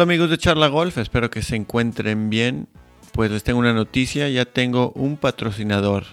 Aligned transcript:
Hola 0.00 0.14
amigos 0.14 0.30
de 0.30 0.38
Charla 0.38 0.68
Golf, 0.68 0.96
espero 0.96 1.28
que 1.28 1.42
se 1.42 1.56
encuentren 1.56 2.30
bien. 2.30 2.68
Pues 3.12 3.30
les 3.30 3.44
tengo 3.44 3.58
una 3.58 3.74
noticia, 3.74 4.30
ya 4.30 4.46
tengo 4.46 4.92
un 4.92 5.18
patrocinador. 5.18 6.04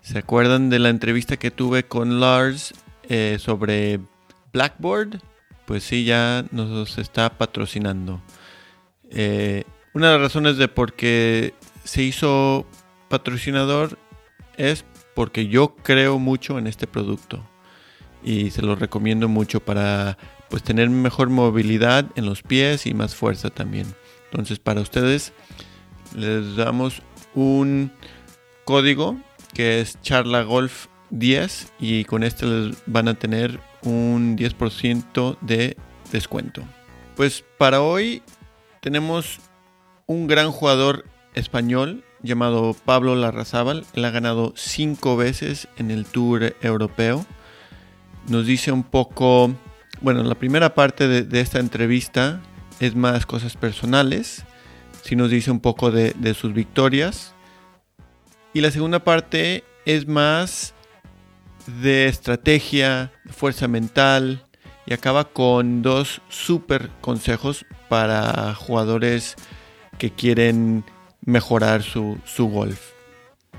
¿Se 0.00 0.16
acuerdan 0.16 0.70
de 0.70 0.78
la 0.78 0.88
entrevista 0.88 1.36
que 1.36 1.50
tuve 1.50 1.84
con 1.84 2.18
Lars 2.18 2.72
eh, 3.10 3.36
sobre 3.38 4.00
Blackboard? 4.54 5.20
Pues 5.66 5.84
sí, 5.84 6.06
ya 6.06 6.46
nos 6.50 6.96
está 6.96 7.36
patrocinando. 7.36 8.22
Eh, 9.10 9.64
una 9.92 10.06
de 10.06 10.12
las 10.14 10.22
razones 10.22 10.56
de 10.56 10.68
por 10.68 10.94
qué 10.94 11.52
se 11.84 12.02
hizo 12.02 12.64
patrocinador 13.10 13.98
es 14.56 14.86
porque 15.14 15.48
yo 15.48 15.76
creo 15.76 16.18
mucho 16.18 16.58
en 16.58 16.66
este 16.66 16.86
producto 16.86 17.46
y 18.22 18.50
se 18.50 18.62
lo 18.62 18.76
recomiendo 18.76 19.28
mucho 19.28 19.60
para 19.60 20.16
pues 20.54 20.62
tener 20.62 20.88
mejor 20.88 21.30
movilidad 21.30 22.06
en 22.14 22.26
los 22.26 22.42
pies 22.42 22.86
y 22.86 22.94
más 22.94 23.16
fuerza 23.16 23.50
también. 23.50 23.92
Entonces 24.30 24.60
para 24.60 24.82
ustedes 24.82 25.32
les 26.14 26.54
damos 26.54 27.02
un 27.34 27.90
código 28.64 29.18
que 29.52 29.80
es 29.80 30.00
charla 30.00 30.44
golf 30.44 30.86
10 31.10 31.72
y 31.80 32.04
con 32.04 32.22
este 32.22 32.46
les 32.46 32.76
van 32.86 33.08
a 33.08 33.14
tener 33.14 33.58
un 33.82 34.38
10% 34.38 35.38
de 35.40 35.76
descuento. 36.12 36.62
Pues 37.16 37.42
para 37.58 37.82
hoy 37.82 38.22
tenemos 38.80 39.40
un 40.06 40.28
gran 40.28 40.52
jugador 40.52 41.04
español 41.34 42.04
llamado 42.22 42.76
Pablo 42.84 43.16
Larrazábal. 43.16 43.84
Él 43.94 44.04
ha 44.04 44.10
ganado 44.10 44.52
cinco 44.54 45.16
veces 45.16 45.66
en 45.78 45.90
el 45.90 46.06
Tour 46.06 46.54
Europeo. 46.62 47.26
Nos 48.28 48.46
dice 48.46 48.70
un 48.70 48.84
poco, 48.84 49.52
bueno, 50.04 50.22
la 50.22 50.34
primera 50.34 50.74
parte 50.74 51.08
de, 51.08 51.40
esta 51.40 51.58
entrevista 51.58 52.40
es 52.78 52.94
más 52.94 53.26
cosas 53.26 53.56
personales. 53.56 54.44
Sí 55.02 55.16
nos 55.16 55.30
dice 55.30 55.50
un 55.50 55.60
poco 55.60 55.90
de, 55.90 56.14
de 56.16 56.34
sus 56.34 56.52
victorias. 56.52 57.34
Y 58.52 58.60
la 58.60 58.70
segunda 58.70 59.00
parte 59.02 59.64
es 59.84 60.06
más 60.06 60.74
de 61.80 62.06
estrategia, 62.06 63.12
fuerza 63.30 63.66
mental 63.66 64.44
y 64.86 64.92
acaba 64.92 65.24
con 65.24 65.82
dos 65.82 66.20
super 66.28 66.90
consejos 67.00 67.64
para 67.88 68.54
jugadores 68.54 69.36
que 69.98 70.10
quieren 70.10 70.84
mejorar 71.24 71.82
su, 71.82 72.18
golf. 72.38 72.92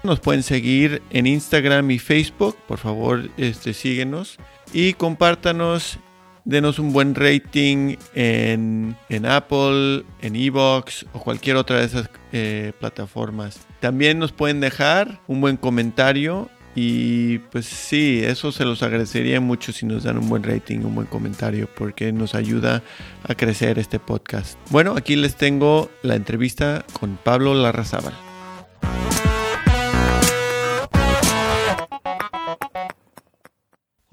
Nos 0.03 0.19
pueden 0.19 0.43
seguir 0.43 1.01
en 1.09 1.25
Instagram 1.25 1.89
y 1.89 1.99
Facebook, 1.99 2.55
por 2.67 2.77
favor 2.77 3.29
este, 3.37 3.73
síguenos 3.73 4.37
y 4.71 4.93
compártanos, 4.93 5.99
denos 6.45 6.79
un 6.79 6.93
buen 6.93 7.15
rating 7.15 7.95
en, 8.13 8.95
Apple, 9.25 10.03
en 10.21 10.35
Evox 10.35 11.05
o 11.13 11.19
cualquier 11.19 11.57
otra 11.57 11.79
de 11.79 11.85
esas 11.85 12.09
eh, 12.31 12.71
plataformas. 12.79 13.59
También 13.79 14.19
nos 14.19 14.31
pueden 14.31 14.61
dejar 14.61 15.19
un 15.27 15.41
buen 15.41 15.57
comentario 15.57 16.49
y 16.75 17.39
pues 17.39 17.65
sí, 17.65 18.21
eso 18.23 18.51
se 18.51 18.65
los 18.65 18.83
agradecería 18.83 19.39
mucho 19.39 19.71
si 19.71 19.85
nos 19.85 20.03
dan 20.03 20.17
un 20.17 20.27
buen 20.27 20.43
rating, 20.43 20.79
un 20.79 20.93
buen 20.93 21.07
comentario, 21.07 21.69
porque 21.73 22.11
nos 22.11 22.35
ayuda 22.35 22.83
a 23.23 23.33
crecer 23.33 23.79
este 23.79 23.97
podcast. 23.97 24.59
Bueno, 24.69 24.95
aquí 24.97 25.15
les 25.15 25.35
tengo 25.35 25.89
la 26.03 26.15
entrevista 26.15 26.85
con 26.99 27.17
Pablo 27.23 27.53
Larrazábal. 27.53 28.13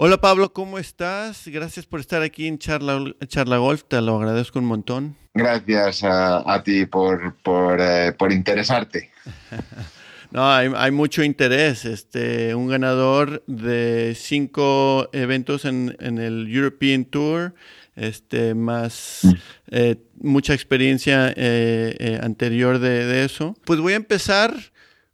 Hola 0.04 0.20
Pablo, 0.20 0.52
¿cómo 0.52 0.80
estás? 0.80 1.46
Gracias 1.46 1.86
por 1.86 2.00
estar 2.00 2.22
aquí 2.22 2.48
en 2.48 2.58
Charla, 2.58 3.14
Charla 3.28 3.58
Golf, 3.58 3.84
te 3.86 4.00
lo 4.00 4.16
agradezco 4.16 4.58
un 4.58 4.64
montón. 4.64 5.16
Gracias 5.32 6.02
a, 6.02 6.60
ti 6.64 6.86
por, 6.86 7.36
por, 7.36 7.80
eh, 7.80 8.12
por 8.12 8.32
interesarte. 8.32 9.12
No, 10.32 10.50
hay, 10.50 10.90
mucho 10.90 11.22
interés. 11.22 11.84
Este, 11.84 12.54
un 12.54 12.66
ganador 12.66 13.44
de 13.46 14.14
cinco 14.16 15.10
eventos 15.12 15.66
en, 15.66 15.94
el 16.00 16.48
European 16.50 17.04
Tour, 17.04 17.54
este, 17.96 18.54
más 18.54 19.20
mm. 19.24 19.32
eh, 19.72 19.96
mucha 20.18 20.54
experiencia 20.54 21.28
eh, 21.36 21.94
eh, 21.98 22.18
anterior 22.22 22.78
de, 22.78 23.26
eso. 23.26 23.54
Pues 23.66 23.78
voy 23.78 23.92
a 23.92 23.96
empezar 23.96 24.54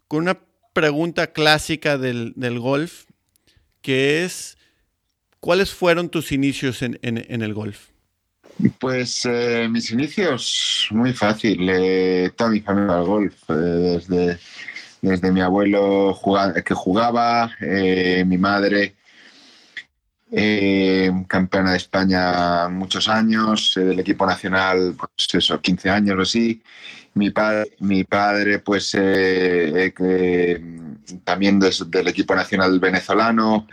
con 0.06 0.21
una 0.21 0.38
pregunta 0.72 1.32
clásica 1.32 1.98
del, 1.98 2.60
golf, 2.60 3.06
que 3.82 4.25
es, 4.25 4.58
¿cuáles 5.41 5.72
fueron 5.72 6.09
tus 6.09 6.32
inicios 6.32 6.82
en, 6.82 6.99
el 7.03 7.54
golf? 7.54 7.88
Pues 8.81 9.26
mis 9.71 9.91
inicios, 9.91 10.88
muy 10.91 11.12
fácil. 11.12 11.66
toda 12.37 12.50
mi 12.50 12.60
familia 12.60 12.97
al 12.97 13.04
golf, 13.04 13.34
desde 13.48 14.38
desde 15.00 15.32
mi 15.32 15.41
abuelo 15.41 16.19
que 16.65 16.75
jugaba, 16.75 17.50
eh, 17.60 18.25
mi 18.27 18.38
madre 18.38 18.97
eh, 20.31 21.10
campeona 21.27 21.72
de 21.72 21.77
España 21.78 22.69
muchos 22.69 23.09
años, 23.09 23.77
eh, 23.77 23.81
del 23.81 24.00
equipo 24.00 24.27
nacional, 24.27 24.94
pues 24.97 25.28
eso, 25.32 25.60
15 25.60 25.91
años 25.91 26.16
o 26.19 26.22
así. 26.22 26.62
Mi, 27.15 27.31
padre, 27.31 27.77
mi 27.81 28.04
padre, 28.04 28.59
pues 28.60 28.94
también 31.25 31.59
del 31.61 32.09
equipo 32.09 32.35
nacional 32.35 32.79
venezolano, 32.79 33.67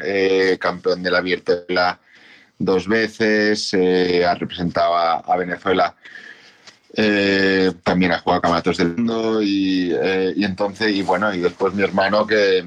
campeón 0.60 1.04
de 1.04 1.12
la 1.12 2.00
dos 2.58 2.88
veces, 2.88 3.74
ha 3.74 4.36
representado 4.36 4.96
a 4.96 5.38
Venezuela 5.38 5.96
eh, 6.98 7.74
también 7.84 8.14
ha 8.14 8.20
jugado 8.20 8.42
campeonatos 8.42 8.78
del 8.78 8.96
mundo 8.96 9.42
eh, 9.42 10.34
y, 10.36 10.44
entonces, 10.46 10.96
y 10.96 11.02
bueno, 11.02 11.34
y 11.34 11.40
después 11.40 11.74
mi 11.74 11.84
hermano 11.84 12.26
que, 12.26 12.64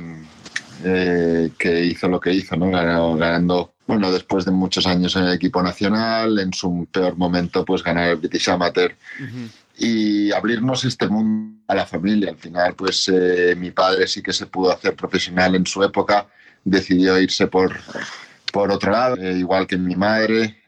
eh, 0.84 1.50
que 1.58 1.84
hizo 1.86 2.08
lo 2.08 2.20
que 2.20 2.34
hizo. 2.34 2.54
Ganando, 2.58 3.72
bueno, 3.88 4.12
después 4.12 4.44
de 4.44 4.52
muchos 4.52 4.86
años 4.86 5.16
en 5.16 5.24
el 5.24 5.32
equipo 5.32 5.60
nacional, 5.62 6.38
en 6.38 6.52
su 6.52 6.86
peor 6.92 7.16
momento, 7.16 7.64
pues 7.64 7.82
ganar 7.82 8.10
el 8.10 8.16
British 8.16 8.48
Amateur. 8.50 8.94
Y 9.76 10.30
abrirnos 10.30 10.84
este 10.84 11.08
mundo 11.08 11.62
a 11.66 11.74
la 11.74 11.86
familia. 11.86 12.30
Al 12.30 12.36
final, 12.36 12.74
pues 12.74 13.10
mi 13.56 13.72
padre 13.72 14.06
sí 14.06 14.22
que 14.22 14.32
se 14.32 14.46
pudo 14.46 14.72
hacer 14.72 14.94
profesional 14.94 15.54
en 15.56 15.66
su 15.66 15.82
época, 15.82 16.26
decidió 16.64 17.18
irse 17.18 17.46
por, 17.46 17.76
por 18.52 18.70
otro 18.70 18.92
lado, 18.92 19.16
igual 19.16 19.66
que 19.66 19.76
mi 19.76 19.96
madre, 19.96 20.62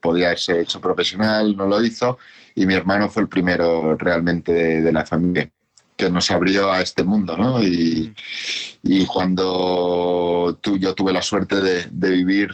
podía 0.00 0.26
haberse 0.26 0.60
hecho 0.60 0.80
profesional, 0.80 1.56
no 1.56 1.66
lo 1.66 1.82
hizo 1.82 2.18
y 2.56 2.64
mi 2.66 2.74
hermano 2.74 3.08
fue 3.08 3.22
el 3.22 3.28
primero 3.28 3.96
realmente 3.96 4.52
de, 4.82 4.92
la 4.92 5.04
familia 5.04 5.48
que 5.96 6.10
nos 6.10 6.30
abrió 6.30 6.70
a 6.70 6.80
este 6.82 7.02
mundo, 7.04 7.36
¿no? 7.36 7.62
Y, 7.62 8.14
cuando 9.06 10.58
tú, 10.60 10.78
yo 10.78 10.94
tuve 10.94 11.12
la 11.12 11.22
suerte 11.22 11.56
de, 11.60 12.10
vivir 12.10 12.50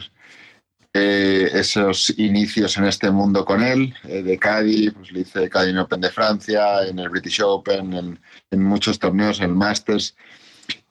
eh, 0.93 1.49
esos 1.53 2.13
inicios 2.17 2.77
en 2.77 2.85
este 2.85 3.11
mundo 3.11 3.45
con 3.45 3.61
él, 3.63 3.93
eh, 4.05 4.23
de 4.23 4.37
Cádiz, 4.37 4.93
pues 4.93 5.11
le 5.11 5.21
hice 5.21 5.49
Cádiz 5.49 5.75
Open 5.77 6.01
de 6.01 6.11
Francia, 6.11 6.85
en 6.87 6.99
el 6.99 7.09
British 7.09 7.41
Open, 7.41 8.19
en, 8.51 8.63
muchos 8.63 8.99
torneos, 8.99 9.39
en 9.39 9.45
el 9.45 9.55
Masters. 9.55 10.15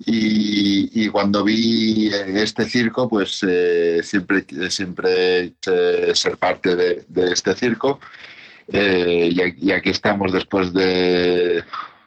Y, 0.05 1.09
cuando 1.09 1.45
vi 1.45 2.11
este 2.13 2.65
circo, 2.67 3.09
pues 3.09 3.45
eh, 3.49 4.01
siempre, 4.03 4.45
siempre 4.71 5.55
ser 6.15 6.37
parte 6.37 6.77
de, 6.77 7.05
de 7.09 7.33
este 7.33 7.55
circo 7.55 7.99
eh, 8.69 9.31
y, 9.59 9.71
aquí 9.73 9.91
estamos 9.91 10.33
después 10.33 10.73
de, 10.73 11.63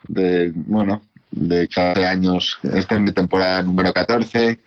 bueno, 0.07 1.01
de 1.31 1.67
14 1.67 2.05
años. 2.05 2.59
Esta 2.63 2.95
es 2.95 3.01
mi 3.01 3.11
temporada 3.11 3.61
número 3.61 3.93
14. 3.93 4.59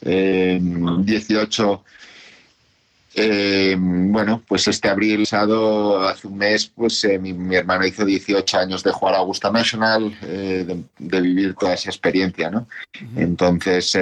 18. 0.00 1.84
Eh, 3.18 3.74
bueno, 3.78 4.42
pues 4.46 4.68
este 4.68 4.90
abril 4.90 5.20
pasado, 5.20 6.06
hace 6.06 6.26
un 6.26 6.36
mes, 6.36 6.66
pues 6.66 7.02
eh, 7.04 7.18
mi, 7.18 7.56
hermano 7.56 7.86
hizo 7.86 8.04
18 8.04 8.58
años 8.58 8.82
de 8.82 8.92
jugar 8.92 9.14
a 9.14 9.18
Augusta 9.18 9.50
National, 9.50 10.14
de, 10.20 11.20
vivir 11.22 11.54
toda 11.54 11.72
esa 11.72 11.88
experiencia, 11.88 12.50
¿no? 12.50 12.68
Entonces, 13.16 13.96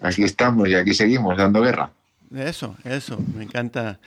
aquí 0.00 0.22
estamos 0.22 0.68
y 0.68 0.76
aquí 0.76 0.94
seguimos 0.94 1.36
dando 1.36 1.60
guerra. 1.60 1.90
Eso, 2.32 2.76
eso, 2.84 3.18
me 3.34 3.42
encanta 3.42 3.98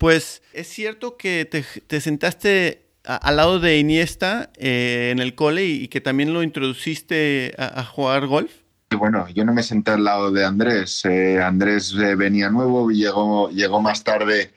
pues 0.00 0.40
es 0.54 0.66
cierto 0.66 1.18
que 1.18 1.44
te, 1.44 2.00
sentaste 2.00 2.86
al 3.16 3.36
lado 3.36 3.58
de 3.58 3.78
Iniesta 3.78 4.50
eh, 4.56 5.10
en 5.12 5.18
el 5.18 5.34
cole 5.34 5.64
y, 5.64 5.88
que 5.88 6.00
también 6.00 6.32
lo 6.32 6.42
introduciste 6.42 7.54
a, 7.58 7.84
jugar 7.84 8.26
golf. 8.26 8.52
Bueno, 8.96 9.28
yo 9.28 9.44
no 9.44 9.52
me 9.52 9.62
senté 9.62 9.92
al 9.92 10.04
lado 10.04 10.30
de 10.30 10.44
Andrés. 10.44 11.04
Eh, 11.04 11.40
Andrés 11.42 11.94
eh, 11.94 12.14
venía 12.14 12.50
nuevo 12.50 12.90
y 12.90 12.96
llegó, 12.96 13.50
llegó 13.50 13.80
más 13.80 14.04
tarde, 14.04 14.52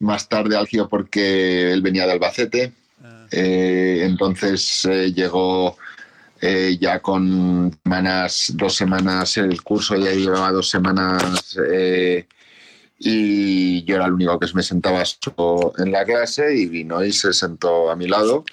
más 0.00 0.28
tarde 0.28 0.56
al 0.56 0.66
Gio 0.66 0.88
porque 0.88 1.72
él 1.72 1.82
venía 1.82 2.06
de 2.06 2.12
Albacete. 2.12 2.72
Ah. 3.04 3.26
entonces 3.32 4.84
llegó 5.14 5.76
ya 6.78 7.00
con 7.00 7.76
semanas, 7.82 8.52
dos 8.54 8.74
semanas 8.74 9.36
el 9.36 9.62
curso, 9.62 9.96
ya 9.96 10.12
llevaba 10.12 10.52
dos 10.52 10.70
semanas 10.70 11.56
y 13.04 13.82
yo 13.84 13.96
era 13.96 14.06
el 14.06 14.12
único 14.12 14.38
que 14.38 14.46
me 14.54 14.62
sentaba 14.62 15.02
en 15.78 15.90
la 15.90 16.04
clase 16.04 16.56
y 16.56 16.66
vino 16.66 17.04
y 17.04 17.12
se 17.12 17.32
sentó 17.32 17.90
a 17.90 17.96
mi 17.96 18.06
lado 18.06 18.44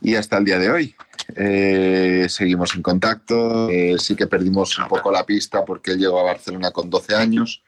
y 0.00 0.14
hasta 0.14 0.38
el 0.38 0.44
día 0.46 0.58
de 0.58 0.70
hoy. 0.70 0.94
Eh, 1.36 2.26
seguimos 2.30 2.74
en 2.74 2.82
contacto, 2.82 3.68
eh, 3.68 3.96
sí 3.98 4.16
que 4.16 4.26
perdimos 4.26 4.78
un 4.78 4.88
poco 4.88 5.12
la 5.12 5.26
pista 5.26 5.64
porque 5.64 5.92
él 5.92 5.98
llegó 5.98 6.18
a 6.20 6.24
Barcelona 6.24 6.70
con 6.70 6.88
12 6.88 7.14
años. 7.14 7.62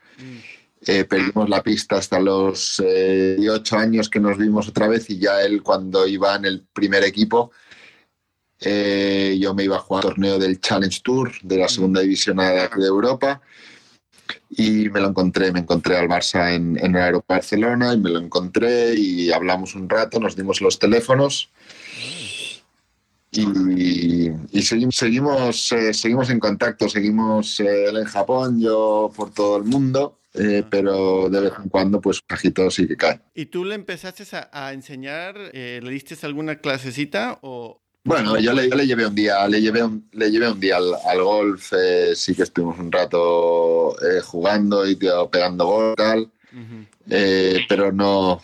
Eh, 0.86 1.04
perdimos 1.04 1.50
la 1.50 1.62
pista 1.62 1.96
hasta 1.96 2.19
los 2.19 2.80
8 2.80 3.76
años 3.76 4.08
que 4.08 4.20
nos 4.20 4.38
vimos 4.38 4.69
otra 4.69 4.88
vez 4.88 5.10
y 5.10 5.19
ya 5.19 5.42
él 5.42 5.62
cuando 5.62 6.06
iba 6.06 6.34
en 6.34 6.46
el 6.46 6.62
primer 6.72 7.04
equipo, 7.04 7.50
yo 8.58 9.54
me 9.54 9.64
iba 9.64 9.76
a 9.76 9.80
jugar 9.80 10.04
torneo 10.04 10.38
del 10.38 10.60
Challenge 10.60 11.00
Tour 11.02 11.32
de 11.42 11.58
la 11.58 11.69
segunda 11.69 12.00
división 12.00 12.38
de 12.38 12.86
Europa 12.86 13.42
y 14.50 14.88
me 14.90 15.00
lo 15.00 15.08
encontré, 15.08 15.52
me 15.52 15.61
encontré 15.61 15.96
al 15.96 16.08
Barça 16.08 16.55
en, 16.55 16.78
en 16.78 16.94
el 16.94 17.02
aeropuerto 17.02 17.34
de 17.34 17.38
Barcelona 17.38 17.94
y 17.94 17.99
me 17.99 18.11
lo 18.11 18.19
encontré 18.19 18.94
y 18.94 19.32
hablamos 19.32 19.75
un 19.75 19.88
rato, 19.88 20.20
nos 20.20 20.37
dimos 20.37 20.61
los 20.61 20.78
teléfonos 20.78 21.50
y, 23.38 24.62
seguimos, 24.62 24.96
seguimos, 24.96 25.73
eh, 25.73 25.93
seguimos 25.93 26.31
en 26.31 26.40
contacto, 26.40 26.88
seguimos 26.88 27.61
eh, 27.61 27.87
él 27.88 27.99
en 27.99 28.05
Japón, 28.05 28.61
yo 28.61 29.11
por 29.14 29.32
todo 29.32 29.56
el 29.56 29.64
mundo. 29.64 30.19
Eh, 30.38 30.62
pero 30.69 31.31
de 31.31 31.40
vez 31.40 31.52
en 31.62 31.70
cuando, 31.70 31.99
pues 31.99 32.20
cajito 32.20 32.70
sí 32.70 32.87
que 32.87 32.94
cae. 32.94 33.22
¿Y 33.34 33.46
tú 33.46 33.64
le 33.64 33.75
empezaste 33.75 34.25
a, 34.52 34.75
enseñar? 34.75 35.38
¿Le 35.55 35.90
diste 35.90 36.14
alguna 36.26 36.56
clasecita 36.56 37.38
o, 37.40 37.81
bueno, 38.06 38.38
yo 38.38 38.53
le, 38.53 38.87
llevé 38.87 39.05
un 39.05 39.14
día, 39.17 39.49
le 39.49 39.61
llevé 39.61 39.82
un, 39.82 40.08
le 40.12 40.31
llevé 40.31 40.49
un 40.49 40.61
día 40.61 40.76
al, 40.76 41.23
golf, 41.23 41.73
eh, 41.73 42.12
sí 42.14 42.37
que 42.37 42.44
estuvimos 42.44 42.79
un 42.79 42.93
rato 42.93 43.97
eh, 44.00 44.20
jugando 44.20 44.87
y 44.87 44.94
pegando 44.94 45.67
gol 45.67 45.94
tal, 45.97 46.31
eh, 47.11 47.67
pero 47.69 47.91
no. 47.91 48.41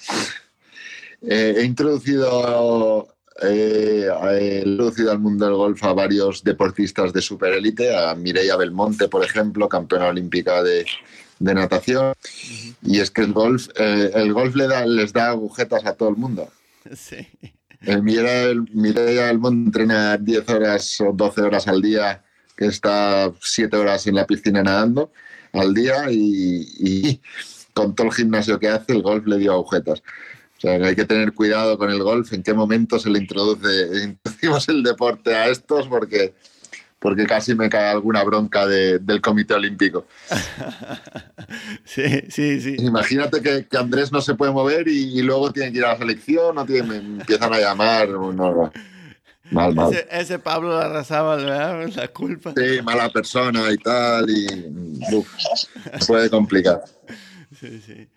he 1.22 1.62
introducido 1.64 3.08
he 3.40 4.62
introducido 4.66 5.12
al 5.12 5.20
mundo 5.20 5.46
del 5.46 5.54
golf 5.54 5.82
a 5.84 5.92
varios 5.92 6.42
deportistas 6.42 7.12
de 7.12 7.22
superélite, 7.22 7.96
a 7.96 8.16
Mireia 8.16 8.56
Belmonte, 8.56 9.06
por 9.06 9.24
ejemplo, 9.24 9.68
campeona 9.68 10.08
olímpica 10.08 10.60
de, 10.62 10.84
natación. 11.38 12.14
Y 12.82 12.98
es 12.98 13.12
que 13.12 13.22
el 13.22 13.32
golf, 13.32 13.68
el 13.76 14.32
golf 14.32 14.56
le 14.56 14.66
da, 14.66 14.86
les 14.86 15.12
da 15.12 15.28
agujetas 15.30 15.86
a 15.86 15.94
todo 15.94 16.08
el 16.08 16.16
mundo. 16.16 16.48
Sí. 16.96 17.28
El 17.84 18.02
Mireia 18.02 19.26
del 19.26 19.38
Monte 19.38 19.66
entrena 19.66 20.16
10 20.16 20.48
horas 20.48 21.00
o 21.00 21.12
12 21.12 21.40
horas 21.42 21.66
al 21.66 21.82
día, 21.82 22.22
que 22.56 22.66
está 22.66 23.32
7 23.40 23.76
horas 23.76 24.06
en 24.06 24.14
la 24.14 24.26
piscina 24.26 24.62
nadando 24.62 25.10
al 25.52 25.74
día 25.74 26.06
y, 26.10 27.20
con 27.74 27.94
todo 27.94 28.06
el 28.08 28.12
gimnasio 28.12 28.58
que 28.58 28.68
hace, 28.68 28.92
el 28.92 29.02
golf 29.02 29.26
le 29.26 29.38
dio 29.38 29.52
agujetas. 29.52 30.02
O 30.58 30.60
sea, 30.60 30.78
que 30.78 30.84
hay 30.84 30.94
que 30.94 31.04
tener 31.04 31.32
cuidado 31.32 31.76
con 31.76 31.90
el 31.90 32.02
golf, 32.02 32.32
en 32.32 32.42
qué 32.44 32.54
momento 32.54 32.98
se 33.00 33.10
le 33.10 33.18
introduce, 33.18 34.04
introducimos 34.04 34.68
el 34.68 34.82
deporte 34.84 35.34
a 35.34 35.48
estos, 35.48 35.88
porque 35.88 36.34
porque 37.02 37.26
casi 37.26 37.52
me 37.56 37.68
cae 37.68 37.90
alguna 37.90 38.22
bronca 38.22 38.64
del 38.64 39.20
Comité 39.20 39.54
Olímpico. 39.54 40.06
sí, 41.84 42.22
sí, 42.30 42.60
sí. 42.60 42.76
Imagínate 42.78 43.42
que, 43.42 43.76
Andrés 43.76 44.12
no 44.12 44.20
se 44.20 44.36
puede 44.36 44.52
mover 44.52 44.86
y, 44.86 45.20
luego 45.22 45.52
tiene 45.52 45.72
que 45.72 45.78
ir 45.78 45.84
a 45.84 45.94
la 45.94 45.98
selección, 45.98 46.54
no 46.54 46.64
tiene, 46.64 46.88
me 46.88 46.96
empiezan 46.98 47.52
a 47.52 47.58
llamar. 47.58 48.08
mal, 49.50 49.74
mal. 49.74 50.06
Ese, 50.12 50.38
Pablo 50.38 50.78
arrasaba, 50.78 51.34
¿verdad? 51.34 51.88
La 51.96 52.06
culpa. 52.06 52.54
Sí, 52.56 52.80
mala 52.84 53.10
persona 53.10 53.72
y 53.72 53.78
tal, 53.78 54.30
y 54.30 54.46
puede 56.06 56.30
complicar. 56.30 56.84
Sí, 57.58 57.82
sí. 57.84 58.08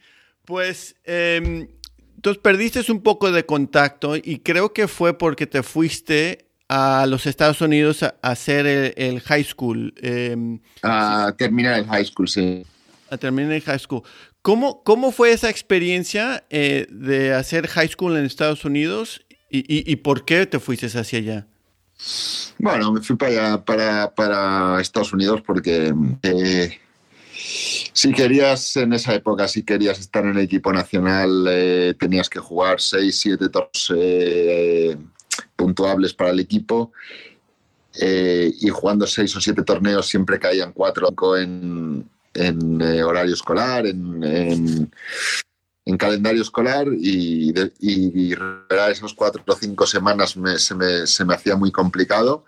Pues, 0.45 0.95
eh, 1.05 1.67
entonces 2.15 2.39
perdiste 2.39 2.91
un 2.91 3.01
poco 3.01 3.31
de 3.31 3.47
contacto 3.47 4.15
y 4.15 4.39
creo 4.43 4.73
que 4.73 4.87
fue 4.87 5.17
porque 5.17 5.47
te 5.47 5.63
fuiste 5.63 6.44
a 6.67 7.05
los 7.07 7.25
Estados 7.25 7.61
Unidos 7.61 8.03
a, 8.03 8.15
hacer 8.21 8.65
el, 8.97 9.21
high 9.21 9.43
school. 9.43 9.93
Em, 10.01 10.59
a 10.81 11.33
terminar 11.37 11.79
el 11.79 11.85
high 11.85 12.05
school, 12.05 12.27
sí. 12.27 12.65
A 13.09 13.17
terminar 13.17 13.53
el 13.53 13.61
high 13.61 13.79
school. 13.79 14.03
¿Cómo, 14.41 14.83
cómo 14.83 15.11
fue 15.11 15.31
esa 15.31 15.49
experiencia 15.49 16.43
eh, 16.49 16.87
de 16.89 17.33
hacer 17.33 17.67
high 17.67 17.87
school 17.87 18.17
en 18.17 18.25
Estados 18.25 18.65
Unidos 18.65 19.25
y, 19.49 19.95
por 19.97 20.25
qué 20.25 20.45
te 20.45 20.59
fuiste 20.59 20.85
hacia 20.87 21.19
allá? 21.19 21.47
Bueno, 22.59 22.91
me 22.91 23.01
fui 23.01 23.15
para 23.15 23.63
para, 23.63 24.13
para 24.13 24.81
Estados 24.81 25.13
Unidos 25.13 25.41
porque 25.45 25.93
eh, 26.23 26.79
si 27.93 28.11
querías 28.11 28.75
en 28.75 28.91
esa 28.91 29.13
época, 29.13 29.47
si 29.47 29.63
querías 29.63 29.97
estar 29.99 30.25
en 30.25 30.31
el 30.31 30.39
equipo 30.39 30.73
nacional, 30.73 31.45
eh, 31.49 31.93
tenías 31.97 32.29
que 32.29 32.39
jugar 32.39 32.81
6, 32.81 33.17
7 33.17 33.49
torneos 33.49 33.91
puntuables 35.55 36.13
para 36.13 36.31
el 36.31 36.39
equipo. 36.39 36.91
Eh, 37.99 38.53
y 38.59 38.69
jugando 38.69 39.07
seis 39.07 39.33
o 39.37 39.41
siete 39.41 39.63
torneos 39.63 40.07
siempre 40.07 40.37
caían 40.37 40.73
cuatro 40.73 41.07
en, 41.37 42.09
en 42.33 42.81
eh, 42.81 43.03
horario 43.03 43.33
escolar, 43.33 43.85
en, 43.87 44.91
en, 45.85 45.97
calendario 45.97 46.41
escolar 46.41 46.87
y, 46.91 47.53
y, 47.79 48.35
esos 48.91 49.13
cuatro 49.13 49.43
o 49.47 49.55
cinco 49.55 49.87
semanas 49.87 50.31
se, 50.31 50.39
me, 50.75 51.05
se, 51.07 51.25
me, 51.25 51.33
hacía 51.33 51.55
muy 51.55 51.71
complicado. 51.71 52.43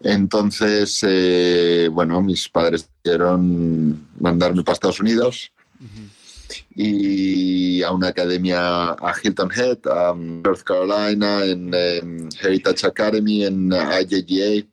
Entonces, 0.00 0.98
eh, 1.06 1.88
bueno, 1.92 2.20
mis 2.20 2.48
padres 2.48 2.88
quisieron 3.00 4.08
mandarme 4.18 4.64
para 4.64 4.74
Estados 4.74 4.98
Unidos 4.98 5.52
y 6.74 7.82
a 7.82 7.90
una 7.92 8.08
academia 8.08 8.92
a 8.92 9.14
Hilton 9.22 9.50
Head, 9.50 9.78
a 9.90 10.14
North 10.14 10.62
Carolina, 10.62 11.44
en, 11.44 11.72
Heritage 12.40 12.86
Academy, 12.86 13.44
en 13.44 13.72
IJGA. 13.72 14.66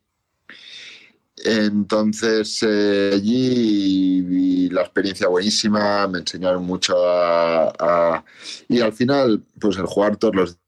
Entonces 1.46 2.60
eh, 2.64 3.12
allí 3.14 4.22
vi 4.22 4.70
la 4.70 4.82
experiencia 4.82 5.28
buenísima, 5.28 6.06
me 6.08 6.20
enseñaron 6.20 6.66
mucho 6.66 6.96
a, 6.98 8.24
y 8.68 8.82
al 8.82 8.92
final, 8.94 9.42
pues 9.60 9.78
el 9.78 9.86
jugar 9.86 10.18
todos 10.18 10.36
los 10.36 10.50
días 10.52 10.60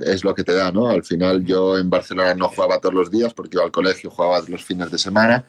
es 0.00 0.24
lo 0.24 0.34
que 0.34 0.44
te 0.44 0.52
da, 0.52 0.70
¿no? 0.70 0.88
Al 0.88 1.04
final 1.04 1.44
yo 1.44 1.78
en 1.78 1.90
Barcelona 1.90 2.34
no 2.34 2.48
jugaba 2.48 2.80
todos 2.80 2.94
los 2.94 3.10
días 3.10 3.34
porque 3.34 3.56
iba 3.56 3.64
al 3.64 3.72
colegio, 3.72 4.10
jugaba 4.10 4.40
los 4.48 4.64
fines 4.64 4.90
de 4.90 4.98
semana 4.98 5.44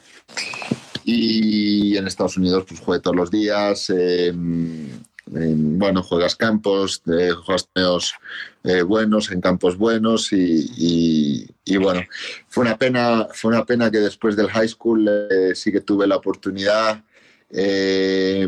y 1.06 1.98
en 1.98 2.08
Estados 2.08 2.38
Unidos 2.38 2.66
pues 2.68 2.80
jugué 2.80 3.00
todos 3.00 3.16
los 3.16 3.32
días. 3.32 3.92
bueno, 5.26 6.04
juegas 6.04 6.36
campos, 6.36 7.04
eh, 7.08 7.32
juegas 7.32 7.68
torneos 7.72 8.16
eh, 8.64 8.82
buenos 8.82 9.32
en 9.32 9.42
campos 9.42 9.78
buenos 9.78 10.34
y, 10.34 11.48
bueno, 11.78 12.02
fue 12.48 12.64
una 12.64 12.78
pena, 12.78 13.28
fue 13.32 13.52
una 13.52 13.66
pena 13.66 13.92
que 13.92 14.00
después 14.00 14.36
del 14.36 14.50
high 14.50 14.68
school 14.68 15.08
eh, 15.08 15.56
sí 15.56 15.72
que 15.72 15.82
tuve 15.82 16.08
la 16.08 16.18
oportunidad 16.18 17.04
de, 17.50 18.48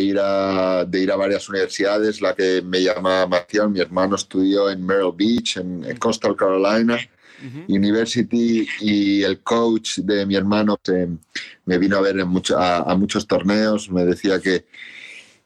ir 0.00 0.18
a, 0.20 0.84
de 0.84 1.00
ir 1.00 1.12
a 1.12 1.16
varias 1.16 1.48
universidades, 1.48 2.20
la 2.20 2.34
que 2.34 2.62
me 2.62 2.82
llama 2.82 3.26
Mación, 3.26 3.72
mi 3.72 3.80
hermano 3.80 4.16
estudió 4.16 4.70
en 4.70 4.84
Merrill 4.84 5.12
Beach, 5.14 5.58
en 5.58 5.96
Coastal 5.98 6.34
Carolina, 6.34 6.98
University 7.68 8.66
y 8.80 9.22
el 9.22 9.40
coach 9.40 9.98
de 9.98 10.26
mi 10.26 10.34
hermano 10.34 10.78
me 11.64 11.78
vino 11.78 11.96
a 11.96 12.00
ver 12.00 12.18
en 12.18 12.28
a, 12.56 12.94
muchos 12.96 13.26
torneos, 13.26 13.90
me 13.90 14.04
decía 14.04 14.40
que, 14.40 14.66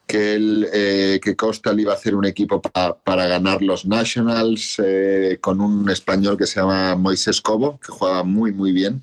que, 0.06 0.34
él, 0.34 0.68
eh, 0.72 1.20
que 1.22 1.37
Costa 1.37 1.72
iba 1.76 1.92
a 1.92 1.96
hacer 1.96 2.14
un 2.14 2.25
equipo 2.25 2.61
para 2.61 3.26
ganar 3.26 3.62
los 3.62 3.87
Nationals 3.87 4.76
eh, 4.84 5.38
con 5.40 5.61
un 5.61 5.88
español 5.90 6.37
que 6.37 6.46
se 6.46 6.61
llama 6.61 6.94
Moisés 6.96 7.40
Cobo, 7.40 7.78
que 7.80 7.92
jugaba 7.92 8.22
muy, 8.25 8.52
muy 8.52 8.72
bien, 8.72 9.02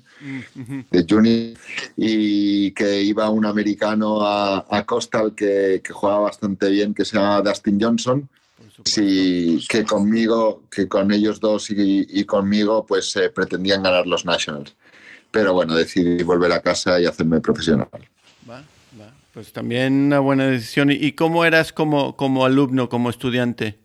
de 0.90 1.06
Junior, 1.08 1.56
y 1.96 2.72
que 2.72 3.02
iba 3.02 3.30
un 3.30 3.46
americano 3.46 4.20
a, 4.22 4.66
a 4.68 4.84
Coastal 4.84 5.34
que, 5.34 5.80
que, 5.84 5.92
jugaba 5.92 6.20
bastante 6.20 6.68
bien, 6.70 6.94
que 6.94 7.04
se 7.04 7.16
llama 7.16 7.42
Dustin 7.42 7.80
Johnson, 7.80 8.28
Sí, 8.84 9.64
que 9.68 9.84
conmigo, 9.84 10.62
que 10.70 10.88
con 10.88 11.12
ellos 11.12 11.40
dos 11.40 11.68
y, 11.70 12.24
conmigo, 12.24 12.86
pues 12.86 13.14
eh, 13.16 13.30
pretendían 13.30 13.82
ganar 13.82 14.06
los 14.06 14.24
Nationals. 14.24 14.74
Pero 15.30 15.52
bueno, 15.52 15.74
decidí 15.74 16.22
volver 16.22 16.52
a 16.52 16.60
casa 16.60 17.00
y 17.00 17.06
hacerme 17.06 17.40
profesional. 17.40 17.88
Va, 18.48 18.64
va. 19.00 19.12
Pues 19.32 19.52
también 19.52 19.92
una 20.06 20.18
buena 20.18 20.46
decisión. 20.46 20.90
¿Y 20.90 21.12
cómo 21.12 21.44
eras 21.44 21.72
como, 21.72 22.16
como 22.16 22.44
alumno, 22.44 22.88
como 22.88 23.10
estudiante? 23.10 23.78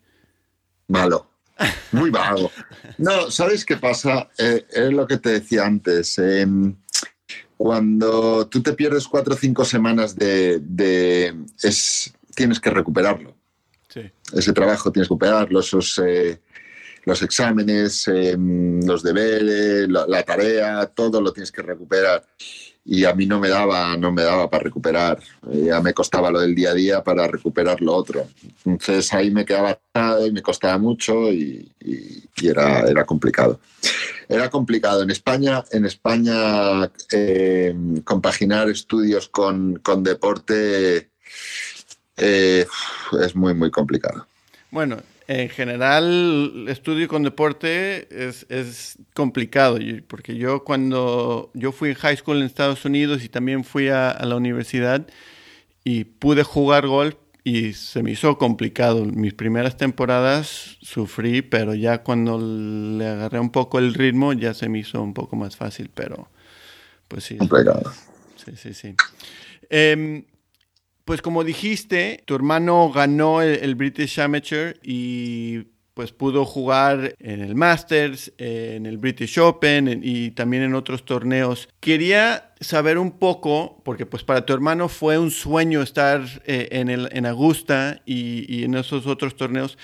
Malo, 0.87 1.29
muy 1.91 2.09
vago. 2.09 2.51
No, 2.97 3.31
¿sabes 3.31 3.65
qué 3.65 3.77
pasa? 3.77 4.29
Eh, 4.37 4.65
es 4.69 4.91
lo 4.91 5.07
que 5.07 5.17
te 5.17 5.29
decía 5.29 5.65
antes. 5.65 6.17
Em, 6.19 6.75
cuando 7.57 8.47
tú 8.47 8.61
te 8.61 8.73
pierdes 8.73 9.07
cuatro 9.07 9.35
o 9.35 9.37
cinco 9.37 9.63
semanas 9.63 10.15
de, 10.15 10.59
de 10.59 11.35
es, 11.61 12.13
tienes 12.35 12.59
que 12.59 12.69
recuperarlo. 12.69 13.34
Ese 14.33 14.53
trabajo 14.53 14.91
tienes 14.91 15.07
que 15.07 15.13
operarlo, 15.13 15.59
esos, 15.59 16.01
eh, 16.03 16.39
los 17.05 17.21
exámenes, 17.21 18.07
em, 18.07 18.81
los 18.83 19.03
deberes, 19.03 19.87
la, 19.87 20.23
tarea, 20.23 20.85
todo 20.87 21.21
lo 21.21 21.31
tienes 21.31 21.51
que 21.51 21.61
recuperar. 21.61 22.25
Y 22.83 23.03
a 23.05 23.13
mí 23.13 23.25
no 23.25 23.39
me 23.39 23.49
daba, 23.49 23.97
no 23.97 24.11
me 24.11 24.23
daba 24.23 24.49
para 24.49 24.63
recuperar. 24.63 25.19
Eh, 25.51 25.65
ya 25.67 25.81
me 25.81 25.93
costaba 25.93 26.29
lo 26.29 26.39
del 26.39 26.53
día 26.53 26.71
a 26.71 26.73
día 26.73 27.03
para 27.03 27.27
recuperar 27.27 27.81
lo 27.81 27.95
otro. 27.95 28.27
Entonces 28.63 29.11
ahí 29.13 29.31
me 29.31 29.45
quedaba 29.45 29.79
y 30.25 30.31
me 30.31 30.41
costaba 30.41 30.77
mucho 30.77 31.31
y, 31.31 31.71
era, 32.43 32.81
era 32.81 33.05
complicado. 33.05 33.59
Era 34.27 34.49
complicado. 34.49 35.03
En 35.03 35.09
España, 35.09 35.63
en 35.71 35.85
España 35.85 36.91
em, 37.11 38.01
compaginar 38.01 38.69
estudios 38.69 39.29
con, 39.29 39.77
con 39.77 40.03
deporte 40.03 41.09
eh, 42.17 42.65
es 43.21 43.35
muy, 43.35 43.53
muy 43.53 43.71
complicado. 43.71 44.27
Bueno, 44.71 44.97
en 45.27 45.49
general, 45.49 46.65
estudio 46.67 47.07
con 47.07 47.23
deporte 47.23 48.07
es, 48.11 48.45
es, 48.49 48.97
complicado, 49.13 49.79
porque 50.07 50.35
yo 50.35 50.63
cuando 50.63 51.49
yo 51.53 51.71
fui 51.71 51.89
en 51.89 51.95
high 51.95 52.17
school 52.17 52.37
en 52.37 52.43
Estados 52.43 52.85
Unidos 52.85 53.23
y 53.23 53.29
también 53.29 53.63
fui 53.63 53.89
a, 53.89 54.17
la 54.23 54.35
universidad 54.35 55.07
y 55.83 56.03
pude 56.03 56.43
jugar 56.43 56.87
golf 56.87 57.15
y 57.43 57.73
se 57.73 58.03
me 58.03 58.11
hizo 58.11 58.37
complicado. 58.37 59.05
Mis 59.05 59.33
primeras 59.33 59.77
temporadas 59.77 60.77
sufrí, 60.81 61.41
pero 61.41 61.73
ya 61.73 62.03
cuando 62.03 62.39
le 62.39 63.07
agarré 63.07 63.39
un 63.39 63.51
poco 63.51 63.79
el 63.79 63.93
ritmo 63.93 64.33
ya 64.33 64.53
se 64.53 64.69
me 64.69 64.79
hizo 64.79 65.01
un 65.01 65.13
poco 65.13 65.35
más 65.35 65.55
fácil, 65.55 65.89
pero 65.93 66.27
pues 67.07 67.23
sí. 67.23 67.37
Complicado. 67.37 67.91
Sí, 68.35 68.51
sí, 68.57 68.73
sí. 68.73 68.95
Eh, 69.69 70.23
pues 71.05 71.21
como 71.21 71.43
dijiste, 71.43 72.23
tu 72.25 72.35
hermano 72.35 72.91
ganó 72.91 73.41
el, 73.43 73.75
British 73.75 74.19
Amateur 74.19 74.77
y 74.81 75.67
pues 75.93 76.11
pudo 76.11 76.45
jugar 76.45 77.15
en 77.19 77.41
el 77.41 77.55
Masters, 77.55 78.33
en 78.37 78.87
el 78.87 78.97
British 78.97 79.39
Open 79.39 80.01
y 80.03 80.31
también 80.31 80.63
en 80.63 80.73
otros 80.73 81.05
torneos. 81.05 81.69
Quería 81.79 82.53
saber 82.59 82.97
un 82.97 83.11
poco, 83.11 83.81
porque 83.85 84.05
pues 84.07 84.23
para 84.23 84.45
tu 84.45 84.53
hermano 84.53 84.89
fue 84.89 85.19
un 85.19 85.31
sueño 85.31 85.83
estar 85.83 86.25
eh, 86.45 86.69
en, 86.71 86.89
el, 86.89 87.07
en 87.11 87.27
Augusta 87.27 88.01
y, 88.05 88.45
y 88.53 88.63
en 88.63 88.73
esos 88.73 89.05
otros 89.05 89.35
torneos. 89.35 89.77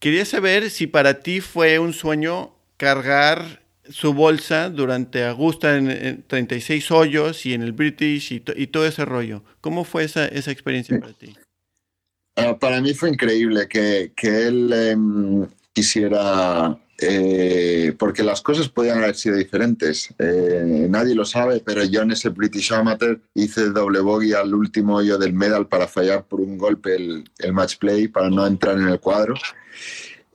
Quería 0.00 0.24
saber 0.24 0.70
si 0.70 0.86
para 0.86 1.20
ti 1.20 1.40
fue 1.40 1.78
un 1.78 1.92
sueño 1.92 2.56
cargar 2.78 3.63
su 3.90 4.14
bolsa 4.14 4.70
durante 4.70 5.24
Augusta 5.24 5.76
en, 5.76 6.24
36 6.26 6.90
hoyos 6.90 7.46
y 7.46 7.54
en 7.54 7.62
el 7.62 7.72
British 7.72 8.32
y, 8.32 8.66
todo 8.66 8.86
ese 8.86 9.04
rollo. 9.04 9.42
¿Cómo 9.60 9.84
fue 9.84 10.04
esa, 10.04 10.26
esa 10.26 10.50
experiencia 10.50 10.98
para 10.98 11.12
ti? 11.12 11.36
Ah, 12.36 12.58
para 12.58 12.80
mí 12.80 12.94
fue 12.94 13.10
increíble 13.10 13.68
que, 13.68 14.12
que 14.16 14.48
él 14.48 14.72
em, 14.72 15.46
quisiera, 15.72 16.76
eh, 16.98 17.94
porque 17.96 18.24
las 18.24 18.40
cosas 18.42 18.68
podían 18.68 18.98
haber 18.98 19.14
sido 19.14 19.36
diferentes. 19.36 20.12
Eh, 20.18 20.86
nadie 20.88 21.14
lo 21.14 21.24
sabe, 21.24 21.60
pero 21.64 21.84
yo 21.84 22.02
en 22.02 22.10
ese 22.10 22.30
British 22.30 22.72
Amateur 22.72 23.20
hice 23.34 23.70
doble 23.70 24.00
bogey 24.00 24.32
al 24.32 24.52
último 24.52 24.96
hoyo 24.96 25.16
del 25.16 25.32
medal 25.32 25.68
para 25.68 25.86
fallar 25.86 26.24
por 26.26 26.40
un 26.40 26.58
golpe 26.58 26.96
el, 26.96 27.24
el 27.38 27.52
match 27.52 27.76
play, 27.78 28.08
para 28.08 28.30
no 28.30 28.46
entrar 28.46 28.78
en 28.78 28.88
el 28.88 28.98
cuadro. 28.98 29.34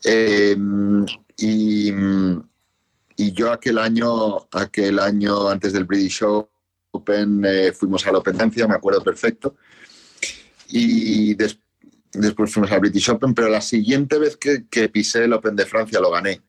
Em, 0.03 1.05
y 1.37 1.91
y 3.19 3.33
yo 3.33 3.51
aquel 3.51 3.77
año, 3.77 4.47
aquel 4.53 4.97
año 4.97 5.49
antes 5.49 5.73
del 5.73 5.83
British 5.83 6.23
Open, 6.91 7.43
eh, 7.45 7.73
fuimos 7.73 8.07
a 8.07 8.13
la 8.13 8.19
Open 8.19 8.37
Francia, 8.37 8.65
me 8.65 8.75
acuerdo 8.75 9.03
perfecto. 9.03 9.57
Y 10.69 11.33
después 11.33 12.53
fuimos 12.53 12.71
al 12.71 12.79
British 12.79 13.09
Open, 13.09 13.33
pero 13.33 13.49
la 13.49 13.59
siguiente 13.59 14.17
vez 14.17 14.37
que, 14.37 14.67
que 14.69 14.87
pisé 14.87 15.25
el 15.25 15.33
Open 15.33 15.57
de 15.57 15.65
Francia 15.65 15.99
lo 15.99 16.11
gané. 16.11 16.41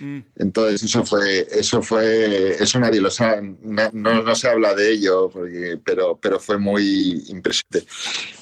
Mm. 0.00 0.18
Entonces 0.36 0.82
eso 0.82 1.02
fue, 1.02 1.48
eso 1.50 1.80
fue, 1.80 2.62
eso 2.62 2.78
nadie 2.78 3.00
lo 3.00 3.10
sabe, 3.10 3.56
no, 3.62 3.90
no, 4.22 4.34
se 4.34 4.48
habla 4.48 4.74
de 4.74 4.92
ello, 4.92 5.30
porque, 5.30 5.80
pero, 5.82 6.18
pero 6.20 6.38
fue 6.38 6.58
muy 6.58 7.24
impresionante. 7.28 7.86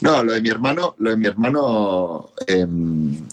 No, 0.00 0.24
lo 0.24 0.32
de 0.32 0.40
mi 0.40 0.48
hermano, 0.48 0.96
lo 0.98 1.10
de 1.10 1.16
mi 1.16 1.26
hermano, 1.28 2.32
em, 2.48 3.28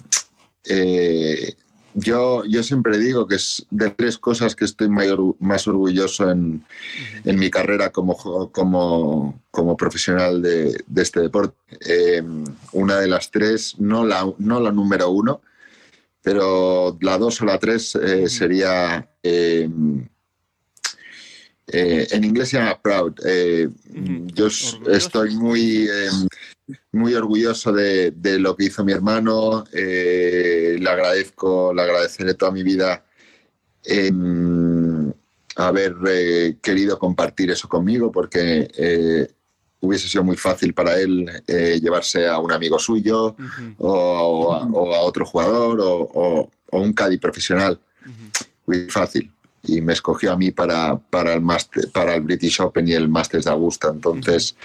eh, 0.65 1.55
yo, 1.95 2.43
yo 2.45 2.63
siempre 2.63 2.97
digo 2.97 3.27
que 3.27 3.35
es 3.35 3.65
de 3.69 3.89
tres 3.89 4.17
cosas 4.17 4.55
que 4.55 4.65
estoy 4.65 4.89
mayor, 4.89 5.35
más 5.39 5.67
orgulloso 5.67 6.29
en, 6.29 6.65
en, 7.23 7.39
mi 7.39 7.49
carrera 7.49 7.91
como, 7.91 8.17
como, 8.51 9.41
como 9.51 9.77
profesional 9.77 10.41
de, 10.41 10.83
de 10.87 11.01
este 11.01 11.21
deporte. 11.21 11.55
Em, 11.81 12.43
una 12.71 12.99
de 12.99 13.07
las 13.07 13.31
tres, 13.31 13.79
no 13.79 14.05
la, 14.05 14.31
no 14.37 14.59
la 14.59 14.71
número 14.71 15.09
uno, 15.09 15.41
pero 16.21 16.97
la 17.01 17.17
dos 17.17 17.41
o 17.41 17.45
la 17.45 17.59
tres 17.59 17.95
eh, 17.95 18.27
sería... 18.29 19.09
Em, 19.21 20.07
eh, 21.67 22.07
en 22.11 22.23
inglés 22.25 22.49
se 22.49 22.57
llama 22.57 22.79
proud. 22.81 23.13
Eh, 23.25 23.69
yo 24.33 24.47
estoy 24.47 25.35
muy, 25.35 25.87
em, 25.87 26.27
muy 26.91 27.13
orgulloso 27.15 27.71
de, 27.71 28.13
lo 28.39 28.55
que 28.55 28.65
hizo 28.65 28.83
mi 28.83 28.91
hermano. 28.91 29.63
Eh, 29.73 30.77
le 30.79 30.89
agradezco, 30.89 31.73
le 31.73 31.81
agradeceré 31.81 32.33
toda 32.33 32.51
mi 32.51 32.63
vida 32.63 33.03
haber 35.55 35.95
eh, 36.07 36.57
querido 36.61 36.97
compartir 36.97 37.51
eso 37.51 37.67
conmigo 37.67 38.11
porque 38.11 38.71
eh, 38.75 39.27
hubiese 39.81 40.07
sido 40.07 40.23
muy 40.23 40.37
fácil 40.37 40.73
para 40.73 40.99
él 40.99 41.29
llevarse 41.45 42.27
a 42.27 42.39
un 42.39 42.51
amigo 42.51 42.79
suyo 42.79 43.35
o, 43.77 44.53
a, 44.53 45.01
otro 45.01 45.25
jugador 45.25 45.79
o, 45.81 46.49
un 46.71 46.93
caddy 46.93 47.17
profesional. 47.17 47.79
Muy 48.65 48.89
fácil 48.89 49.29
y 49.65 49.81
me 49.81 49.93
escogió 49.93 50.33
a 50.33 50.37
mí 50.37 50.51
para, 50.51 50.97
para, 50.97 51.33
el, 51.33 51.41
master, 51.41 51.89
para 51.91 52.15
el 52.15 52.21
British 52.21 52.59
Open 52.61 52.87
y 52.87 52.93
el 52.93 53.07
Masters 53.07 53.45
de 53.45 53.51
Augusta. 53.51 53.89
Entonces, 53.89 54.55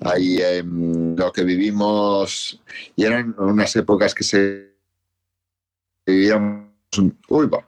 ahí 0.00 0.38
em, 0.40 1.16
lo 1.16 1.32
que 1.32 1.44
vivimos, 1.44 2.60
y 2.94 3.04
eran 3.04 3.34
unas 3.38 3.74
épocas 3.76 4.14
que 4.14 4.24
se 4.24 4.76
vivíamos, 6.06 6.68
uy, 7.28 7.46
va, 7.46 7.66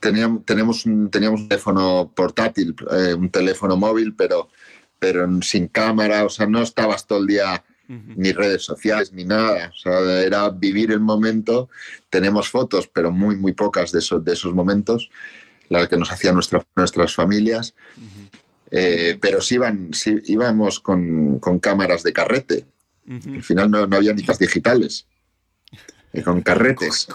teníamos, 0.00 0.86
un, 0.86 1.10
teníamos 1.10 1.40
un 1.40 1.48
teléfono 1.48 2.12
portátil, 2.14 2.74
eh, 2.92 3.14
un 3.14 3.30
teléfono 3.30 3.76
móvil, 3.76 4.14
pero, 4.14 4.48
pero 4.98 5.26
sin 5.42 5.68
cámara, 5.68 6.24
o 6.24 6.28
sea, 6.28 6.46
no 6.46 6.62
estabas 6.62 7.06
todo 7.06 7.20
el 7.20 7.26
día 7.26 7.64
ni 7.88 8.32
redes 8.32 8.64
sociales, 8.64 9.12
ni 9.12 9.24
nada. 9.24 9.70
O 9.72 9.76
sea, 9.76 10.22
era 10.22 10.48
vivir 10.50 10.90
el 10.90 11.00
momento. 11.00 11.68
Tenemos 12.10 12.48
fotos, 12.48 12.88
pero 12.88 13.12
muy, 13.12 13.36
muy 13.36 13.52
pocas 13.52 13.92
de 13.92 14.00
esos, 14.00 14.24
de 14.24 14.32
esos 14.32 14.52
momentos, 14.54 15.08
las 15.68 15.88
que 15.88 15.96
nos 15.96 16.10
hacían 16.10 16.34
nuestras 16.34 17.14
familias. 17.14 17.74
Eh, 18.70 19.18
pero 19.20 19.40
sí, 19.40 19.54
iban, 19.56 19.92
sí 19.92 20.16
íbamos 20.24 20.80
con, 20.80 21.38
con, 21.38 21.58
cámaras 21.58 22.02
de 22.02 22.12
carrete. 22.12 22.66
Al 23.08 23.42
final 23.42 23.70
no, 23.70 23.86
no 23.86 23.96
había 23.96 24.12
ni 24.12 24.22
las 24.22 24.38
digitales. 24.38 25.06
Eh, 26.12 26.22
con 26.22 26.40
carretes. 26.40 27.06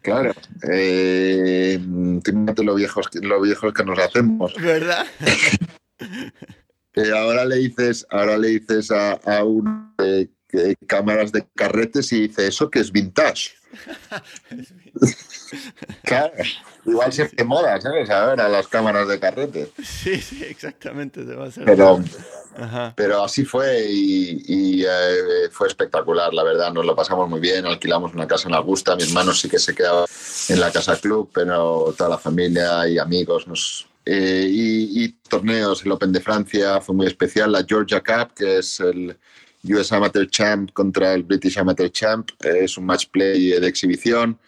claro. 0.00 0.34
Eh, 0.70 1.78
lo 1.78 2.74
viejos, 2.74 3.08
lo 3.20 3.40
viejos 3.42 3.74
que 3.74 3.84
nos 3.84 3.98
hacemos. 3.98 4.54
¿Verdad? 4.54 5.06
ahora 7.14 7.44
le 7.44 7.56
dices, 7.56 8.06
ahora 8.10 8.38
le 8.38 8.48
dices 8.48 8.90
a, 8.90 9.12
a 9.12 9.44
un 10.52 10.76
cámaras 10.86 11.32
de 11.32 11.46
carretes 11.54 12.12
y 12.12 12.28
dice 12.28 12.46
eso 12.46 12.70
que 12.70 12.80
es 12.80 12.92
vintage. 12.92 13.52
claro, 16.04 16.32
igual 16.86 17.12
se 17.12 17.44
moda, 17.44 17.80
¿sabes? 17.80 18.10
Ahora 18.10 18.48
las 18.48 18.68
cámaras 18.68 19.08
de 19.08 19.20
carrete. 19.20 19.70
Sí, 19.82 20.20
sí, 20.20 20.44
exactamente. 20.44 21.24
pero, 21.64 22.02
pero 22.96 23.22
así 23.22 23.44
fue 23.44 23.86
y, 23.90 24.84
eh, 24.84 25.48
fue 25.50 25.68
espectacular, 25.68 26.32
la 26.32 26.42
verdad. 26.42 26.72
Nos 26.72 26.86
lo 26.86 26.96
pasamos 26.96 27.28
muy 27.28 27.40
bien. 27.40 27.66
Alquilamos 27.66 28.14
una 28.14 28.26
casa 28.26 28.48
en 28.48 28.54
Augusta. 28.54 28.96
Mi 28.96 29.02
hermano 29.02 29.32
sí 29.32 29.48
que 29.48 29.58
se 29.58 29.74
quedaba 29.74 30.06
en 30.48 30.60
la 30.60 30.70
casa 30.70 30.98
club, 30.98 31.30
pero 31.32 31.94
toda 31.96 32.10
la 32.10 32.18
familia 32.18 32.88
y 32.88 32.98
amigos 32.98 33.46
nos. 33.46 33.86
Eh, 34.10 34.46
y, 34.48 35.04
y 35.04 35.08
torneos, 35.28 35.84
el 35.84 35.92
Open 35.92 36.12
de 36.12 36.20
Francia 36.20 36.80
fue 36.80 36.94
muy 36.94 37.06
especial, 37.06 37.52
la 37.52 37.62
Georgia 37.62 38.02
Cup, 38.02 38.32
que 38.34 38.56
es 38.56 38.80
el, 38.80 39.18
US 39.64 39.92
Amateur 39.92 40.28
Champ 40.28 40.72
contra 40.72 41.14
el 41.14 41.22
British 41.22 41.58
Amateur 41.58 41.90
Champ. 41.90 42.30
Es 42.40 42.78
un 42.78 42.86
match 42.86 43.06
play 43.10 43.50
de 43.50 43.66
exhibición 43.66 44.38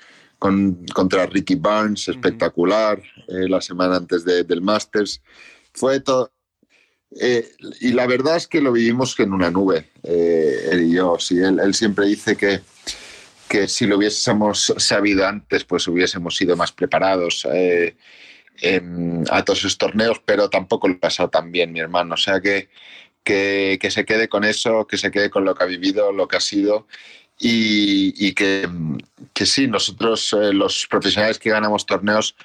con, 0.41 0.87
contra 0.95 1.27
Ricky 1.27 1.55
Barnes, 1.55 2.09
espectacular, 2.09 3.01
eh, 3.29 3.49
la 3.49 3.61
semana 3.61 3.97
antes 3.97 4.25
del 4.25 4.63
Masters. 4.63 5.23
Fue 5.73 6.01
todo. 6.01 6.33
Eh, 7.21 7.49
y 7.81 7.93
la 7.93 8.07
verdad 8.07 8.37
es 8.37 8.47
que 8.47 8.61
lo 8.61 8.73
vivimos 8.73 9.19
en 9.21 9.33
una 9.33 9.51
nube, 9.51 9.91
eh, 10.03 10.69
él 10.73 10.85
y 10.85 10.95
yo. 10.95 11.17
Sí, 11.19 11.39
él, 11.39 11.75
siempre 11.75 12.07
dice 12.07 12.37
que, 12.37 12.61
que 13.49 13.69
si 13.69 13.87
lo 13.87 13.99
hubiésemos 13.99 14.73
sabido 14.79 15.27
antes, 15.27 15.65
pues 15.65 15.87
hubiésemos 15.89 16.37
sido 16.37 16.57
más 16.57 16.73
preparados 16.73 17.47
a 19.31 19.45
todos 19.45 19.59
esos 19.59 19.79
torneos, 19.79 20.21
pero 20.25 20.49
tampoco 20.49 20.89
lo 20.89 20.95
ha 20.95 21.01
pasado 21.01 21.29
tan 21.29 21.53
bien, 21.53 21.73
mi 21.73 21.81
hermano. 21.81 22.15
O 22.15 22.19
sea 22.19 22.41
que 22.41 22.69
que, 23.25 23.79
se 23.91 24.05
quede 24.05 24.29
con 24.29 24.45
eso, 24.45 24.87
que 24.87 24.99
se 24.99 25.11
quede 25.11 25.31
con 25.31 25.45
lo 25.45 25.55
que 25.55 25.65
ha 25.65 25.67
vivido, 25.67 26.13
lo 26.13 26.29
que 26.29 26.37
ha 26.37 26.41
sido 26.41 26.87
y, 27.43 28.35
que, 28.35 28.69
que, 29.33 29.47
sí, 29.47 29.67
nosotros 29.67 30.35
eh, 30.35 30.53
los 30.53 30.87
profesionales 30.87 31.39
que 31.39 31.51
ganamos 31.51 31.87
torneos 31.87 32.37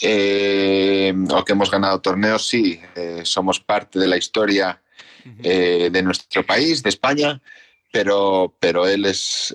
eh, 0.00 1.12
o 1.30 1.44
que 1.44 1.52
hemos 1.52 1.70
ganado 1.70 2.00
torneos, 2.00 2.48
sí, 2.48 2.80
eh, 2.96 3.20
somos 3.24 3.60
parte 3.60 3.98
de 3.98 4.08
la 4.08 4.16
historia 4.16 4.80
de 5.22 6.02
nuestro 6.02 6.46
país, 6.46 6.82
de 6.82 6.88
España, 6.88 7.42
pero, 7.92 8.54
pero 8.58 8.88
él 8.88 9.04
es, 9.04 9.54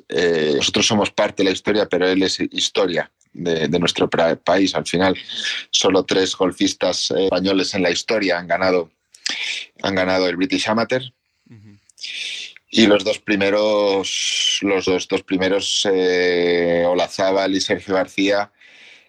nosotros 0.55 0.85
somos 0.85 1.09
parte 1.09 1.41
de 1.41 1.49
la 1.49 1.53
historia, 1.53 1.87
pero 1.89 2.07
él 2.07 2.21
es 2.21 2.39
historia. 2.51 3.11
De, 3.33 3.67
nuestro 3.79 4.09
país. 4.09 4.73
Al 4.75 4.85
final, 4.85 5.13
solo 5.69 6.05
tres 6.05 6.37
golfistas 6.37 7.11
españoles 7.11 7.73
en 7.73 7.83
la 7.83 7.91
historia 7.91 8.39
han 8.39 8.47
ganado, 8.47 8.91
han 9.81 9.95
ganado 9.95 10.27
el 10.27 10.37
British 10.37 10.69
Amateur. 10.69 11.03
Y 12.69 12.87
los 12.87 13.05
dos 13.05 13.19
primeros, 13.19 14.59
los 14.61 14.85
dos, 14.85 15.07
dos 15.07 15.23
primeros, 15.23 15.87
eh, 15.89 16.83
Olazábal 16.85 17.55
y 17.55 17.61
Sergio 17.61 17.95
García, 17.95 18.51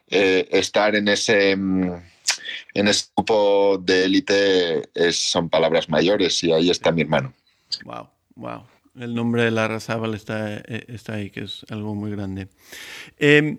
eh, 0.09 0.47
estar 0.53 0.95
en 0.95 1.09
ese, 1.09 1.57
mm, 1.57 1.93
en 2.75 2.89
ese 2.89 3.07
grupo 3.17 3.79
de 3.83 4.05
élite 4.05 4.83
son 5.11 5.49
palabras 5.49 5.89
mayores 5.89 6.45
y 6.45 6.53
ahí 6.53 6.71
está 6.71 6.93
mi 6.93 7.03
hermano. 7.03 7.35
Wow, 7.85 8.09
wow. 8.37 8.67
El 8.99 9.15
nombre 9.15 9.45
de 9.45 9.51
la 9.51 9.69
Razábal 9.69 10.15
está, 10.15 10.59
eh, 10.59 10.85
está 10.89 11.15
ahí, 11.15 11.31
que 11.31 11.45
es 11.45 11.67
algo 11.69 11.95
muy 11.95 12.11
grande. 12.11 12.49
Em, 13.19 13.59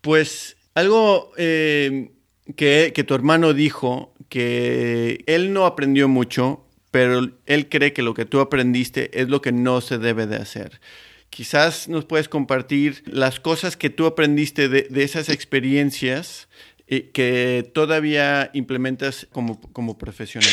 pues 0.00 0.56
algo 0.74 1.32
em, 1.36 2.10
que, 2.56 2.92
que 2.94 3.04
tu 3.04 3.14
hermano 3.14 3.52
dijo, 3.52 4.14
que 4.30 5.22
él 5.26 5.52
no 5.52 5.66
aprendió 5.66 6.08
mucho, 6.08 6.64
pero 6.90 7.28
él 7.44 7.68
cree 7.68 7.92
que 7.92 8.00
lo 8.00 8.14
que 8.14 8.24
tú 8.24 8.40
aprendiste 8.40 9.20
es 9.20 9.28
lo 9.28 9.42
que 9.42 9.52
no 9.52 9.82
se 9.82 9.98
debe 9.98 10.26
de 10.26 10.36
hacer. 10.36 10.80
Quizás 11.28 11.88
nos 11.88 12.06
puedes 12.06 12.28
compartir 12.28 13.02
las 13.06 13.38
cosas 13.40 13.76
que 13.76 13.90
tú 13.90 14.06
aprendiste 14.06 14.68
de, 14.68 14.88
esas 15.02 15.28
experiencias 15.28 16.48
eh, 16.86 17.10
que 17.12 17.70
todavía 17.74 18.50
implementas 18.54 19.26
como, 19.30 19.60
como 19.72 19.98
profesional. 19.98 20.50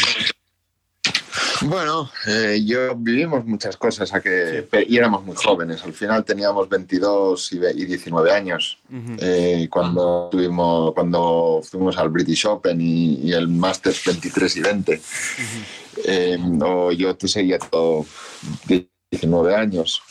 Bueno, 1.62 2.10
eh, 2.28 2.62
yo 2.66 2.96
vivimos 2.96 3.46
muchas 3.46 3.78
cosas 3.78 4.14
a 4.14 4.22
que, 4.22 4.68
y 4.88 4.98
éramos 4.98 5.24
muy 5.24 5.36
jóvenes. 5.36 5.84
Al 5.84 5.94
final 5.94 6.24
teníamos 6.24 6.70
22 6.70 7.54
y, 7.54 7.86
19 7.86 8.32
años 8.32 8.78
eh, 9.20 9.68
cuando, 9.70 10.30
tuvimos, 10.32 10.94
cuando 10.94 11.62
fuimos 11.64 11.98
al 11.98 12.10
British 12.10 12.46
Open 12.46 12.80
y, 12.80 13.32
el 13.32 13.48
Masters 13.48 14.04
23 14.06 14.58
y 14.58 14.62
20. 14.62 15.02
Eh, 16.06 16.38
o 16.62 16.92
yo 16.92 17.16
te 17.16 17.28
seguía 17.28 17.58
todo 17.58 18.06
19 19.12 19.56
años. 19.56 20.02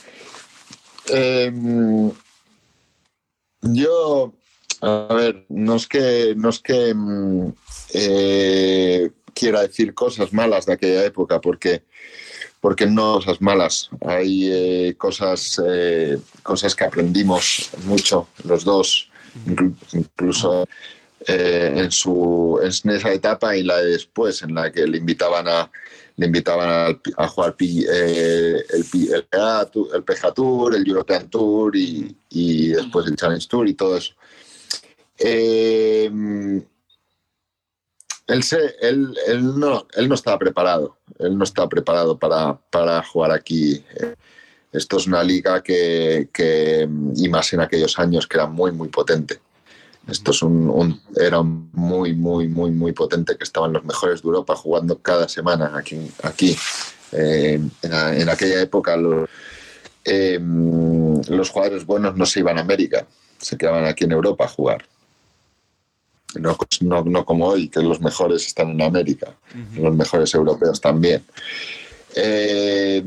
yo, 3.63 4.33
a 4.81 5.15
ver, 5.15 5.47
no 5.49 5.77
es 5.77 5.87
que, 5.87 6.35
no 6.37 6.49
es 6.49 6.59
que 6.59 6.93
mm, 6.95 7.53
quiera 9.37 9.61
decir 9.61 9.93
cosas 9.93 10.33
malas 10.33 10.65
de 10.65 10.73
aquella 10.73 11.05
época, 11.05 11.41
porque, 11.41 11.83
porque 12.61 12.87
no 12.87 13.15
cosas 13.17 13.41
malas. 13.41 13.91
Hay 14.07 14.49
eh, 14.51 14.95
cosas, 14.97 15.61
eh, 15.65 16.19
cosas 16.43 16.75
que 16.75 16.85
aprendimos 16.85 17.71
mucho 17.85 18.29
los 18.45 18.65
dos, 18.65 19.11
incluso 19.93 20.67
eh, 21.27 21.73
en, 21.77 21.93
su, 21.93 22.59
en 22.63 22.91
esa 22.91 23.13
etapa 23.13 23.55
y 23.55 23.63
la 23.63 23.77
de 23.77 23.91
después, 23.91 24.43
en 24.43 24.55
la 24.55 24.73
que 24.73 24.87
le 24.87 24.97
invitaban 24.99 25.47
a, 25.47 25.71
le 26.17 26.27
invitaban 26.27 26.99
a, 27.19 27.29
jugar 27.29 27.55
el, 27.61 27.87
el, 27.87 28.87
el, 29.13 30.35
Tour, 30.35 30.75
el 30.75 30.89
European 30.89 31.29
Tour 31.29 31.77
y, 31.77 32.17
y, 32.31 32.69
después 32.69 33.07
el 33.07 33.17
Challenge 33.17 33.47
Tour 33.47 33.69
y 33.69 33.75
todo 33.75 33.99
eso. 33.99 34.15
Él, 38.27 38.45
él, 38.81 39.19
él, 39.27 39.59
no, 39.59 39.87
él 39.95 40.09
no 40.09 40.15
estaba 40.15 40.39
preparado, 40.39 40.97
él 41.19 41.39
no 41.39 41.45
estaba 41.45 41.69
preparado 41.69 42.19
para, 42.19 42.59
para 42.71 43.03
jugar 43.03 43.31
aquí. 43.31 43.85
Esto 44.73 44.97
es 44.97 45.07
una 45.07 45.23
liga 45.23 45.63
que, 45.63 46.29
que, 46.33 46.89
y 47.15 47.29
más 47.29 47.53
en 47.53 47.61
aquellos 47.61 47.99
años, 47.99 48.27
que 48.27 48.37
era 48.37 48.47
muy, 48.47 48.73
muy 48.73 48.89
potente. 48.89 49.41
Esto 50.09 50.31
es 50.31 50.43
un, 50.43 51.01
era 51.17 51.43
muy, 51.43 52.15
muy, 52.15 52.49
muy, 52.49 52.71
muy 52.71 52.93
potente, 52.93 53.37
que 53.37 53.45
estaban 53.45 53.73
los 53.73 53.85
mejores 53.85 54.23
de 54.23 54.27
Europa 54.27 54.55
jugando 54.55 54.99
cada 54.99 55.29
semana 55.29 55.73
aquí. 55.77 56.11
aquí. 56.23 56.57
Eh, 57.13 57.61
en, 57.83 58.29
aquella 58.29 58.61
época 58.61 58.97
los, 58.97 59.29
eh, 60.05 60.41
los 60.41 61.51
jugadores 61.51 61.87
buenos 61.87 62.17
no 62.17 62.27
se 62.27 62.41
iban 62.41 62.59
a 62.59 62.63
América, 62.63 63.07
se 63.39 63.57
quedaban 63.57 63.87
aquí 63.87 64.05
en 64.05 64.13
Europa 64.13 64.45
a 64.45 64.49
jugar 64.49 64.85
no, 66.35 67.05
no, 67.05 67.25
como 67.25 67.47
hoy, 67.47 67.69
que 67.69 67.81
los 67.81 68.01
mejores 68.01 68.47
están 68.47 68.71
en 68.71 68.83
América, 68.83 69.35
los 69.77 69.95
mejores 69.95 70.35
europeos 70.35 70.81
también. 70.81 71.25
Eh, 72.15 73.03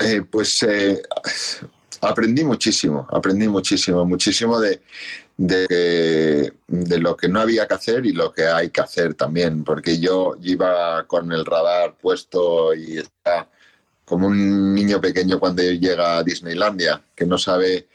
eh, 0.00 0.22
pues 0.30 0.62
eh, 0.62 1.02
aprendí 2.00 2.44
muchísimo, 2.44 3.06
aprendí 3.10 3.48
muchísimo, 3.48 4.04
muchísimo 4.04 4.60
de, 4.60 4.80
de, 5.36 6.98
lo 6.98 7.16
que 7.16 7.28
no 7.28 7.40
había 7.40 7.66
que 7.66 7.74
hacer 7.74 8.06
y 8.06 8.12
lo 8.12 8.32
que 8.32 8.46
hay 8.46 8.70
que 8.70 8.80
hacer 8.80 9.14
también, 9.14 9.64
porque 9.64 9.98
yo 9.98 10.36
iba 10.42 11.04
con 11.06 11.32
el 11.32 11.44
radar 11.44 11.96
puesto 12.00 12.74
y 12.74 12.98
está 12.98 13.48
como 14.04 14.26
un 14.26 14.74
niño 14.74 15.00
pequeño 15.00 15.38
cuando 15.38 15.62
llega 15.62 16.18
a 16.18 16.24
Disneylandia, 16.24 17.02
que 17.14 17.26
no 17.26 17.38
sabe 17.38 17.88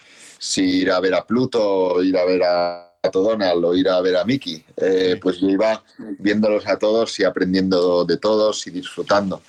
si 0.44 0.82
ir 0.82 0.92
a 0.92 1.00
ver 1.00 1.16
a 1.16 1.26
Pluto, 1.26 2.04
ir 2.04 2.18
a 2.18 2.26
ver 2.26 2.44
a, 2.44 2.90
Donald 3.12 3.66
o 3.66 3.76
ir 3.76 3.90
a 3.90 4.02
ver 4.02 4.16
a 4.18 4.26
Mickey. 4.26 4.64
Eh, 4.78 5.18
pues 5.22 5.40
yo 5.40 5.50
iba 5.50 5.84
viéndolos 6.20 6.66
a 6.68 6.78
todos 6.78 7.20
y 7.20 7.24
aprendiendo 7.24 8.06
de 8.06 8.18
todos 8.18 8.66
y 8.68 8.72
disfrutando. 8.72 9.42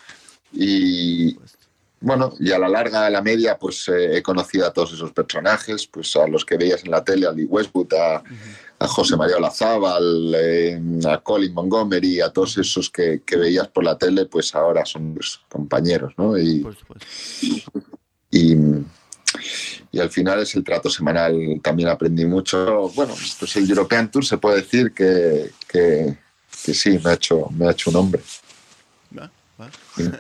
Y 0.52 1.36
bueno, 2.00 2.32
y 2.38 2.50
a 2.52 2.58
la 2.58 2.68
larga, 2.68 3.06
a 3.06 3.10
la 3.10 3.22
media, 3.22 3.56
pues 3.56 3.88
eh, 3.88 4.16
he 4.16 4.22
conocido 4.22 4.66
a 4.66 4.72
todos 4.72 4.92
esos 4.92 5.12
personajes, 5.12 5.86
pues 5.86 6.14
a 6.16 6.26
los 6.26 6.44
que 6.44 6.56
veías 6.56 6.84
en 6.84 6.90
la 6.90 7.02
tele, 7.02 7.26
a 7.26 7.32
Lee 7.32 7.44
Westwood, 7.44 7.92
a, 7.94 8.22
José 8.86 9.16
María 9.16 9.36
Olazábal, 9.36 10.34
eh, 10.36 10.80
a 11.08 11.18
Colin 11.18 11.54
Montgomery, 11.54 12.20
a 12.20 12.30
todos 12.30 12.58
esos 12.58 12.90
que, 12.90 13.22
veías 13.36 13.68
por 13.68 13.84
la 13.84 13.96
tele, 13.96 14.26
pues 14.26 14.54
ahora 14.54 14.84
son 14.84 15.18
compañeros, 15.48 16.12
¿no? 16.18 16.36
Y, 16.36 16.66
y, 18.30 18.54
y 19.94 20.00
al 20.00 20.10
final 20.10 20.40
es 20.40 20.56
el 20.56 20.64
trato 20.64 20.90
semanal. 20.90 21.60
También 21.62 21.88
aprendí 21.88 22.24
mucho. 22.24 22.90
Bueno, 22.96 23.14
pues 23.38 23.56
el 23.56 23.70
European 23.70 24.10
Tour 24.10 24.24
se 24.24 24.38
puede 24.38 24.56
decir 24.56 24.92
que, 24.92 25.52
que, 25.68 26.16
sí, 26.50 26.98
me 27.02 27.10
ha, 27.10 27.14
hecho, 27.14 27.48
me 27.56 27.68
ha 27.68 27.70
hecho 27.70 27.90
un 27.90 27.96
hombre. 27.96 28.20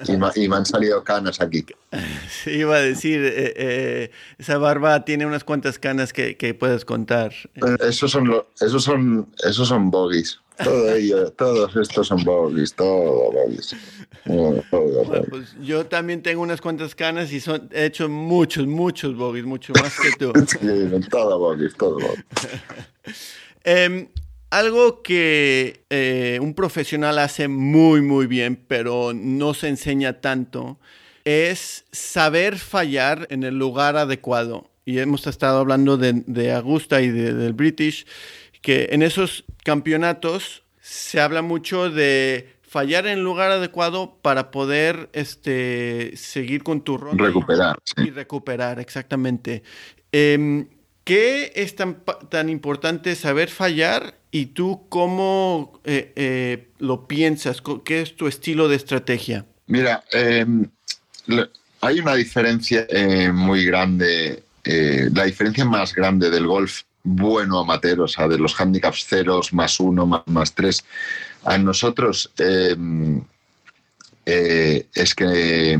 Y, 0.06 0.48
me, 0.48 0.56
han 0.56 0.66
salido 0.66 1.02
canas 1.02 1.40
aquí. 1.40 1.64
Sí, 2.44 2.50
iba 2.50 2.76
a 2.76 2.80
decir, 2.80 3.20
eh, 3.24 3.54
eh, 3.56 4.10
esa 4.38 4.58
barba 4.58 5.04
tiene 5.04 5.26
unas 5.26 5.44
cuantas 5.44 5.78
canas 5.78 6.12
que, 6.12 6.36
que 6.36 6.54
puedes 6.54 6.84
contar. 6.84 7.32
Esos 7.80 8.10
son, 8.10 8.42
esos 8.60 8.84
son, 8.84 9.28
esos 9.44 9.68
son 9.68 9.90
bogies. 9.90 10.40
Todo 10.62 11.30
todos 11.36 11.76
estos 11.76 12.06
son 12.08 12.22
bogies, 12.24 12.74
todo 12.74 13.32
bogies. 13.32 13.74
pues 15.28 15.56
yo 15.60 15.86
también 15.86 16.22
tengo 16.22 16.42
unas 16.42 16.60
cuantas 16.60 16.94
canas 16.94 17.32
y 17.32 17.40
son, 17.40 17.68
he 17.72 17.86
hecho 17.86 18.08
muchos, 18.08 18.66
muchos 18.66 19.16
bogies, 19.16 19.44
mucho 19.44 19.72
más 19.74 19.98
que 19.98 20.12
tú. 20.12 20.32
sí, 20.46 21.08
todo 21.10 21.38
bogies, 21.38 21.74
todo 21.74 21.94
bogies. 21.94 22.24
Em, 23.64 24.08
algo 24.58 25.02
que 25.02 25.84
eh, 25.90 26.38
un 26.40 26.54
profesional 26.54 27.18
hace 27.18 27.48
muy, 27.48 28.02
muy 28.02 28.28
bien, 28.28 28.56
pero 28.68 29.12
no 29.12 29.52
se 29.52 29.68
enseña 29.68 30.20
tanto, 30.20 30.78
es 31.24 31.84
saber 31.90 32.58
fallar 32.58 33.26
en 33.30 33.42
el 33.42 33.58
lugar 33.58 33.96
adecuado. 33.96 34.70
Y 34.84 35.00
hemos 35.00 35.26
estado 35.26 35.58
hablando 35.58 35.96
de, 35.96 36.52
Augusta 36.52 37.00
y 37.00 37.08
del 37.08 37.52
British, 37.52 38.06
que 38.62 38.90
en 38.92 39.02
esos 39.02 39.44
campeonatos 39.64 40.62
se 40.80 41.20
habla 41.20 41.42
mucho 41.42 41.90
de 41.90 42.54
fallar 42.62 43.06
en 43.06 43.18
el 43.18 43.24
lugar 43.24 43.50
adecuado 43.50 44.18
para 44.22 44.52
poder 44.52 45.08
este, 45.14 46.12
seguir 46.16 46.62
con 46.62 46.82
tu 46.82 46.96
ronda. 46.96 47.24
Recuperar. 47.24 47.78
Y, 47.96 48.10
recuperar, 48.10 48.78
exactamente. 48.78 49.64
Em, 50.12 50.68
¿Qué 51.04 51.52
es 51.54 51.76
tan, 51.76 52.02
tan 52.30 52.48
importante 52.48 53.14
saber 53.14 53.50
fallar 53.50 54.14
y 54.30 54.46
tú 54.46 54.86
cómo 54.88 55.78
eh, 55.84 56.12
eh, 56.16 56.68
lo 56.78 57.06
piensas? 57.06 57.62
¿Qué 57.84 58.00
es 58.00 58.16
tu 58.16 58.26
estilo 58.26 58.68
de 58.68 58.76
estrategia? 58.76 59.44
Mira, 59.66 60.02
em, 60.12 60.66
hay 61.82 62.00
una 62.00 62.14
diferencia 62.14 62.86
eh, 62.88 63.30
muy 63.30 63.66
grande, 63.66 64.42
la 64.64 65.24
diferencia 65.24 65.66
más 65.66 65.94
grande 65.94 66.30
del 66.30 66.46
golf 66.46 66.82
bueno 67.02 67.60
amateur, 67.60 68.00
o 68.00 68.08
sea, 68.08 68.26
de 68.26 68.38
los 68.38 68.58
handicaps 68.58 69.04
ceros, 69.04 69.52
más 69.52 69.78
uno, 69.78 70.24
más, 70.26 70.54
tres. 70.54 70.84
A 71.44 71.58
nosotros, 71.58 72.32
em, 72.38 73.22
eh, 74.26 74.86
es 74.94 75.14
que 75.14 75.78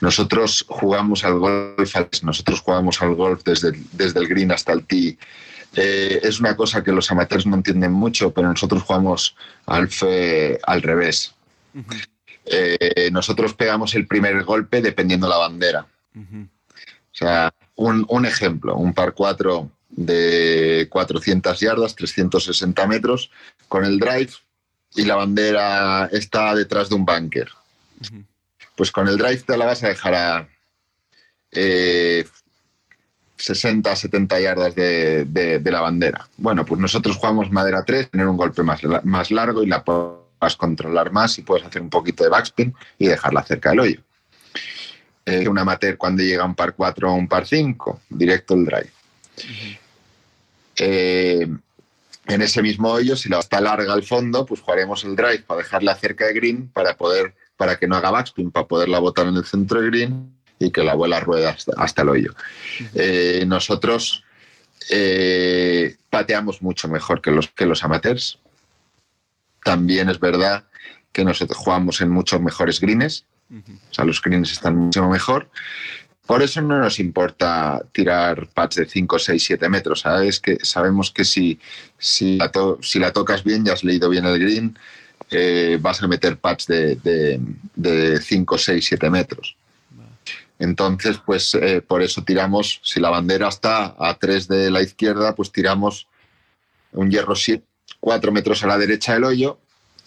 nosotros 0.00 0.64
jugamos 0.68 1.24
al 1.24 1.38
golf, 1.38 1.94
nosotros 2.22 2.60
jugamos 2.60 3.02
al 3.02 3.14
golf 3.14 3.42
desde, 3.44 3.72
desde 3.92 4.20
el 4.20 4.28
green 4.28 4.52
hasta 4.52 4.72
el 4.72 4.84
tee. 4.84 5.18
Eh, 5.76 6.20
es 6.22 6.38
una 6.38 6.56
cosa 6.56 6.84
que 6.84 6.92
los 6.92 7.10
amateurs 7.10 7.46
no 7.46 7.56
entienden 7.56 7.92
mucho, 7.92 8.32
pero 8.32 8.48
nosotros 8.48 8.82
jugamos 8.82 9.36
al, 9.66 9.88
al 10.66 10.82
revés. 10.82 11.34
Eh, 12.46 13.08
nosotros 13.10 13.54
pegamos 13.54 13.94
el 13.94 14.06
primer 14.06 14.44
golpe 14.44 14.80
dependiendo 14.80 15.28
la 15.28 15.38
bandera. 15.38 15.86
O 16.14 17.16
sea, 17.16 17.52
un, 17.74 18.06
un, 18.08 18.24
ejemplo, 18.24 18.76
un 18.76 18.94
par 18.94 19.14
4 19.14 19.68
de 19.90 20.86
400 20.90 21.58
yardas, 21.58 21.96
360 21.96 22.86
metros, 22.86 23.30
con 23.68 23.84
el 23.84 23.98
drive 23.98 24.30
y 24.94 25.04
la 25.04 25.16
bandera 25.16 26.08
está 26.12 26.54
detrás 26.54 26.88
de 26.88 26.94
un 26.94 27.04
bunker. 27.04 27.48
Pues 28.76 28.90
con 28.90 29.08
el 29.08 29.16
drive 29.16 29.42
te 29.42 29.56
la 29.56 29.66
vas 29.66 29.82
a 29.84 29.88
dejar 29.88 30.14
a 30.14 30.48
60, 33.36 33.92
eh, 33.92 33.96
70 33.96 34.40
yardas 34.40 34.74
de, 34.74 35.60
la 35.64 35.80
bandera. 35.80 36.28
Bueno, 36.36 36.64
pues 36.64 36.80
nosotros 36.80 37.16
jugamos 37.16 37.50
madera 37.50 37.84
3, 37.84 38.10
tener 38.10 38.26
un 38.26 38.36
golpe 38.36 38.62
más, 38.62 39.30
largo 39.30 39.62
y 39.62 39.66
la 39.66 39.84
puedes 39.84 40.56
controlar 40.56 41.12
más 41.12 41.38
y 41.38 41.42
puedes 41.42 41.64
hacer 41.64 41.82
un 41.82 41.90
poquito 41.90 42.24
de 42.24 42.30
backspin 42.30 42.74
y 42.98 43.06
dejarla 43.06 43.44
cerca 43.44 43.70
del 43.70 43.80
hoyo. 43.80 44.00
Eh, 45.26 45.48
un 45.48 45.58
amateur 45.58 45.96
cuando 45.96 46.22
llega 46.22 46.42
a 46.42 46.46
un 46.46 46.54
par 46.54 46.74
4 46.74 47.10
o 47.10 47.14
un 47.14 47.28
par 47.28 47.46
5, 47.46 48.02
directo 48.10 48.54
el 48.54 48.66
drive. 48.66 48.90
Eh, 50.76 51.48
en 52.26 52.42
ese 52.42 52.62
mismo 52.62 52.90
hoyo, 52.90 53.16
si 53.16 53.28
la 53.28 53.38
está 53.38 53.60
larga 53.60 53.92
al 53.92 54.02
fondo, 54.02 54.44
pues 54.46 54.60
jugaremos 54.60 55.04
el 55.04 55.14
drive 55.14 55.40
para 55.40 55.58
dejarla 55.58 55.94
cerca 55.94 56.26
de 56.26 56.32
green 56.32 56.68
para 56.68 56.96
poder 56.96 57.34
para 57.56 57.76
que 57.76 57.86
no 57.86 57.96
haga 57.96 58.10
backspin, 58.10 58.50
para 58.50 58.66
poderla 58.66 58.98
botar 58.98 59.26
en 59.26 59.36
el 59.36 59.44
centro 59.44 59.80
de 59.80 59.86
green 59.88 60.34
y 60.58 60.70
que 60.70 60.82
la 60.82 60.94
bola 60.94 61.20
rueda 61.20 61.56
hasta, 61.76 62.02
el 62.02 62.08
hoyo. 62.08 62.34
Eh, 62.94 63.44
nosotros 63.46 64.24
eh, 64.90 65.96
pateamos 66.10 66.62
mucho 66.62 66.88
mejor 66.88 67.20
que 67.20 67.30
los, 67.30 67.48
que 67.48 67.66
los 67.66 67.84
amateurs. 67.84 68.38
También 69.62 70.10
es 70.10 70.20
verdad 70.20 70.64
que 71.12 71.24
nosotros 71.24 71.58
jugamos 71.58 72.00
en 72.00 72.10
muchos 72.10 72.40
mejores 72.40 72.80
greens, 72.80 73.24
o 73.50 73.94
sea, 73.94 74.04
los 74.04 74.20
greens 74.20 74.50
están 74.52 74.76
mucho 74.76 75.08
mejor. 75.08 75.48
Por 76.26 76.42
eso 76.42 76.62
no 76.62 76.78
nos 76.78 76.98
importa 77.00 77.82
tirar 77.92 78.48
pads 78.48 78.76
de 78.76 78.86
5, 78.86 79.18
6, 79.18 79.44
7 79.44 79.68
metros. 79.68 80.00
¿sabes? 80.00 80.40
Que 80.40 80.58
sabemos 80.62 81.10
que 81.10 81.24
si, 81.24 81.60
si, 81.98 82.38
la 82.38 82.50
si 82.80 82.98
la 82.98 83.12
tocas 83.12 83.44
bien, 83.44 83.64
ya 83.64 83.74
has 83.74 83.84
leído 83.84 84.08
bien 84.08 84.24
el 84.24 84.38
green, 84.38 84.78
vas 85.80 86.02
a 86.02 86.08
meter 86.08 86.38
pads 86.38 86.66
de, 86.66 87.40
de, 87.74 88.20
5, 88.20 88.58
6, 88.58 88.84
7 88.86 89.10
metros. 89.10 89.56
Entonces, 90.58 91.18
pues 91.24 91.54
eh, 91.54 91.82
por 91.82 92.02
eso 92.02 92.22
tiramos, 92.22 92.80
si 92.82 93.00
la 93.00 93.10
bandera 93.10 93.48
está 93.48 93.94
a 93.98 94.16
3 94.18 94.48
de 94.48 94.70
la 94.70 94.82
izquierda, 94.82 95.34
pues 95.34 95.50
tiramos 95.50 96.06
un 96.92 97.10
hierro 97.10 97.34
4 98.00 98.32
metros 98.32 98.62
a 98.62 98.68
la 98.68 98.78
derecha 98.78 99.14
del 99.14 99.24
hoyo 99.24 99.58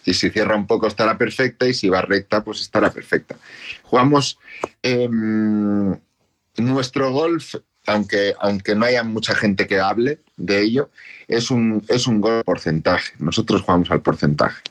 y 0.05 0.13
si 0.13 0.29
cierra 0.29 0.55
un 0.55 0.67
poco 0.67 0.87
estará 0.87 1.17
perfecta 1.17 1.67
y 1.67 1.73
si 1.73 1.89
va 1.89 2.01
recta, 2.01 2.43
pues 2.43 2.61
estará 2.61 2.91
perfecta. 2.91 3.35
Jugamos 3.83 4.39
em, 4.81 5.97
nuestro 6.55 7.11
golf, 7.11 7.55
aunque, 7.85 8.33
aunque 8.39 8.73
no 8.73 8.85
haya 8.85 9.03
mucha 9.03 9.35
gente 9.35 9.67
que 9.67 9.81
hable 9.81 10.19
de 10.37 10.61
ello, 10.61 10.89
es 11.27 11.51
un, 11.51 11.83
es 11.89 12.07
un 12.07 12.21
golf 12.21 12.45
porcentaje. 12.45 13.13
Nosotros 13.19 13.61
jugamos 13.63 13.91
al 13.91 14.01
porcentaje. 14.01 14.61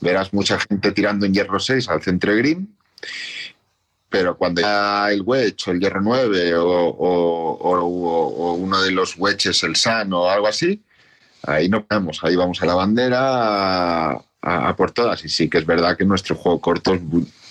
Verás 0.00 0.32
mucha 0.32 0.58
gente 0.58 0.92
tirando 0.92 1.26
en 1.26 1.34
hierro 1.34 1.58
6 1.58 1.88
al 1.88 2.02
centro 2.02 2.34
green, 2.36 2.76
pero 4.08 4.36
cuando 4.36 4.62
ya 4.62 5.10
el 5.10 5.22
wedge 5.22 5.68
o 5.68 5.72
el 5.72 5.80
hierro 5.80 6.00
9 6.00 6.54
o, 6.56 8.56
uno 8.58 8.82
de 8.82 8.90
los 8.90 9.16
wedges, 9.18 9.62
el 9.62 9.76
san 9.76 10.12
o 10.12 10.28
algo 10.28 10.46
así, 10.46 10.82
ahí 11.42 11.68
no 11.68 11.86
vamos, 11.88 12.20
ahí 12.22 12.36
vamos 12.36 12.62
a 12.62 12.66
la 12.66 12.74
bandera 12.74 14.10
a, 14.12 14.76
por 14.76 14.92
todas. 14.92 15.24
Y 15.24 15.28
sí 15.28 15.48
que 15.48 15.58
es 15.58 15.66
verdad 15.66 15.96
que 15.96 16.04
nuestro 16.04 16.34
juego 16.34 16.60
corto 16.60 16.94
es 16.94 17.00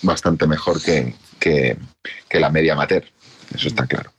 bastante 0.02 0.46
mejor 0.46 0.82
que, 0.82 1.14
que, 1.38 1.76
la 2.32 2.50
media 2.50 2.74
amateur, 2.74 3.04
eso 3.54 3.68
está 3.68 3.86
claro. 3.86 4.12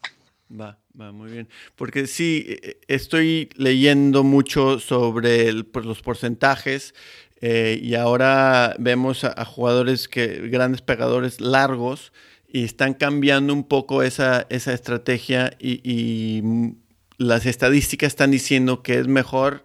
Va, 0.49 0.79
va, 0.99 1.11
muy 1.11 1.31
bien. 1.31 1.49
Porque 1.75 2.07
sí, 2.07 2.45
e, 2.47 2.79
e, 2.87 2.95
estoy 2.95 3.49
leyendo 3.55 4.23
mucho 4.23 4.79
sobre 4.79 5.51
los 5.51 6.01
porcentajes 6.01 6.95
eh, 7.41 7.79
y 7.81 7.95
ahora 7.95 8.75
vemos 8.79 9.23
a, 9.23 9.45
jugadores 9.45 10.07
que, 10.07 10.47
grandes 10.49 10.81
pegadores 10.81 11.39
largos, 11.39 12.11
y 12.47 12.63
están 12.63 12.93
cambiando 12.93 13.53
un 13.53 13.67
poco 13.67 14.03
esa, 14.03 14.47
esa 14.49 14.73
estrategia 14.73 15.55
y, 15.59 16.41
las 17.19 17.47
estadísticas 17.47 18.09
están 18.09 18.29
diciendo 18.29 18.83
que 18.83 18.99
es 18.99 19.07
mejor 19.07 19.63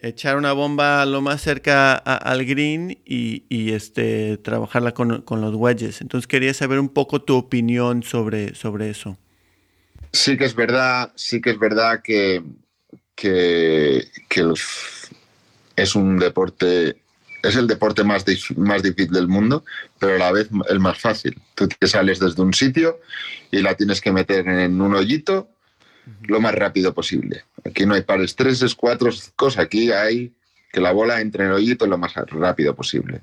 echar 0.00 0.36
una 0.36 0.52
bomba 0.52 1.06
lo 1.06 1.22
más 1.22 1.40
cerca 1.40 1.94
al 1.94 2.44
green 2.44 2.98
y, 3.06 3.72
este, 3.72 4.36
trabajarla 4.36 4.92
con, 4.92 5.24
los 5.26 5.54
wedges. 5.54 6.02
Entonces 6.02 6.28
quería 6.28 6.52
saber 6.52 6.78
un 6.78 6.90
poco 6.90 7.22
tu 7.22 7.36
opinión 7.36 8.02
sobre, 8.02 8.54
sobre 8.54 8.90
eso. 8.90 9.16
Sí 10.12 10.36
que 10.36 10.44
es 10.44 10.54
verdad, 10.54 11.10
sí 11.16 11.40
que 11.40 11.50
es 11.52 11.58
verdad 11.58 12.02
que, 12.04 12.42
que, 13.14 14.04
que 14.28 14.52
es 15.78 15.94
un 15.94 16.18
deporte, 16.18 16.96
es 17.42 17.56
el 17.56 17.68
deporte 17.68 18.02
más, 18.02 18.24
más 18.56 18.82
difícil 18.82 19.12
del 19.12 19.28
mundo, 19.28 19.64
pero 19.98 20.16
a 20.16 20.18
la 20.18 20.32
vez 20.32 20.48
el 20.68 20.80
más 20.80 20.98
fácil. 20.98 21.40
Tú 21.54 21.68
te 21.68 21.86
sales 21.86 22.18
desde 22.18 22.42
un 22.42 22.52
sitio 22.52 23.00
y 23.50 23.62
la 23.62 23.74
tienes 23.74 24.00
que 24.00 24.12
meter 24.12 24.46
en 24.48 24.80
un 24.80 24.94
hoyito 24.94 25.48
lo 26.22 26.40
más 26.40 26.54
rápido 26.54 26.92
posible. 26.92 27.44
Aquí 27.64 27.86
no 27.86 27.94
hay 27.94 28.02
pares 28.02 28.34
tres, 28.34 28.74
cuatro, 28.74 29.10
cosas. 29.36 29.64
Aquí 29.64 29.92
hay 29.92 30.32
que 30.72 30.80
la 30.80 30.92
bola 30.92 31.20
entre 31.20 31.44
en 31.44 31.50
el 31.50 31.56
hoyito 31.56 31.86
lo 31.86 31.96
más 31.96 32.14
rápido 32.14 32.74
posible. 32.74 33.22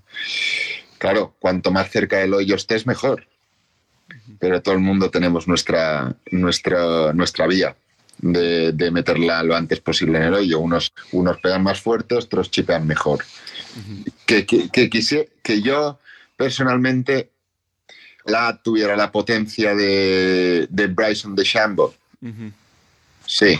Claro, 0.98 1.36
cuanto 1.40 1.72
más 1.72 1.92
cerca 1.92 2.18
del 2.18 2.34
hoyo 2.34 2.56
estés, 2.56 2.88
mejor. 2.88 3.28
Pero 4.40 4.62
todo 4.62 4.76
el 4.76 4.82
mundo 4.82 5.10
tenemos 5.10 5.48
nuestra, 5.48 6.16
nuestra, 6.32 7.12
nuestra 7.14 7.48
vía 7.48 7.76
de, 8.18 8.92
meterla 8.92 9.44
lo 9.44 9.56
antes 9.56 9.80
posible 9.80 10.18
en 10.18 10.24
el 10.26 10.34
hoyo. 10.34 10.60
Unos, 10.60 10.94
unos 11.12 11.40
pegan 11.40 11.64
más 11.64 11.80
fuerte, 11.82 12.16
otros 12.16 12.52
chipean 12.52 12.86
mejor. 12.88 13.24
que, 14.26 14.46
que, 14.46 14.90
que 14.90 15.62
yo 15.62 16.00
personalmente 16.38 17.30
la 18.26 18.60
tuviera 18.62 18.96
la 18.96 19.12
potencia 19.12 19.76
de, 19.76 20.68
de 20.70 20.88
Bryson 20.88 21.36
de 21.36 21.44
Shambo. 21.44 21.94
Sí. 23.26 23.60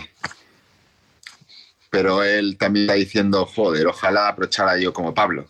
Pero 1.90 2.22
él 2.22 2.56
también 2.58 2.86
está 2.86 2.94
diciendo, 2.94 3.46
joder, 3.46 3.86
ojalá 3.86 4.28
aprovechara 4.28 4.76
yo 4.78 4.92
como 4.92 5.14
Pablo. 5.14 5.46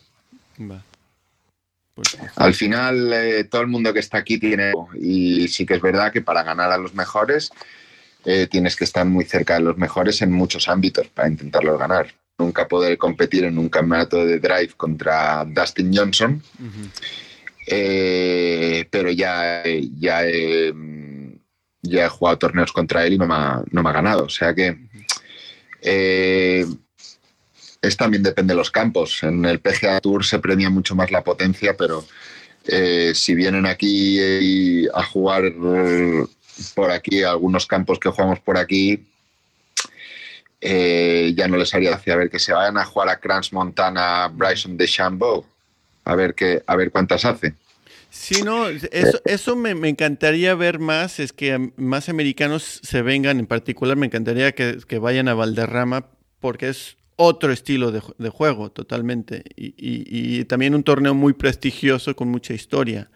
Pues 1.95 2.17
Al 2.37 2.53
final, 2.53 3.13
eh, 3.13 3.45
todo 3.45 3.63
el 3.63 3.69
mundo 3.69 3.93
que 3.93 4.01
está 4.01 4.19
aquí 4.19 4.39
tiene. 4.39 4.73
Y 5.01 5.49
sí 5.49 5.65
que 5.65 5.75
es 5.75 5.81
verdad 5.81 6.13
que 6.13 6.21
para 6.21 6.43
ganar 6.43 6.71
a 6.71 6.79
los 6.79 6.95
mejores 6.95 7.51
eh, 8.29 8.49
tienes 8.49 8.75
que 8.75 8.83
estar 8.83 9.07
muy 9.07 9.25
cerca 9.25 9.55
de 9.55 9.61
los 9.61 9.79
mejores 9.79 10.21
en 10.21 10.33
muchos 10.33 10.69
ámbitos 10.69 11.07
para 11.07 11.29
intentarlo 11.29 11.79
ganar. 11.79 12.13
Nunca 12.37 12.67
poder 12.67 12.99
competir 12.99 13.45
en 13.45 13.57
un 13.57 13.69
campeonato 13.69 14.27
de 14.27 14.41
drive 14.41 14.73
contra 14.77 15.45
Dustin 15.45 15.97
Johnson, 15.97 16.43
eh, 17.69 18.85
pero 18.91 19.13
ya, 19.13 19.63
ya, 19.97 20.27
he, 20.27 20.75
ya 21.83 22.07
he 22.07 22.09
jugado 22.09 22.39
torneos 22.39 22.73
contra 22.73 23.07
él 23.07 23.13
y 23.13 23.19
no 23.19 23.29
me 23.29 23.35
ha, 23.35 23.63
no 23.71 23.81
me 23.81 23.91
ha 23.91 23.93
ganado. 23.93 24.25
O 24.25 24.29
sea 24.29 24.53
que 24.53 24.77
eh, 25.83 26.67
es 27.81 27.97
también 27.97 28.25
depende 28.25 28.55
de 28.55 28.59
los 28.59 28.73
campos. 28.73 29.23
En 29.23 29.45
el 29.45 29.61
PGA 29.61 30.01
Tour 30.01 30.25
se 30.25 30.41
premia 30.41 30.69
mucho 30.69 30.97
más 30.97 31.13
la 31.13 31.23
potencia, 31.23 31.77
pero 31.77 32.05
si 33.15 33.35
vienen 33.37 33.67
aquí 33.67 34.89
a 34.93 35.05
jugar 35.05 35.53
por 36.75 36.91
aquí, 36.91 37.23
algunos 37.23 37.67
campos 37.67 37.99
que 37.99 38.11
jugamos 38.11 38.41
por 38.41 38.57
aquí, 38.59 39.07
eh, 40.61 41.33
ya 41.37 41.49
no 41.49 41.57
les 41.57 41.75
haría 41.75 41.91
gracia 41.91 42.17
ver 42.17 42.31
que 42.31 42.39
se 42.39 42.53
vayan 42.53 42.79
a 42.79 42.85
jugar 42.85 43.09
a 43.09 43.21
Crans 43.21 43.53
Montana, 43.53 44.29
Bryson 44.29 44.77
de 44.77 44.87
Chambeau, 44.87 45.45
a 46.05 46.15
ver 46.15 46.35
qué, 46.35 46.63
a 46.67 46.77
ver 46.77 46.91
cuántas 46.91 47.25
hace. 47.25 47.55
Sí, 48.11 48.43
no, 48.43 48.67
eso, 48.69 49.21
eso 49.27 49.57
me, 49.57 49.71
encantaría 49.89 50.55
ver 50.55 50.79
más, 50.79 51.21
es 51.21 51.33
que 51.33 51.73
más 51.77 52.09
americanos 52.09 52.81
se 52.83 53.03
vengan, 53.03 53.39
en 53.39 53.47
particular 53.47 53.97
me 53.97 54.07
encantaría 54.07 54.53
que, 54.53 54.99
vayan 54.99 55.29
a 55.29 55.35
Valderrama, 55.35 56.07
porque 56.41 56.71
es 56.71 56.97
otro 57.17 57.53
estilo 57.53 57.93
de, 57.93 58.29
juego 58.31 58.71
totalmente, 58.71 59.45
y, 59.57 60.45
también 60.45 60.75
un 60.75 60.83
torneo 60.83 61.15
muy 61.15 61.35
prestigioso 61.35 62.17
con 62.17 62.29
mucha 62.29 62.55
historia. 62.55 63.11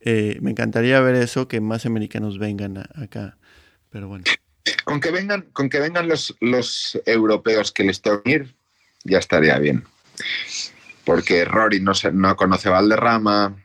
Eh, 0.00 0.38
me 0.40 0.50
encantaría 0.50 1.00
ver 1.00 1.14
eso, 1.16 1.48
que 1.48 1.60
más 1.60 1.86
americanos 1.86 2.38
vengan 2.38 2.78
acá. 2.94 3.36
Pero 3.90 4.08
bueno. 4.08 4.24
Con 4.84 5.00
que 5.00 5.10
vengan, 5.10 5.42
con 5.52 5.68
que 5.68 5.80
vengan 5.80 6.08
los, 6.08 6.36
los 6.40 7.00
europeos 7.06 7.72
que 7.72 7.84
les 7.84 8.00
toquen 8.00 8.32
ir, 8.32 8.54
ya 9.04 9.18
estaría 9.18 9.58
bien. 9.58 9.84
Porque 11.04 11.44
Rory 11.44 11.80
no, 11.80 11.94
se, 11.94 12.12
no 12.12 12.36
conoce 12.36 12.68
Valderrama, 12.68 13.56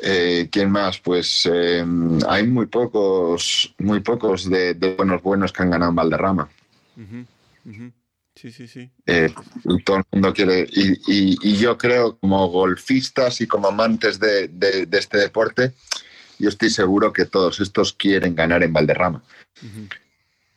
Eh, 0.00 0.48
¿Quién 0.50 0.70
más? 0.70 0.98
Pues 0.98 1.48
em, 1.52 2.18
hay 2.28 2.46
muy 2.46 2.66
pocos, 2.66 3.74
muy 3.78 4.00
pocos 4.00 4.48
de, 4.48 4.74
buenos 4.96 5.22
buenos 5.22 5.52
que 5.52 5.62
han 5.62 5.70
ganado 5.70 5.90
en 5.90 5.96
Valderrama. 5.96 6.48
Sí, 8.40 8.52
sí, 8.52 8.68
sí. 8.68 8.88
Eh, 9.04 9.32
todo 9.84 9.96
el 9.96 10.04
mundo 10.12 10.32
quiere. 10.32 10.68
Y, 10.70 11.56
yo 11.56 11.76
creo, 11.76 12.18
como 12.18 12.46
golfistas 12.46 13.40
y 13.40 13.48
como 13.48 13.66
amantes 13.66 14.20
de, 14.20 14.48
este 14.92 15.18
deporte, 15.18 15.72
yo 16.38 16.48
estoy 16.48 16.70
seguro 16.70 17.12
que 17.12 17.24
todos 17.24 17.58
estos 17.58 17.92
quieren 17.94 18.36
ganar 18.36 18.62
en 18.62 18.72
Valderrama. 18.72 19.24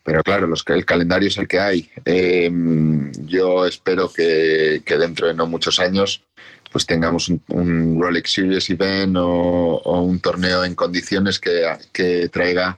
Pero 0.03 0.21
claro, 0.21 0.45
los 0.45 0.63
el 0.67 0.85
calendario 0.85 1.29
es 1.29 1.37
el 1.37 1.47
que 1.47 1.59
hay. 1.59 1.89
Em, 2.05 3.11
yo 3.25 3.65
espero 3.65 4.11
que, 4.13 4.83
dentro 4.85 5.27
de 5.27 5.33
no 5.33 5.47
muchos 5.47 5.79
años 5.79 6.23
pues 6.71 6.85
tengamos 6.85 7.29
un, 7.29 7.99
Rolex 7.99 8.31
Series 8.31 8.69
Event 8.69 9.17
o, 9.17 10.01
un 10.03 10.19
torneo 10.19 10.63
en 10.63 10.75
condiciones 10.75 11.39
que, 11.39 12.29
traiga 12.31 12.77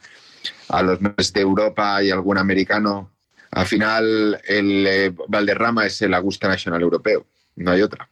a 0.69 0.81
los 0.81 1.01
meses 1.01 1.33
de 1.33 1.41
Europa 1.41 2.01
y 2.01 2.09
algún 2.09 2.37
americano. 2.37 3.12
Al 3.55 3.65
final, 3.65 4.41
el 4.47 4.87
eh, 4.87 5.13
Valderrama 5.27 5.85
es 5.85 6.01
el 6.01 6.13
Augusta 6.13 6.47
Nacional 6.47 6.81
Europeo. 6.81 7.25
No 7.55 7.71
hay 7.71 7.81
otra. 7.81 8.09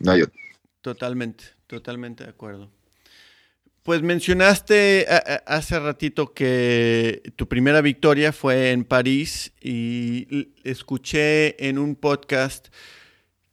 No 0.00 0.12
hay 0.12 0.22
otra. 0.22 0.40
Totalmente, 0.80 1.44
totalmente 1.66 2.24
de 2.24 2.30
acuerdo. 2.30 2.70
Pues 3.82 4.02
mencionaste 4.02 5.06
hace 5.46 5.78
ratito 5.78 6.34
que 6.34 7.22
tu 7.36 7.48
primera 7.48 7.80
victoria 7.80 8.32
fue 8.32 8.72
en 8.72 8.84
París 8.84 9.52
y 9.60 10.52
escuché 10.64 11.66
en 11.66 11.78
un 11.78 11.96
podcast 11.96 12.68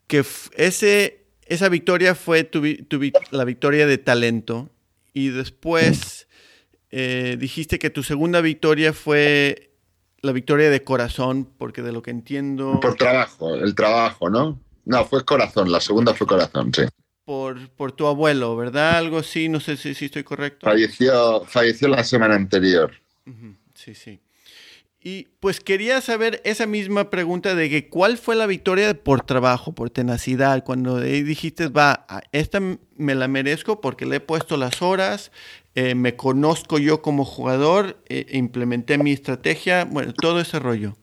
que 0.08 0.26
ese 0.58 1.28
esa 1.46 1.70
victoria 1.70 2.14
fue 2.14 2.50
la 3.32 3.46
victoria 3.46 3.88
de 3.88 3.98
talento 3.98 4.70
y 5.14 5.30
después 5.30 6.28
eh, 6.92 7.38
dijiste 7.40 7.80
que 7.80 7.90
tu 7.90 8.04
segunda 8.04 8.42
victoria 8.42 8.92
fue 8.92 9.72
la 10.22 10.32
victoria 10.32 10.70
de 10.70 10.84
corazón, 10.84 11.48
porque 11.58 11.82
de 11.82 11.92
lo 11.92 12.02
que 12.02 12.12
entiendo... 12.12 12.80
Por 12.80 12.96
trabajo, 12.96 13.56
el 13.56 13.76
trabajo, 13.76 14.30
¿no? 14.30 14.60
No, 14.86 15.06
fue 15.06 15.26
corazón, 15.26 15.72
la 15.72 15.82
segunda 15.82 16.14
fue 16.14 16.28
corazón, 16.28 16.74
sí. 16.74 16.84
Por, 17.26 17.70
por 17.72 17.92
tu 17.92 18.08
abuelo, 18.08 18.56
¿verdad? 18.56 18.98
Algo 18.98 19.18
así, 19.18 19.50
no 19.50 19.60
sé 19.60 19.76
si, 19.76 19.94
si 19.94 20.06
estoy 20.06 20.24
correcto. 20.24 20.66
Falleció, 20.66 21.44
falleció 21.46 21.90
la 21.90 22.04
semana 22.04 22.36
anterior. 22.36 22.94
Sí, 23.74 23.94
sí. 23.94 24.22
Y 25.00 25.28
pues 25.40 25.60
quería 25.60 26.02
saber 26.02 26.42
esa 26.44 26.66
misma 26.66 27.10
pregunta 27.10 27.54
de 27.54 27.70
que 27.70 27.88
cuál 27.88 28.18
fue 28.18 28.36
la 28.36 28.46
victoria 28.46 28.94
por 28.94 29.22
trabajo, 29.22 29.74
por 29.74 29.90
tenacidad, 29.90 30.64
cuando 30.64 31.00
dijiste, 31.00 31.68
va, 31.68 32.06
esta 32.32 32.60
me 32.60 33.16
la 33.16 33.28
merezco 33.28 33.80
porque 33.80 34.06
le 34.06 34.18
he 34.18 34.20
puesto 34.20 34.58
las 34.58 34.82
horas, 34.82 35.32
eh, 35.80 35.94
me 35.94 36.16
conozco 36.16 36.80
yo 36.80 37.04
como 37.04 37.24
jugador, 37.24 38.02
eh, 38.10 38.26
implementé 38.32 38.98
mi 38.98 39.12
estrategia, 39.12 39.86
bueno, 39.86 40.12
todo 40.12 40.40
ese 40.40 40.58
rollo. 40.58 40.98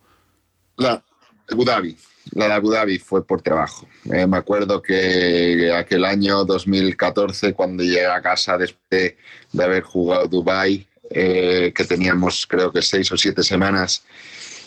La 0.77 1.01
Abu 1.49 1.65
Dhabi, 1.65 1.97
la 2.33 2.49
de 2.49 2.55
Abu 2.55 2.73
Dhabi 2.73 2.99
fue 2.99 3.25
por 3.25 3.41
trabajo. 3.41 3.87
Eh, 4.13 4.27
me 4.27 4.37
acuerdo 4.37 4.83
que 4.83 5.73
aquel 5.73 6.05
año 6.05 6.45
2014, 6.45 7.55
cuando 7.55 7.85
llegué 7.85 8.05
a 8.05 8.21
casa 8.21 8.59
después 8.59 9.15
de 9.53 9.65
haber 9.65 9.85
jugado 9.85 10.27
Dubai, 10.27 10.85
que 11.09 11.87
teníamos 11.89 12.45
creo 12.45 12.73
que 12.73 12.83
seis 12.83 13.13
o 13.13 13.17
siete 13.17 13.45
semanas 13.45 14.03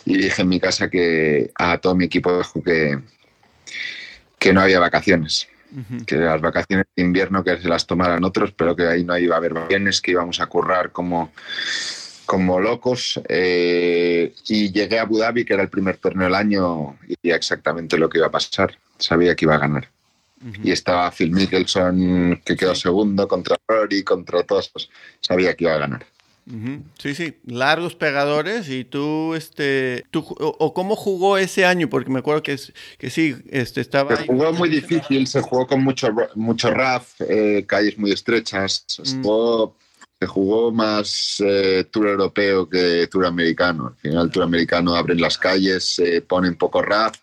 y 0.05 0.15
dije 0.15 0.43
en 0.43 0.47
mi 0.47 0.61
casa 0.61 0.89
que 0.89 1.51
a 1.55 1.79
todo 1.79 1.95
mi 1.95 2.05
equipo 2.05 2.41
que, 2.63 2.97
que 4.39 4.53
no 4.53 4.61
había 4.61 4.79
vacaciones, 4.79 5.49
que 6.05 6.15
las 6.15 6.41
vacaciones 6.41 6.85
de 6.95 7.03
invierno 7.03 7.43
que 7.43 7.57
se 7.57 7.67
las 7.67 7.85
tomaran 7.85 8.23
otros, 8.23 8.51
pero 8.51 8.75
que 8.75 8.87
ahí 8.87 9.03
no 9.03 9.17
iba 9.17 9.35
a 9.35 9.37
haber 9.37 9.53
vacaciones, 9.53 10.01
que 10.01 10.11
íbamos 10.11 10.39
a 10.39 10.47
currar 10.47 10.91
como, 10.91 11.31
como 12.25 12.59
locos. 12.59 13.19
Eh, 13.27 14.33
y 14.47 14.71
llegué 14.71 14.99
a 14.99 15.03
Abu 15.03 15.17
Dhabi, 15.17 15.45
que 15.45 15.53
era 15.53 15.63
el 15.63 15.69
primer 15.69 15.97
torneo 15.97 16.25
del 16.25 16.35
año, 16.35 16.97
y 17.07 17.29
exactamente 17.29 17.97
lo 17.97 18.09
que 18.09 18.19
iba 18.19 18.27
a 18.27 18.31
pasar. 18.31 18.77
Sabía 18.97 19.35
que 19.35 19.45
iba 19.45 19.55
a 19.55 19.59
ganar. 19.59 19.89
Y 20.63 20.71
estaba 20.71 21.11
Phil 21.11 21.31
Mickelson, 21.31 22.41
que 22.45 22.55
quedó 22.55 22.75
segundo, 22.75 23.27
contra 23.27 23.57
Rory, 23.67 24.03
contra 24.03 24.43
todos. 24.43 24.71
Sabía 25.19 25.55
que 25.55 25.63
iba 25.63 25.73
a 25.73 25.79
ganar. 25.79 26.05
Sí, 26.97 27.13
sí, 27.13 27.33
largos 27.45 27.95
pegadores 27.95 28.69
y 28.69 28.85
tú, 28.85 29.35
este, 29.35 30.05
tú, 30.11 30.25
o, 30.39 30.73
cómo 30.73 30.95
jugó 30.95 31.37
ese 31.37 31.65
año, 31.65 31.89
porque 31.89 32.09
me 32.09 32.19
acuerdo 32.19 32.41
que, 32.41 32.57
que 32.97 33.09
sí, 33.09 33.35
este, 33.49 33.81
estaba... 33.81 34.15
Se 34.15 34.27
jugó 34.27 34.53
muy 34.53 34.69
difícil, 34.69 35.27
se 35.27 35.41
jugó 35.41 35.67
con 35.67 35.83
mucho, 35.83 36.07
mucho 36.35 36.71
RAF, 36.71 37.19
eh, 37.19 37.65
calles 37.67 37.97
muy 37.97 38.11
estrechas, 38.11 38.85
se, 38.87 39.17
jugó, 40.25 40.71
más 40.71 41.43
eh, 41.45 41.85
tour 41.91 42.07
europeo 42.07 42.69
que 42.69 43.07
tour 43.11 43.25
americano. 43.25 43.87
Al 43.87 43.95
final, 43.95 44.31
tour 44.31 44.43
americano 44.43 44.95
abren 44.95 45.19
las 45.19 45.37
calles, 45.37 45.95
se 45.95 46.21
ponen 46.21 46.55
poco 46.55 46.81
RAF, 46.81 47.17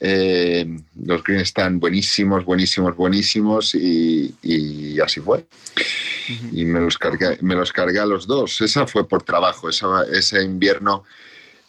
eh, 0.00 0.66
los 1.04 1.22
greens 1.22 1.42
están 1.42 1.80
buenísimos, 1.80 2.44
buenísimos, 2.44 2.96
buenísimos 2.96 3.74
y, 3.74 4.34
y 4.42 5.00
así 5.00 5.20
fue 5.20 5.44
y 6.52 6.64
me 6.64 6.80
los, 6.80 6.98
cargué, 6.98 7.38
me 7.40 7.54
los 7.54 7.72
cargué 7.72 7.98
a 8.00 8.06
los 8.06 8.26
dos. 8.26 8.60
Esa 8.60 8.86
fue 8.86 9.08
por 9.08 9.22
trabajo, 9.22 9.68
ese 9.68 10.42
invierno 10.42 11.04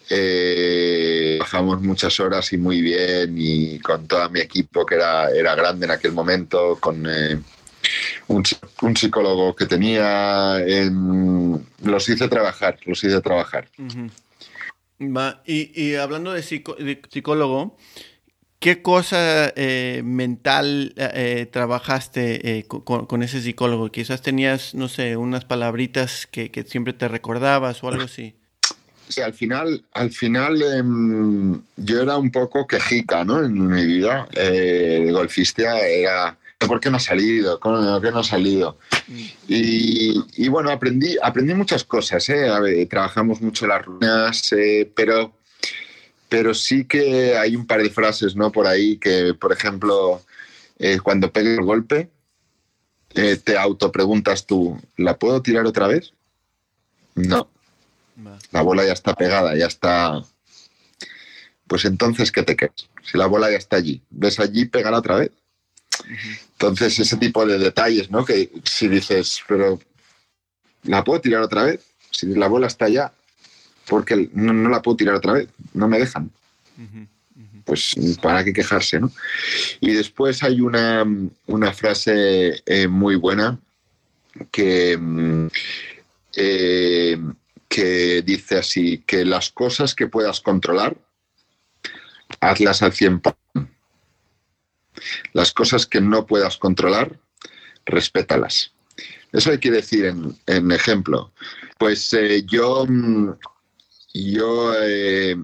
eh, 0.09 1.37
bajamos 1.39 1.81
muchas 1.81 2.19
horas 2.19 2.51
y 2.53 2.57
muy 2.57 2.81
bien 2.81 3.35
y 3.37 3.79
con 3.79 4.07
todo 4.07 4.27
mi 4.29 4.39
equipo 4.39 4.85
que 4.85 4.95
era, 4.95 5.29
era 5.29 5.55
grande 5.55 5.85
en 5.85 5.91
aquel 5.91 6.13
momento, 6.13 6.77
con 6.79 7.05
eh, 7.07 7.39
un, 8.27 8.43
un, 8.81 8.95
psicólogo 8.95 9.55
que 9.55 9.65
tenía, 9.65 10.57
los 11.83 12.09
hice 12.09 12.27
trabajar, 12.27 12.77
los 12.85 13.03
hice 13.03 13.21
trabajar. 13.21 13.67
Y, 15.45 15.81
y, 15.81 15.95
hablando 15.95 16.33
de, 16.33 16.41
psicólogo, 16.41 17.77
¿Qué 18.59 18.81
cosa 18.81 19.53
eh, 19.55 20.01
mental 20.03 20.93
eh, 20.97 21.47
trabajaste 21.49 22.57
eh, 22.57 22.67
con, 22.67 23.23
ese 23.23 23.41
psicólogo? 23.41 23.89
Quizás 23.89 24.21
tenías, 24.21 24.75
no 24.75 24.89
sé, 24.89 25.15
unas 25.15 25.45
palabritas 25.45 26.27
que, 26.27 26.51
siempre 26.67 26.91
te 26.91 27.07
recordabas 27.07 27.81
o 27.81 27.87
algo 27.87 28.03
así. 28.03 28.35
Sí, 29.07 29.21
al 29.21 29.33
final, 29.33 29.85
al 29.93 30.11
final 30.11 30.61
em, 30.61 31.61
yo 31.77 32.01
era 32.01 32.17
un 32.17 32.31
poco 32.31 32.67
quejica, 32.67 33.23
¿no? 33.23 33.45
En 33.45 33.65
mi 33.65 33.85
vida. 33.85 34.27
el 34.33 35.13
golfista 35.13 35.79
era, 35.79 36.37
¿por 36.67 36.79
qué 36.79 36.89
no 36.89 36.97
ha 36.97 37.01
salido? 37.01 37.59
¿Por 37.59 38.01
qué 38.01 38.11
no 38.11 38.19
ha 38.19 38.23
salido? 38.23 38.77
Mm. 39.07 39.25
Y, 39.47 40.47
bueno, 40.49 40.71
aprendí, 40.71 41.17
aprendí 41.21 41.53
muchas 41.53 41.83
cosas, 41.83 42.27
¿eh? 42.29 42.87
trabajamos 42.89 43.41
mucho 43.41 43.67
las 43.67 43.85
ruinas, 43.85 44.49
pero 44.95 45.33
pero 46.29 46.53
sí 46.53 46.85
que 46.85 47.35
hay 47.35 47.55
un 47.55 47.65
par 47.65 47.81
de 47.81 47.89
frases 47.89 48.35
¿no? 48.35 48.51
por 48.51 48.67
ahí 48.67 48.97
que, 48.97 49.33
por 49.33 49.51
ejemplo, 49.51 50.21
eh, 50.77 50.99
cuando 50.99 51.33
pegue 51.33 51.55
el 51.55 51.63
golpe, 51.63 52.09
eh, 53.15 53.35
te 53.37 53.57
autopreguntas 53.57 54.45
tú, 54.45 54.79
¿la 54.95 55.17
puedo 55.17 55.41
tirar 55.41 55.65
otra 55.65 55.87
vez? 55.87 56.13
No. 57.15 57.49
La 58.51 58.61
bola 58.61 58.85
ya 58.85 58.93
está 58.93 59.15
pegada, 59.15 59.55
ya 59.57 59.65
está. 59.65 60.23
Pues 61.67 61.85
entonces, 61.85 62.31
¿qué 62.31 62.43
te 62.43 62.55
quedas? 62.55 62.89
Si 63.03 63.17
la 63.17 63.25
bola 63.25 63.49
ya 63.49 63.57
está 63.57 63.77
allí, 63.77 64.01
ves 64.09 64.39
allí, 64.39 64.65
pegar 64.65 64.93
otra 64.93 65.15
vez. 65.15 65.31
Entonces, 66.61 66.99
ese 66.99 67.15
tipo 67.15 67.45
de 67.45 67.57
detalles, 67.57 68.11
¿no? 68.11 68.25
Que 68.25 68.51
si 68.65 68.89
dices, 68.89 69.41
pero 69.47 69.79
¿la 70.83 71.05
puedo 71.05 71.21
tirar 71.21 71.41
otra 71.41 71.63
vez? 71.63 71.85
Si 72.11 72.27
la 72.27 72.49
bola 72.49 72.67
está 72.67 72.85
allá, 72.85 73.13
porque 73.87 74.29
no, 74.33 74.67
la 74.67 74.81
puedo 74.81 74.97
tirar 74.97 75.15
otra 75.15 75.33
vez, 75.33 75.47
no 75.73 75.87
me 75.87 75.99
dejan. 75.99 76.29
Pues 77.63 77.95
para 78.21 78.43
qué 78.43 78.51
quejarse, 78.51 78.99
¿no? 78.99 79.09
Y 79.79 79.93
después 79.93 80.43
hay 80.43 80.59
una, 80.59 81.05
frase 81.73 82.61
eh, 82.65 82.89
muy 82.89 83.15
buena 83.15 83.57
que, 84.51 84.97
mm, 84.97 85.47
eh, 86.35 87.17
que 87.69 88.21
dice 88.21 88.57
así, 88.57 88.97
que 89.07 89.23
las 89.23 89.49
cosas 89.49 89.95
que 89.95 90.07
puedas 90.07 90.41
controlar, 90.41 90.97
hazlas 92.41 92.81
al 92.81 92.91
100%. 92.91 93.33
Las 95.33 95.51
cosas 95.51 95.85
que 95.85 96.01
no 96.01 96.25
puedas 96.25 96.57
controlar, 96.57 97.19
respétalas. 97.85 98.73
Eso 99.31 99.51
hay 99.51 99.59
que 99.59 99.71
decir 99.71 100.05
en, 100.05 100.71
ejemplo. 100.71 101.31
Pues 101.77 102.13
eh, 102.13 102.43
yo 102.45 102.85
mm, 102.87 103.33
yo, 104.13 104.73
eh, 104.81 105.37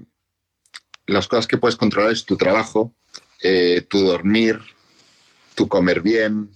las 1.06 1.28
cosas 1.28 1.46
que 1.46 1.58
puedes 1.58 1.76
controlar 1.76 2.12
es 2.12 2.24
tu 2.24 2.36
trabajo, 2.36 2.94
eh, 3.42 3.84
tu 3.88 4.00
dormir, 4.00 4.60
tu 5.54 5.68
comer 5.68 6.00
bien, 6.00 6.50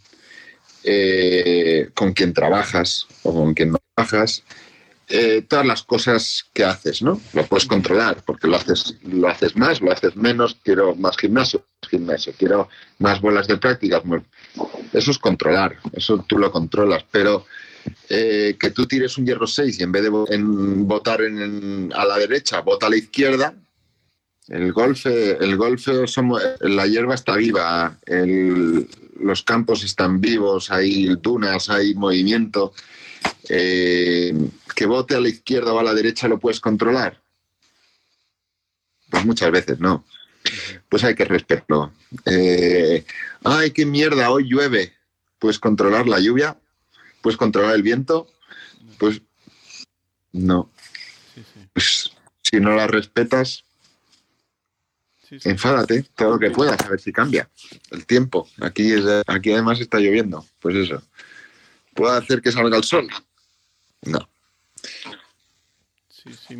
con 1.94 2.12
quién 2.14 2.32
trabajas 2.32 3.06
o 3.22 3.34
con 3.34 3.54
quién 3.54 3.72
no 3.72 3.78
trabajas, 3.94 4.42
eh, 5.10 5.42
todas 5.42 5.66
las 5.66 5.82
cosas 5.82 6.46
que 6.52 6.64
haces, 6.64 7.02
¿no? 7.02 7.20
Lo 7.32 7.44
puedes 7.46 7.66
controlar, 7.66 8.22
porque 8.24 8.46
lo 8.46 8.56
haces, 8.56 8.96
lo 9.02 9.28
haces 9.28 9.56
más, 9.56 9.80
lo 9.80 9.90
haces 9.90 10.14
menos, 10.14 10.56
quiero 10.62 10.94
más 10.94 11.16
gimnasio, 11.16 11.64
gimnasio, 11.88 12.32
quiero 12.38 12.68
más 12.98 13.20
bolas 13.20 13.48
de 13.48 13.56
práctica. 13.56 14.00
Eso 14.92 15.10
es 15.10 15.18
controlar, 15.18 15.76
eso 15.92 16.24
tú 16.28 16.38
lo 16.38 16.52
controlas, 16.52 17.04
pero 17.10 17.44
eh, 18.08 18.56
que 18.58 18.70
tú 18.70 18.86
tires 18.86 19.18
un 19.18 19.26
hierro 19.26 19.48
6 19.48 19.80
y 19.80 19.82
en 19.82 19.90
vez 19.90 20.04
de 20.04 20.34
en, 20.34 20.86
votar 20.86 21.22
en, 21.22 21.92
a 21.92 22.04
la 22.04 22.16
derecha, 22.16 22.60
vota 22.60 22.86
a 22.86 22.90
la 22.90 22.96
izquierda, 22.96 23.52
el 24.46 24.72
golf, 24.72 25.06
el 25.06 25.56
golf 25.56 25.88
somos, 26.06 26.42
la 26.60 26.86
hierba 26.86 27.14
está 27.14 27.36
viva, 27.36 27.98
los 29.20 29.42
campos 29.42 29.84
están 29.84 30.20
vivos, 30.20 30.70
hay 30.70 31.06
dunas, 31.16 31.68
hay 31.70 31.94
movimiento. 31.94 32.72
Eh, 33.48 34.32
que 34.74 34.86
vote 34.86 35.14
a 35.14 35.20
la 35.20 35.28
izquierda 35.28 35.72
o 35.72 35.78
a 35.78 35.82
la 35.82 35.94
derecha 35.94 36.28
lo 36.28 36.38
puedes 36.38 36.60
controlar? 36.60 37.20
Pues 39.10 39.24
muchas 39.24 39.50
veces 39.50 39.80
no. 39.80 40.04
Pues 40.88 41.04
hay 41.04 41.14
que 41.14 41.24
respetarlo. 41.24 41.92
Eh, 42.24 43.04
Ay, 43.44 43.70
qué 43.70 43.86
mierda, 43.86 44.30
hoy 44.30 44.48
llueve. 44.48 44.94
¿Puedes 45.38 45.58
controlar 45.58 46.06
la 46.06 46.20
lluvia? 46.20 46.58
¿Puedes 47.22 47.36
controlar 47.36 47.74
el 47.74 47.82
viento? 47.82 48.28
Pues 48.98 49.22
no. 50.32 50.70
Pues, 51.72 52.10
si 52.42 52.60
no 52.60 52.74
la 52.74 52.86
respetas, 52.86 53.64
enfádate 55.30 56.04
todo 56.14 56.32
lo 56.32 56.38
que 56.38 56.50
puedas, 56.50 56.80
a 56.80 56.88
ver 56.88 57.00
si 57.00 57.12
cambia 57.12 57.48
el 57.90 58.04
tiempo. 58.04 58.48
Aquí, 58.60 58.92
aquí 59.26 59.52
además 59.52 59.80
está 59.80 59.98
lloviendo. 59.98 60.44
Pues 60.60 60.76
eso. 60.76 61.02
¿Puedo 61.94 62.12
hacer 62.12 62.40
que 62.40 62.52
salga 62.52 62.76
el 62.76 62.84
sol? 62.84 63.08
No. 64.02 64.28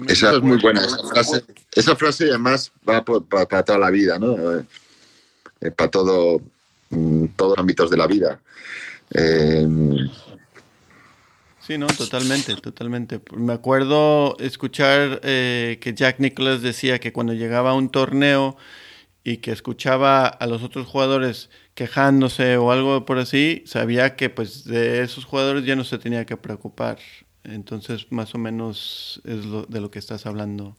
esa 0.09 0.33
es 0.33 0.43
muy 0.43 0.59
buena, 0.59 0.85
esa 0.85 1.09
frase. 1.09 1.45
Esa 1.75 1.97
frase 1.97 2.25
además 2.31 2.73
va 2.89 3.05
para 3.05 3.63
toda 3.63 3.79
la 3.79 3.91
vida, 3.91 4.19
¿no? 4.19 4.59
Eh, 5.61 5.71
para 5.71 5.91
todo, 5.91 6.41
mm, 6.91 7.27
todos 7.37 7.51
los 7.53 7.59
ámbitos 7.59 7.91
de 7.91 7.97
la 7.97 8.07
vida. 8.07 8.41
Eh, 9.13 9.67
sí, 11.67 11.79
no, 11.79 11.87
totalmente, 11.87 12.55
totalmente. 12.57 13.21
Me 13.37 13.53
acuerdo 13.53 14.37
escuchar 14.39 15.21
eh, 15.23 15.79
que 15.81 15.95
Jack 15.95 16.21
Nicholas 16.21 16.63
decía 16.63 16.99
que 16.99 17.13
cuando 17.13 17.33
llegaba 17.33 17.71
a 17.71 17.75
un 17.75 17.91
torneo 17.91 18.57
y 19.25 19.39
que 19.39 19.53
escuchaba 19.53 20.27
a 20.27 20.47
los 20.47 20.63
otros 20.63 20.87
jugadores 20.87 21.51
quejándose 21.75 22.57
o 22.57 22.73
algo 22.73 23.05
por 23.05 23.19
así, 23.19 23.63
sabía 23.67 24.17
que 24.17 24.31
pues 24.31 24.65
de 24.65 25.03
esos 25.03 25.25
jugadores 25.25 25.65
ya 25.65 25.77
no 25.77 25.85
se 25.85 25.99
tenía 25.99 26.25
que 26.27 26.37
preocupar. 26.37 26.99
Entonces, 27.45 28.07
más 28.11 28.35
o 28.35 28.39
menos 28.39 29.21
es 29.25 29.45
lo, 29.47 29.65
de 29.65 29.81
lo 29.81 29.91
que 29.91 29.99
estás 29.99 30.27
hablando. 30.27 30.77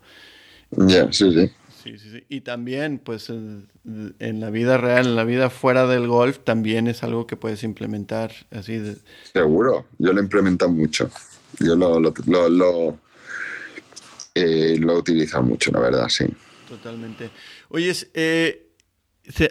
Ya, 0.72 1.12
sí, 1.12 1.32
sí. 1.32 1.52
Sí, 1.84 1.98
sí, 1.98 2.12
sí. 2.12 2.24
Y 2.30 2.42
también, 2.42 3.00
pues, 3.00 3.30
en, 3.30 4.40
la 4.40 4.52
vida 4.52 4.78
real, 4.78 5.08
en 5.08 5.16
la 5.16 5.24
vida 5.24 5.50
fuera 5.50 5.88
del 5.88 6.08
golf, 6.08 6.40
también 6.44 6.88
es 6.88 7.02
algo 7.02 7.26
que 7.26 7.36
puedes 7.36 7.64
implementar 7.64 8.32
así. 8.52 8.78
De... 8.78 8.98
Seguro, 9.34 9.88
yo 9.98 10.14
lo 10.14 10.22
implemento 10.22 10.70
mucho. 10.70 11.10
Yo 11.60 11.76
lo, 11.76 12.00
lo, 12.00 12.14
lo, 12.28 12.50
lo, 12.50 13.00
eh, 14.36 14.78
lo 14.80 15.00
utilizo 15.00 15.42
mucho, 15.42 15.72
la 15.72 15.80
verdad, 15.80 16.08
sí. 16.08 16.26
Totalmente. 16.70 17.32
Oye, 17.74 17.94
eh, 18.16 18.68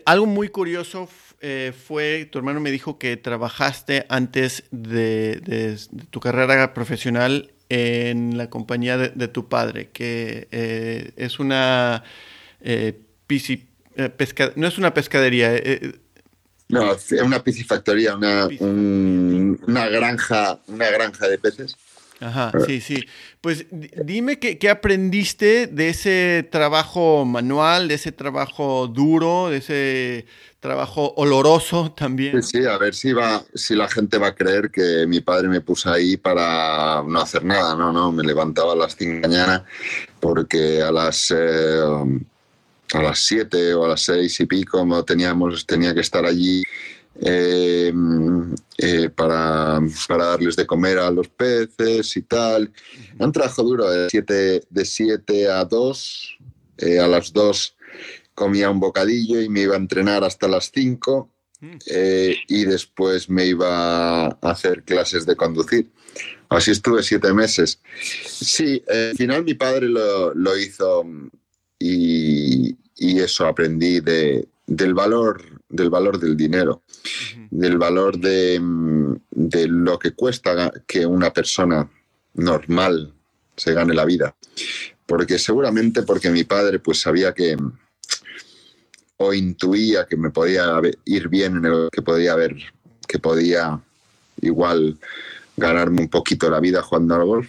algo 0.04 0.26
muy 0.26 0.50
curioso 0.50 1.09
eh, 1.40 1.72
fue, 1.87 2.28
tu 2.30 2.38
hermano 2.38 2.61
me 2.61 2.70
dijo 2.70 2.98
que 2.98 3.16
trabajaste 3.16 4.04
antes 4.11 4.64
de, 4.70 5.78
tu 6.11 6.20
carrera 6.20 6.74
profesional 6.74 7.50
en 7.70 8.37
la 8.37 8.50
compañía 8.50 8.98
de, 8.98 9.28
tu 9.28 9.48
padre, 9.48 9.88
que 9.88 10.48
eh, 10.50 11.12
es 11.16 11.38
una 11.38 12.04
eh, 12.61 13.00
no 14.56 14.66
es 14.66 14.76
una 14.76 14.92
pescadería. 14.92 15.54
no, 16.68 16.92
es 16.92 17.12
una 17.12 17.42
piscifactoría, 17.42 18.16
una, 18.16 18.48
una, 18.48 19.88
granja, 19.88 20.61
una 20.66 20.90
granja 20.90 21.26
de 21.26 21.38
peces. 21.38 21.74
Ajá, 22.20 22.52
sí, 22.66 22.80
sí. 22.80 23.06
Pues 23.40 23.64
dime 23.70 24.38
qué, 24.38 24.68
aprendiste 24.68 25.66
de 25.66 25.88
ese 25.88 26.46
trabajo 26.50 27.24
manual, 27.24 27.88
de 27.88 27.94
ese 27.94 28.12
trabajo 28.12 28.87
duro, 28.88 29.48
de 29.48 29.56
ese 29.56 30.26
trabajo 30.61 31.14
oloroso 31.16 31.92
también. 31.92 32.42
Sí, 32.42 32.59
sí, 32.59 32.66
a 32.66 32.76
ver 32.76 32.94
si 32.94 33.14
va, 33.14 33.42
si 33.54 33.74
la 33.74 33.88
gente 33.88 34.18
va 34.18 34.28
a 34.28 34.35
creer 34.35 34.70
que 34.70 35.06
mi 35.06 35.20
padre 35.20 35.48
me 35.48 35.62
puso 35.62 35.90
ahí 35.90 36.18
para 36.18 37.02
no 37.02 37.20
hacer 37.20 37.42
nada, 37.42 37.74
no, 37.74 37.90
no, 37.90 38.12
me 38.12 38.22
levantaba 38.22 38.74
a 38.74 38.76
las 38.76 38.94
5 38.96 39.14
de 39.14 39.20
la 39.22 39.28
mañana 39.28 39.64
porque 40.20 40.83
a 40.83 40.92
las 40.92 41.35
eh, 41.35 41.80
a 42.92 43.02
las 43.02 43.20
7 43.20 43.74
o 43.74 43.85
a 43.85 43.88
las 43.88 44.02
6 44.02 44.40
y 44.40 44.46
pico 44.46 45.04
teníamos, 45.04 45.66
tenía 45.66 45.94
que 45.94 46.00
estar 46.00 46.24
allí 46.24 46.62
eh, 47.22 47.92
eh, 48.78 49.11
para, 49.11 49.80
para, 50.09 50.24
darles 50.24 50.56
de 50.56 50.66
comer 50.66 50.98
a 50.98 51.11
los 51.11 51.28
peces 51.28 52.16
y 52.16 52.22
tal. 52.22 52.72
Un 53.18 53.33
trabajo 53.33 53.62
duro 53.62 53.90
de 53.90 54.09
7 54.11 54.62
de 54.68 54.85
siete 54.85 55.50
a 55.50 55.64
2. 55.64 56.38
Eh, 56.78 56.98
a 56.98 57.06
las 57.06 57.33
2 57.33 57.76
comía 58.35 58.70
un 58.70 58.80
bocadillo 58.80 59.40
y 59.40 59.50
me 59.50 59.62
iba 59.62 59.74
a 59.74 59.78
entrenar 59.78 60.24
hasta 60.24 60.48
las 60.48 60.70
5 60.74 61.30
mm. 61.61 61.76
y 62.48 62.64
después 62.64 63.28
me 63.28 63.44
iba 63.44 64.26
a 64.26 64.38
hacer 64.42 64.83
clases 64.85 65.26
de 65.26 65.37
conducir. 65.37 65.90
Así 66.48 66.70
estuve 66.70 67.02
siete 67.02 67.33
meses. 67.33 67.80
Sí, 68.02 68.83
al 68.88 69.16
final 69.16 69.44
mi 69.44 69.54
padre 69.54 69.87
lo, 69.88 70.35
lo 70.35 70.59
hizo 70.59 71.04
y, 71.78 72.76
y, 72.96 73.20
eso 73.20 73.46
aprendí 73.46 74.00
de, 74.00 74.48
del 74.70 74.94
valor 74.94 75.42
del 75.68 75.88
valor 75.88 76.18
del 76.18 76.37
dinero, 76.37 76.83
del 77.50 77.78
valor 77.78 78.18
de, 78.18 78.61
de, 79.30 79.68
lo 79.68 79.98
que 79.98 80.12
cuesta 80.12 80.72
que 80.87 81.06
una 81.06 81.33
persona 81.33 81.88
normal 82.35 83.14
se 83.56 83.72
gane 83.72 83.94
la 83.94 84.04
vida. 84.04 84.35
Porque 85.06 85.38
seguramente 85.38 86.02
porque 86.02 86.30
mi 86.30 86.44
padre 86.44 86.80
pues 86.80 87.00
sabía 87.00 87.33
que 87.33 87.56
o 89.16 89.35
intuía 89.35 90.06
que 90.06 90.16
me 90.16 90.30
podía 90.30 90.80
ir 91.04 91.28
bien 91.28 91.56
en 91.56 91.66
el 91.66 91.88
que 91.92 92.02
podía 92.02 92.33
haber 92.33 92.56
que 93.06 93.18
podía 93.18 93.80
igual 94.40 94.98
ganarme 95.56 96.02
un 96.02 96.09
poquito 96.09 96.48
la 96.50 96.61
vida 96.61 96.83
jugando 96.83 97.14
al 97.14 97.24
golf. 97.24 97.48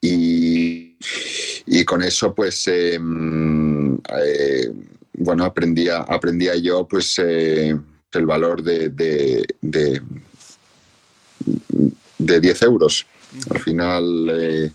y, 0.00 0.96
y, 1.66 1.84
con 1.84 2.02
eso 2.02 2.34
pues 2.34 2.66
em, 2.66 3.96
eh, 3.96 4.72
bueno, 5.14 5.44
aprendía, 5.44 5.98
aprendía 5.98 6.56
yo 6.56 6.86
pues 6.86 7.18
eh, 7.18 7.78
el 8.12 8.26
valor 8.26 8.62
de, 8.62 8.88
de, 8.90 9.44
de, 9.60 10.00
10 12.40 12.62
euros. 12.62 13.06
Al 13.50 13.58
final, 13.60 14.30
eh, 14.30 14.72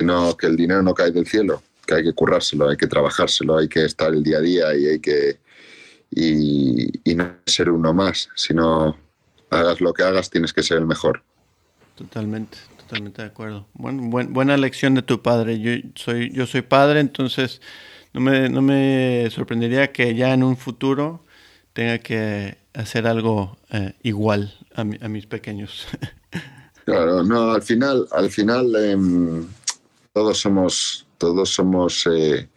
no, 0.00 0.36
que 0.36 0.46
el 0.46 0.56
dinero 0.56 0.82
no 0.82 0.94
cae 0.94 1.12
del 1.12 1.26
cielo, 1.26 1.62
que 1.86 1.94
hay 1.94 2.02
que 2.02 2.12
currárselo, 2.12 2.68
hay 2.68 2.76
que 2.76 2.86
trabajárselo, 2.86 3.58
hay 3.58 3.68
que 3.68 3.84
estar 3.84 4.12
el 4.12 4.22
día 4.22 4.38
a 4.38 4.40
día 4.40 4.74
y 4.76 4.86
hay 4.86 5.00
que 5.00 5.38
y, 6.14 7.14
no 7.14 7.36
ser 7.46 7.70
uno 7.70 7.94
más, 7.94 8.28
sino 8.34 8.96
hagas 9.50 9.80
lo 9.80 9.92
que 9.92 10.02
hagas, 10.02 10.30
tienes 10.30 10.52
que 10.52 10.62
ser 10.62 10.78
el 10.78 10.86
mejor. 10.86 11.22
Totalmente, 11.96 12.58
totalmente 12.78 13.22
de 13.22 13.28
acuerdo. 13.28 13.66
Bueno, 13.74 14.02
buena 14.08 14.56
lección 14.56 14.94
de 14.94 15.02
tu 15.02 15.22
padre. 15.22 15.60
Yo 15.60 15.72
soy, 15.94 16.30
yo 16.32 16.46
soy 16.46 16.62
padre, 16.62 17.00
entonces 17.00 17.60
no 18.12 18.20
me, 18.20 18.48
no 18.48 18.62
me 18.62 19.28
sorprendería 19.30 19.92
que 19.92 20.14
ya 20.14 20.32
en 20.32 20.42
un 20.42 20.56
futuro 20.56 21.24
tenga 21.72 21.98
que 21.98 22.58
hacer 22.74 23.06
algo 23.06 23.56
eh, 23.70 23.94
igual 24.02 24.54
a, 24.74 24.84
mis 24.84 25.26
pequeños. 25.26 25.86
claro, 26.84 27.22
no, 27.22 27.52
al 27.52 27.62
final, 27.62 28.06
al 28.12 28.30
final 28.30 28.74
em, 28.76 29.46
todos 30.12 30.38
somos, 30.38 31.06
todos 31.18 31.50
somos, 31.50 32.06
eh, 32.10 32.48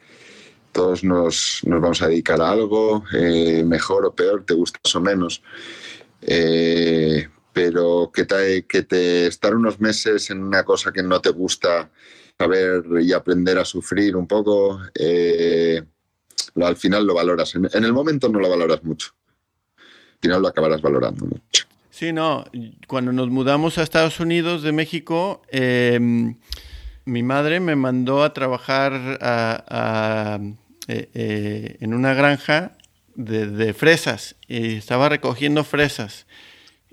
todos 0.71 1.03
nos, 1.03 1.61
nos, 1.63 1.81
vamos 1.81 2.01
a 2.01 2.07
dedicar 2.07 2.41
a 2.41 2.51
algo, 2.51 3.03
eh, 3.13 3.63
mejor 3.65 4.05
o 4.05 4.13
peor, 4.13 4.43
te 4.45 4.53
gusta 4.53 4.79
más 4.83 4.95
o 4.95 5.01
menos. 5.01 5.41
Pero 7.55 8.11
que 8.13 8.25
te, 8.25 8.65
que 8.65 8.83
te 8.83 9.27
estar 9.27 9.55
unos 9.55 9.79
meses 9.79 10.29
en 10.29 10.43
una 10.43 10.65
cosa 10.65 10.91
que 10.91 11.01
no 11.01 11.21
te 11.21 11.29
gusta 11.29 11.89
saber 12.37 12.83
y 12.99 13.13
aprender 13.13 13.57
a 13.57 13.63
sufrir 13.63 14.17
un 14.17 14.27
poco, 14.27 14.81
eh, 14.93 15.81
al 16.61 16.75
final 16.75 17.07
lo 17.07 17.13
valoras. 17.13 17.55
En, 17.55 17.83
el 17.85 17.93
momento 17.93 18.27
no 18.27 18.41
lo 18.41 18.49
valoras 18.49 18.83
mucho. 18.83 19.15
Al 19.77 20.19
final 20.21 20.41
lo 20.41 20.49
acabarás 20.49 20.81
valorando 20.81 21.27
mucho. 21.27 21.65
Sí, 21.91 22.11
no. 22.11 22.43
Cuando 22.87 23.13
nos 23.13 23.29
mudamos 23.29 23.77
a 23.77 23.83
Estados 23.83 24.19
Unidos 24.19 24.61
de 24.61 24.73
México, 24.73 25.41
em, 25.47 26.35
mi 27.05 27.23
madre 27.23 27.61
me 27.61 27.77
mandó 27.77 28.25
a 28.25 28.33
trabajar 28.33 29.17
eh, 30.89 31.09
eh, 31.13 31.77
en 31.79 31.93
una 31.93 32.13
granja 32.13 32.73
de, 33.15 33.73
fresas 33.73 34.35
y 34.45 34.75
estaba 34.75 35.07
recogiendo 35.07 35.63
fresas. 35.63 36.25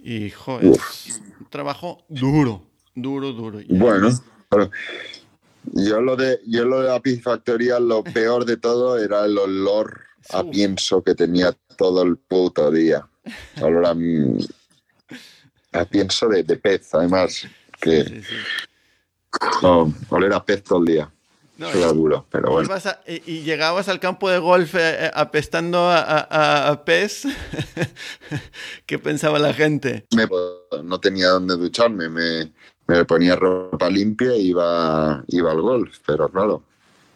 Y, 0.03 0.31
joder, 0.31 0.67
un 0.67 1.47
trabajo 1.49 2.05
duro, 2.09 2.63
Duro, 2.95 3.33
duro. 3.33 3.61
Bueno, 3.69 4.11
yo 5.73 6.01
lo 6.01 6.17
de 6.17 6.41
yo 6.47 6.65
lo 6.65 6.81
de 6.83 6.89
la 6.89 7.81
lo 7.81 8.05
peor 8.15 8.45
de 8.45 8.57
todo 8.57 8.99
era 8.99 9.25
el 9.25 9.39
olor 9.39 10.03
a 10.31 10.45
pienso 10.45 11.03
que 11.03 11.15
tenía 11.15 11.57
todo 11.77 12.03
el 12.03 12.17
puto 12.17 12.71
día. 12.71 13.07
Olor 13.61 13.87
a, 13.87 13.95
a 15.81 15.85
pienso 15.87 16.29
de, 16.29 16.45
pez, 16.45 16.95
además, 16.95 17.47
que 17.81 18.05
sí, 18.05 18.37
oler 20.11 20.33
a 20.33 20.45
pez 20.45 20.63
todo 20.63 20.81
el 20.81 20.85
día. 20.85 21.11
No, 21.63 21.93
duro, 21.93 22.27
pero 22.31 22.51
bueno. 22.51 22.69
y, 23.07 23.43
llegabas 23.43 23.89
al 23.89 24.01
campo 24.01 24.29
de 24.29 24.39
golf 24.39 24.75
eh, 24.75 25.07
eh, 25.07 25.11
apestando 25.15 25.89
a, 25.91 26.83
pez. 26.85 27.25
¿Qué 28.87 28.99
pensaba 28.99 29.39
la 29.39 29.55
gente? 29.55 30.07
no 30.83 31.01
tenía 31.01 31.29
dónde 31.29 31.57
ducharme, 31.57 32.09
me, 32.09 32.53
me 32.87 33.05
ponía 33.05 33.37
ropa 33.37 33.89
limpia 33.89 34.37
y 34.37 34.49
iba, 34.49 35.25
iba 35.29 35.53
al 35.53 35.61
golf, 35.61 35.99
pero 36.05 36.29
claro. 36.29 36.65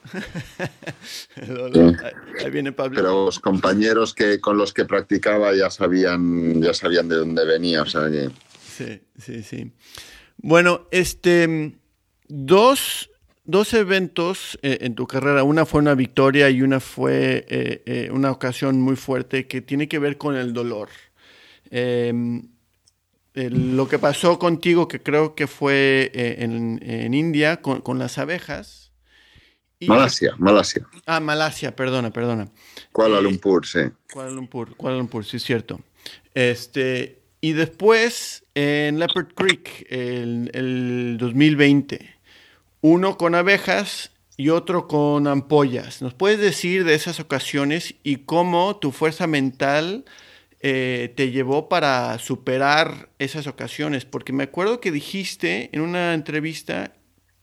Ahí 2.45 2.51
viene 2.51 2.73
Pablo. 2.73 2.95
Pero 2.95 3.27
los 3.27 3.41
compañeros 3.41 4.15
que, 4.15 4.41
con 4.41 4.57
los 4.57 4.73
que 4.73 4.85
practicaba 4.85 5.55
ya 5.55 5.71
sabían, 5.71 6.63
ya 6.63 6.75
sabían 6.75 7.09
de 7.09 7.17
dónde 7.17 7.45
venía, 7.45 7.83
o 7.83 7.87
sea 7.87 8.09
que... 8.09 8.31
Sí, 8.61 9.03
sí, 9.19 9.43
sí. 9.43 9.73
Bueno, 10.37 10.87
este, 10.91 11.77
dos, 12.29 13.11
dos 13.47 13.73
eventos 13.75 14.59
eh, 14.63 14.79
en 14.83 14.95
tu 14.95 15.07
carrera, 15.07 15.45
una 15.45 15.65
fue 15.65 15.81
una 15.81 15.95
victoria 15.95 16.51
y 16.51 16.63
una 16.63 16.81
fue 16.81 17.47
eh, 17.49 17.83
eh, 17.87 18.11
una 18.13 18.31
ocasión 18.31 18.81
muy 18.81 18.97
fuerte 18.97 19.47
que 19.47 19.61
tiene 19.61 19.89
que 19.89 19.99
ver 19.99 20.19
con 20.19 20.37
el 20.37 20.53
dolor. 20.53 20.89
Em, 21.71 22.49
lo 23.35 23.87
que 23.89 23.99
pasó 23.99 24.39
contigo, 24.39 24.89
que 24.89 25.03
creo 25.03 25.35
que 25.35 25.47
fue 25.47 26.11
en, 26.15 27.13
India 27.13 27.61
con, 27.61 27.99
las 27.99 28.17
abejas. 28.17 28.93
Malasia, 29.87 30.35
Malasia. 30.39 30.87
Ah, 31.05 31.21
Malasia, 31.21 31.77
perdona, 31.77 32.11
perdona. 32.11 32.49
Kuala 32.93 33.21
Lumpur, 33.21 33.67
sí. 33.67 33.81
Kuala 34.11 34.31
Lumpur, 34.31 34.75
Kuala 34.77 34.97
Lumpur, 34.97 35.23
sí, 35.23 35.37
es 35.37 35.43
cierto. 35.43 35.81
Este, 36.33 37.21
y 37.43 37.53
después 37.53 38.47
en 38.55 38.99
Leopard 38.99 39.35
Creek, 39.35 39.87
el, 39.91 40.51
el 40.55 41.19
2020, 41.19 42.16
uno 42.81 43.17
con 43.17 43.35
abejas 43.35 44.11
y 44.37 44.51
otro 44.51 44.87
con 44.87 45.27
ampollas. 45.27 46.03
¿Nos 46.03 46.15
puedes 46.15 46.39
decir 46.39 46.85
de 46.85 46.95
esas 46.95 47.21
ocasiones 47.21 47.95
y 48.03 48.17
cómo 48.17 48.77
tu 48.77 48.93
fuerza 48.93 49.27
mental 49.27 50.05
eh, 50.61 51.13
te 51.17 51.31
llevó 51.31 51.69
para 51.69 52.19
superar 52.19 53.09
esas 53.19 53.47
ocasiones? 53.47 54.05
Porque 54.05 54.33
me 54.33 54.45
acuerdo 54.45 54.81
que 54.81 54.93
dijiste 54.93 55.71
en 55.73 55.81
una 55.81 56.15
entrevista 56.15 56.93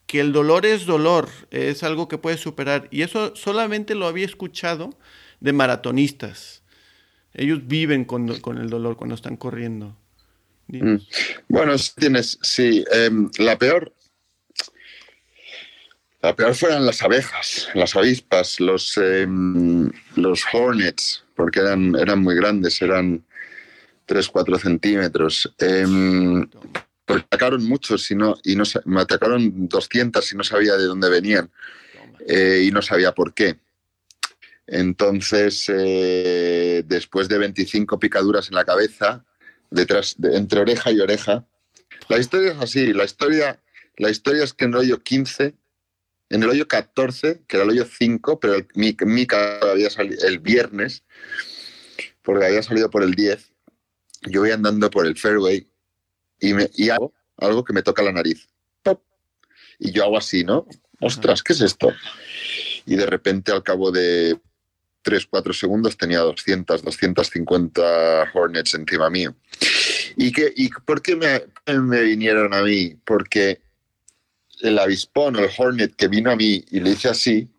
que 0.06 0.20
el 0.20 0.32
dolor 0.32 0.66
es 0.66 0.86
dolor, 0.86 1.30
es 1.50 1.82
algo 1.82 2.08
que 2.08 2.20
puedes 2.20 2.40
superar. 2.40 2.88
Y 2.92 3.02
eso 3.02 3.36
solamente 3.36 3.96
lo 3.96 4.08
había 4.08 4.26
escuchado 4.26 4.96
de 5.40 5.54
maratonistas. 5.54 6.62
Ellos 7.34 7.68
viven 7.68 8.06
con, 8.06 8.30
el 8.30 8.70
dolor 8.70 8.96
cuando 8.96 9.16
están 9.16 9.38
corriendo. 9.38 9.98
Mm. 10.68 10.98
Bueno, 11.50 11.74
tienes, 11.98 12.38
sí, 12.44 12.86
em, 12.92 13.30
la 13.40 13.58
peor, 13.58 13.92
la 16.24 16.34
peor 16.34 16.56
fueron 16.56 16.86
las 16.86 17.04
abejas, 17.04 17.68
las 17.74 17.98
avispas, 17.98 18.62
los, 18.62 18.98
em, 18.98 19.92
los 20.16 20.42
hornets, 20.54 21.26
porque 21.36 21.60
eran, 21.60 21.96
eran 21.96 22.20
muy 22.20 22.36
grandes, 22.36 22.82
eran 22.82 23.26
3-4 24.06 24.58
centímetros. 24.58 25.54
Eh, 25.60 25.86
atacaron 27.08 27.66
muchos 27.66 28.10
y 28.10 28.14
y 28.44 28.56
me 28.86 29.02
atacaron 29.02 29.68
200 29.68 30.32
y 30.32 30.38
no 30.38 30.44
sabía 30.46 30.78
de 30.78 30.86
dónde 30.86 31.10
venían 31.10 31.52
eh, 32.26 32.64
y 32.66 32.72
no 32.72 32.82
sabía 32.82 33.12
por 33.12 33.34
qué. 33.34 33.60
Entonces, 34.66 35.66
eh, 35.68 36.84
después 36.86 37.28
de 37.28 37.38
25 37.38 38.00
picaduras 38.00 38.48
en 38.48 38.56
la 38.56 38.64
cabeza, 38.64 39.26
detrás, 39.70 40.16
entre 40.24 40.62
oreja 40.62 40.90
y 40.94 41.02
oreja, 41.02 41.46
la 42.08 42.18
historia 42.18 42.54
es 42.54 42.62
así, 42.62 42.94
la 42.94 43.04
historia, 43.04 43.60
la 43.98 44.10
historia 44.10 44.46
es 44.46 44.54
que 44.54 44.66
en 44.66 44.76
hoyo 44.76 45.04
15, 45.04 45.54
en 46.30 46.44
el 46.44 46.50
hoyo 46.50 46.68
14, 46.68 47.44
que 47.48 47.58
era 47.58 47.64
el 47.64 47.72
hoyo 47.72 47.86
5, 47.86 48.40
pero 48.40 48.56
el, 48.56 48.68
mi, 48.76 48.96
había 49.62 49.90
salido 49.90 50.28
el 50.28 50.40
viernes, 50.40 51.04
porque 52.22 52.46
había 52.46 52.64
salido 52.64 52.90
por 52.90 53.04
el 53.04 53.14
10, 53.14 53.52
yo 54.28 54.42
voy 54.42 54.52
andando 54.52 54.90
por 54.90 55.06
el 55.06 55.18
fairway 55.18 55.68
y, 56.40 56.54
me, 56.54 56.70
y 56.74 56.90
hago 56.90 57.14
algo 57.38 57.64
que 57.64 57.74
me 57.74 57.84
toca 57.84 58.02
la 58.04 58.12
nariz. 58.12 58.48
Y 59.80 59.92
yo 59.92 60.04
hago 60.04 60.18
así, 60.18 60.44
¿no? 60.44 60.68
Ostras, 61.02 61.44
¿qué 61.44 61.54
es 61.54 61.62
esto? 61.62 61.92
Y 62.86 62.96
de 62.96 63.06
repente 63.06 63.52
al 63.52 63.64
cabo 63.64 63.92
de 63.92 64.40
3, 65.02 65.28
4 65.30 65.54
segundos 65.54 65.98
tenía 65.98 66.20
200, 66.20 66.84
250 66.84 68.32
Hornets 68.34 68.74
encima 68.76 69.10
mío. 69.10 69.36
¿Y, 70.16 70.32
que, 70.32 70.54
y 70.56 70.70
por 70.70 71.02
qué 71.02 71.16
me, 71.16 71.44
me 71.80 72.02
vinieron 72.02 72.54
a 72.54 72.62
mí? 72.62 72.96
Porque 73.04 73.62
el 74.64 74.80
avispón 74.80 75.36
o 75.36 75.39
el 75.39 75.49
Hornet 75.55 75.95
que 75.95 76.07
vino 76.07 76.32
a 76.32 76.36
mí 76.36 76.64
y 76.72 76.80
le 76.80 76.91
hice 76.91 77.09
así, 77.09 77.49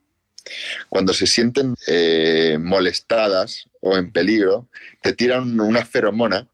cuando 0.88 1.14
se 1.14 1.26
sienten 1.26 1.74
eh, 1.86 2.58
molestadas 2.60 3.68
o 3.80 3.96
en 3.96 4.10
peligro, 4.10 4.68
te 5.02 5.12
tiran 5.12 5.60
una 5.60 5.84
feromona 5.84 6.48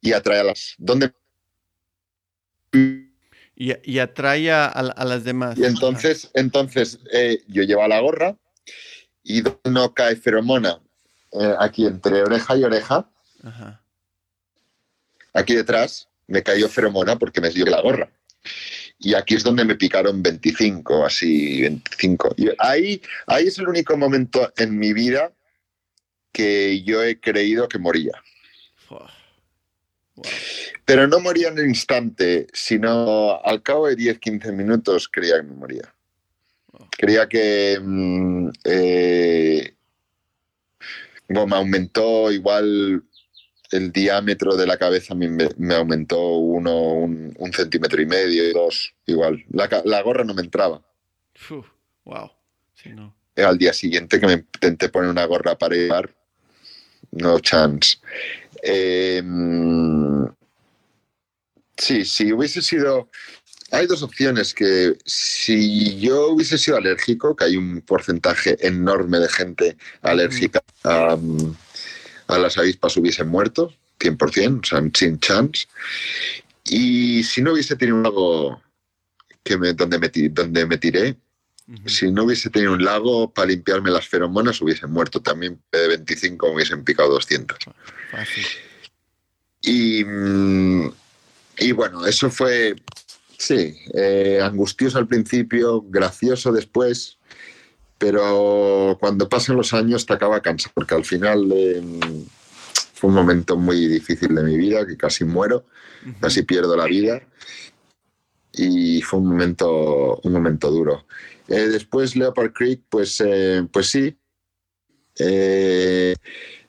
y 0.00 0.12
atrae 0.12 0.40
a 0.40 0.44
las... 0.44 0.74
¿Dónde? 0.78 1.12
Y, 3.54 3.98
atrae 3.98 4.50
a, 4.50 5.04
las 5.04 5.24
demás. 5.24 5.56
Y 5.56 5.64
entonces, 5.64 6.30
entonces 6.34 6.98
eh, 7.12 7.42
yo 7.46 7.62
llevo 7.62 7.86
la 7.86 8.00
gorra 8.00 8.36
y 9.22 9.42
no 9.64 9.94
cae 9.94 10.16
feromona 10.16 10.80
eh, 11.32 11.54
aquí 11.58 11.86
entre 11.86 12.22
oreja 12.22 12.56
y 12.56 12.64
oreja. 12.64 13.08
Aquí 15.32 15.54
detrás 15.54 16.08
me 16.32 16.42
cayó 16.42 16.66
feromona 16.66 17.18
porque 17.18 17.42
me 17.42 17.50
dio 17.50 17.66
la 17.66 17.82
gorra. 17.82 18.10
Y 18.98 19.12
aquí 19.12 19.34
es 19.34 19.44
donde 19.44 19.66
me 19.66 19.74
picaron 19.74 20.22
25, 20.22 21.04
así, 21.04 21.60
25. 21.60 22.34
Y 22.38 22.48
ahí, 22.58 23.02
ahí 23.26 23.48
es 23.48 23.58
el 23.58 23.68
único 23.68 23.98
momento 23.98 24.50
en 24.56 24.78
mi 24.78 24.94
vida 24.94 25.30
que 26.32 26.82
yo 26.84 27.02
he 27.02 27.20
creído 27.20 27.68
que 27.68 27.78
moría. 27.78 28.12
Pero 30.86 31.06
no 31.06 31.20
moría 31.20 31.48
en 31.48 31.58
el 31.58 31.66
instante, 31.66 32.46
sino 32.54 33.38
al 33.44 33.62
cabo 33.62 33.88
de 33.88 33.96
10, 33.96 34.18
15 34.18 34.52
minutos 34.52 35.08
creía 35.12 35.36
que 35.36 35.42
me 35.42 35.54
moría. 35.54 35.94
Creía 36.96 37.28
que 37.28 37.78
mm, 37.78 38.48
eh, 38.64 39.74
me 41.28 41.56
aumentó 41.56 42.32
igual 42.32 43.02
el 43.72 43.90
diámetro 43.90 44.54
de 44.54 44.66
la 44.66 44.76
cabeza 44.76 45.14
me, 45.14 45.74
aumentó 45.74 46.20
uno, 46.36 46.74
un, 46.76 47.52
centímetro 47.52 48.00
y 48.00 48.06
medio, 48.06 48.48
y 48.48 48.52
dos, 48.52 48.94
igual. 49.06 49.44
La, 49.50 50.02
gorra 50.02 50.24
no 50.24 50.34
me 50.34 50.42
entraba. 50.42 50.82
wow. 52.04 52.30
Al 53.36 53.58
día 53.58 53.72
siguiente 53.72 54.20
que 54.20 54.26
me 54.26 54.32
intenté 54.34 54.88
poner 54.90 55.10
una 55.10 55.24
gorra 55.24 55.56
para 55.56 55.74
llevar, 55.74 56.10
no 57.12 57.40
chance. 57.40 57.96
Em, 58.62 60.26
sí, 61.76 62.04
si 62.04 62.32
hubiese 62.32 62.62
sido... 62.62 63.08
Hay 63.70 63.86
dos 63.86 64.02
opciones 64.02 64.52
que 64.52 64.98
si 65.06 65.98
yo 65.98 66.28
hubiese 66.28 66.58
sido 66.58 66.76
alérgico, 66.76 67.34
que 67.34 67.44
hay 67.44 67.56
un 67.56 67.80
porcentaje 67.80 68.58
enorme 68.60 69.18
de 69.18 69.30
gente 69.30 69.76
alérgica 70.02 70.62
a, 70.84 71.16
a 72.32 72.38
las 72.38 72.58
avispas 72.58 72.96
hubiesen 72.96 73.28
muerto, 73.28 73.72
100%, 74.00 74.60
o 74.60 74.64
sea, 74.64 74.82
sin 74.94 75.18
chance. 75.20 75.66
Y 76.64 77.22
si 77.24 77.42
no 77.42 77.52
hubiese 77.52 77.76
tenido 77.76 77.96
un 77.96 78.02
lago 78.02 78.62
que 79.42 79.56
me, 79.58 79.72
donde, 79.72 79.98
me, 79.98 80.10
donde 80.30 80.66
me 80.66 80.78
tiré, 80.78 81.16
si 81.86 82.10
no 82.10 82.24
hubiese 82.24 82.50
tenido 82.50 82.72
un 82.72 82.84
lago 82.84 83.32
para 83.32 83.48
limpiarme 83.48 83.90
las 83.90 84.08
feromonas, 84.08 84.60
hubiesen 84.60 84.90
muerto 84.90 85.20
también. 85.20 85.60
De 85.70 85.88
25 85.88 86.48
me 86.48 86.54
hubiesen 86.54 86.84
picado 86.84 87.10
200. 87.10 87.58
Y, 89.62 90.04
mm, 90.04 90.92
y 91.58 91.72
bueno, 91.72 92.04
eso 92.06 92.30
fue, 92.30 92.74
sí, 93.38 93.76
eh, 93.94 94.40
angustioso 94.42 94.98
al 94.98 95.06
principio, 95.06 95.82
gracioso 95.82 96.52
después, 96.52 97.18
pero 98.02 98.96
cuando 98.98 99.28
pasan 99.28 99.56
los 99.56 99.72
años 99.72 100.04
te 100.04 100.12
acaba 100.12 100.42
cansado, 100.42 100.72
porque 100.74 100.96
al 100.96 101.04
final 101.04 101.52
em, 101.52 102.00
fue 102.94 103.10
un 103.10 103.14
momento 103.14 103.56
muy 103.56 103.86
difícil 103.86 104.34
de 104.34 104.42
mi 104.42 104.56
vida, 104.56 104.84
que 104.84 104.96
casi 104.96 105.24
muero, 105.24 105.66
casi 106.20 106.42
pierdo 106.42 106.76
la 106.76 106.86
vida, 106.86 107.22
y 108.52 109.00
fue 109.02 109.20
un 109.20 109.28
momento, 109.28 110.18
un 110.20 110.32
momento 110.32 110.68
duro. 110.72 111.06
Eh, 111.46 111.68
después 111.68 112.16
Leopard 112.16 112.52
Creek, 112.52 112.82
pues, 112.88 113.22
eh, 113.24 113.64
pues 113.70 113.86
sí, 113.86 114.18
eh, 115.20 116.16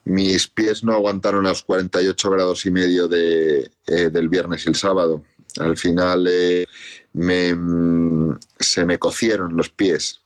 mis 0.05 0.47
pies 0.47 0.83
no 0.83 0.93
aguantaron 0.93 1.45
los 1.45 1.63
48 1.63 2.29
grados 2.29 2.63
y 2.67 2.69
medio 2.69 3.07
de, 3.07 3.71
del 3.87 4.29
viernes 4.29 4.67
y 4.67 4.69
el 4.69 4.75
sábado. 4.75 5.23
Al 5.57 5.77
final 5.77 6.29
me, 7.13 7.55
mm, 7.55 8.37
se 8.59 8.85
me 8.85 8.99
cocieron 8.99 9.57
los 9.57 9.69
pies 9.69 10.22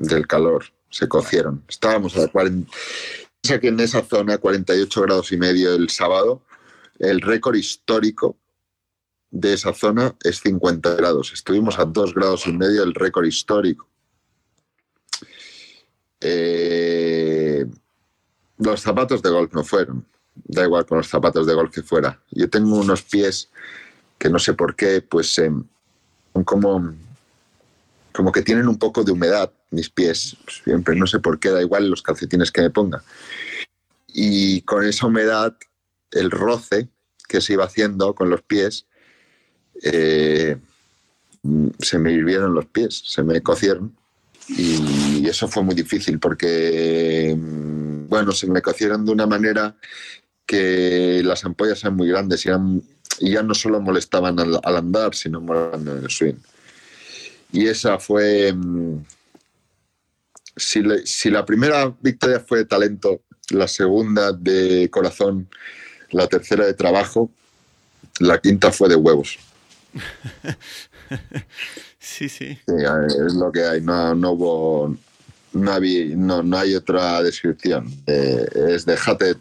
del 0.00 0.26
calor, 0.26 0.64
se 0.88 1.06
cocieron. 1.08 1.62
Estábamos 1.68 2.16
a 2.16 2.26
40, 2.26 2.68
que 3.60 3.68
en 3.68 3.78
esa 3.78 4.02
zona, 4.02 4.38
48 4.38 5.02
grados 5.02 5.30
y 5.30 5.36
medio 5.36 5.74
el 5.74 5.90
sábado, 5.90 6.42
el 6.98 7.20
récord 7.20 7.54
histórico 7.54 8.36
de 9.30 9.52
esa 9.52 9.72
zona 9.72 10.16
es 10.24 10.40
50 10.40 10.94
grados. 10.96 11.32
Estuvimos 11.32 11.78
a 11.78 11.84
2 11.84 12.14
grados 12.14 12.46
y 12.46 12.52
medio 12.52 12.82
el 12.82 12.94
récord 12.94 13.26
histórico. 13.26 13.86
Eh, 16.20 17.64
los 18.58 18.80
zapatos 18.80 19.22
de 19.22 19.30
golf 19.30 19.52
no 19.52 19.62
fueron. 19.62 20.04
Da 20.34 20.64
igual 20.64 20.86
con 20.86 20.98
los 20.98 21.08
zapatos 21.08 21.46
de 21.46 21.54
golf 21.54 21.74
que 21.74 21.82
fuera. 21.82 22.18
Yo 22.30 22.48
tengo 22.48 22.76
unos 22.76 23.02
pies 23.02 23.50
que 24.18 24.30
no 24.30 24.38
sé 24.38 24.54
por 24.54 24.74
qué, 24.74 25.02
pues 25.02 25.34
son 25.34 25.68
como, 26.44 26.94
como 28.12 28.32
que 28.32 28.42
tienen 28.42 28.68
un 28.68 28.78
poco 28.78 29.04
de 29.04 29.12
humedad 29.12 29.52
mis 29.70 29.90
pies. 29.90 30.36
Siempre, 30.64 30.96
no 30.96 31.06
sé 31.06 31.18
por 31.18 31.38
qué, 31.38 31.50
da 31.50 31.62
igual 31.62 31.88
los 31.88 32.02
calcetines 32.02 32.50
que 32.50 32.62
me 32.62 32.70
ponga. 32.70 33.02
Y 34.08 34.62
con 34.62 34.84
esa 34.84 35.06
humedad, 35.06 35.56
el 36.10 36.30
roce 36.30 36.88
que 37.28 37.40
se 37.40 37.52
iba 37.52 37.64
haciendo 37.64 38.14
con 38.14 38.28
los 38.30 38.42
pies, 38.42 38.86
eh, 39.82 40.56
se 41.78 41.98
me 41.98 42.12
hirvieron 42.12 42.54
los 42.54 42.66
pies, 42.66 43.02
se 43.06 43.22
me 43.22 43.40
cocieron. 43.40 43.96
Y 44.48 45.28
eso 45.28 45.46
fue 45.46 45.62
muy 45.62 45.74
difícil 45.74 46.18
porque, 46.18 47.36
bueno, 47.38 48.32
se 48.32 48.48
me 48.48 48.60
cocieron 48.60 49.04
de 49.04 49.12
una 49.12 49.26
manera 49.26 49.76
que 50.44 51.22
las 51.24 51.44
ampollas 51.44 51.80
eran 51.84 51.94
muy 51.94 52.08
grandes 52.08 52.44
y, 52.44 52.50
ya 53.30 53.42
no 53.42 53.54
solo 53.54 53.80
molestaban 53.80 54.40
al, 54.40 54.58
andar, 54.64 55.14
sino 55.14 55.40
molestaban 55.40 55.86
en 55.98 56.04
el 56.04 56.10
swing. 56.10 56.34
Y 57.52 57.66
esa 57.66 57.98
fue, 57.98 58.54
si, 60.60 60.82
si 61.04 61.30
la 61.30 61.44
primera 61.44 61.94
victoria 62.00 62.40
fue 62.40 62.58
de 62.58 62.64
talento, 62.64 63.22
la 63.50 63.68
segunda 63.68 64.32
de 64.32 64.88
corazón, 64.90 65.48
la 66.10 66.26
tercera 66.26 66.66
de 66.66 66.74
trabajo, 66.74 67.30
la 68.20 68.40
quinta 68.40 68.70
fue 68.70 68.88
de 68.88 68.96
huevos. 68.96 69.38
sí, 71.98 72.28
sí. 72.28 72.58
es 72.66 73.34
lo 73.34 73.50
que 73.50 73.64
hay, 73.64 73.80
no, 73.80 74.14
no 74.14 74.32
hubo... 74.32 74.96
No, 75.52 76.42
no, 76.44 76.56
hay 76.56 76.76
otra 76.76 77.20
descripción. 77.24 77.92
Eh, 78.06 78.46
es 78.68 78.86
déjate, 78.86 79.34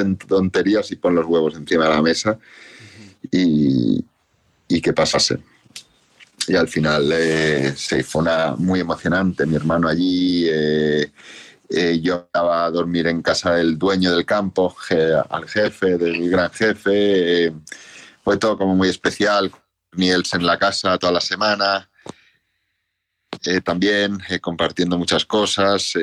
en 0.00 0.16
tonterías 0.16 0.90
y 0.92 0.96
pon 0.96 1.14
los 1.14 1.26
huevos 1.26 1.56
encima 1.56 1.84
de 1.84 1.90
la 1.90 2.00
mesa 2.00 2.38
y, 3.30 4.02
y 4.66 4.80
que 4.80 4.94
pasase. 4.94 5.40
Y 6.48 6.56
al 6.56 6.68
final 6.68 7.10
eh, 7.12 7.74
se 7.76 8.02
fue 8.02 8.22
una, 8.22 8.54
muy 8.56 8.80
emocionante. 8.80 9.46
Mi 9.46 9.56
hermano 9.56 9.88
allí, 9.88 10.46
eh, 10.48 11.10
eh, 11.70 12.00
yo 12.02 12.26
estaba 12.26 12.64
a 12.64 12.70
dormir 12.70 13.06
en 13.06 13.22
casa 13.22 13.54
del 13.54 13.78
dueño 13.78 14.14
del 14.14 14.26
campo, 14.26 14.74
al 15.30 15.48
jefe, 15.48 15.96
del 15.96 16.30
gran 16.30 16.50
jefe. 16.50 17.52
fue 18.22 18.36
todo 18.36 18.58
como 18.58 18.74
muy 18.74 18.88
especial. 18.88 19.52
Niels 19.92 20.34
en 20.34 20.44
la 20.44 20.58
casa 20.58 20.98
toda 20.98 21.12
la 21.12 21.20
semana. 21.20 21.88
también 23.64 24.18
compartiendo 24.40 24.98
muchas 24.98 25.24
cosas. 25.24 25.94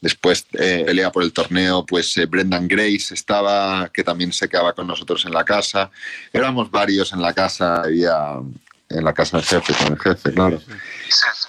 Después, 0.00 0.42
pelea 0.52 1.10
por 1.10 1.22
el 1.22 1.32
torneo, 1.32 1.86
pues 1.86 2.14
Brendan 2.28 2.68
Grace 2.68 3.14
estaba, 3.14 3.88
que 3.92 4.04
también 4.04 4.32
se 4.32 4.48
quedaba 4.48 4.74
con 4.74 4.86
nosotros 4.86 5.24
en 5.24 5.32
la 5.32 5.44
casa. 5.44 5.90
Éramos 6.32 6.70
varios 6.70 7.12
en 7.12 7.22
la 7.22 7.32
casa, 7.32 7.82
había 7.82 8.40
en 8.88 9.04
la 9.04 9.12
casa 9.12 9.38
del 9.38 9.46
jefe, 9.46 9.74
con 9.74 9.92
el 9.92 9.98
jefe, 9.98 10.32
claro. 10.32 10.60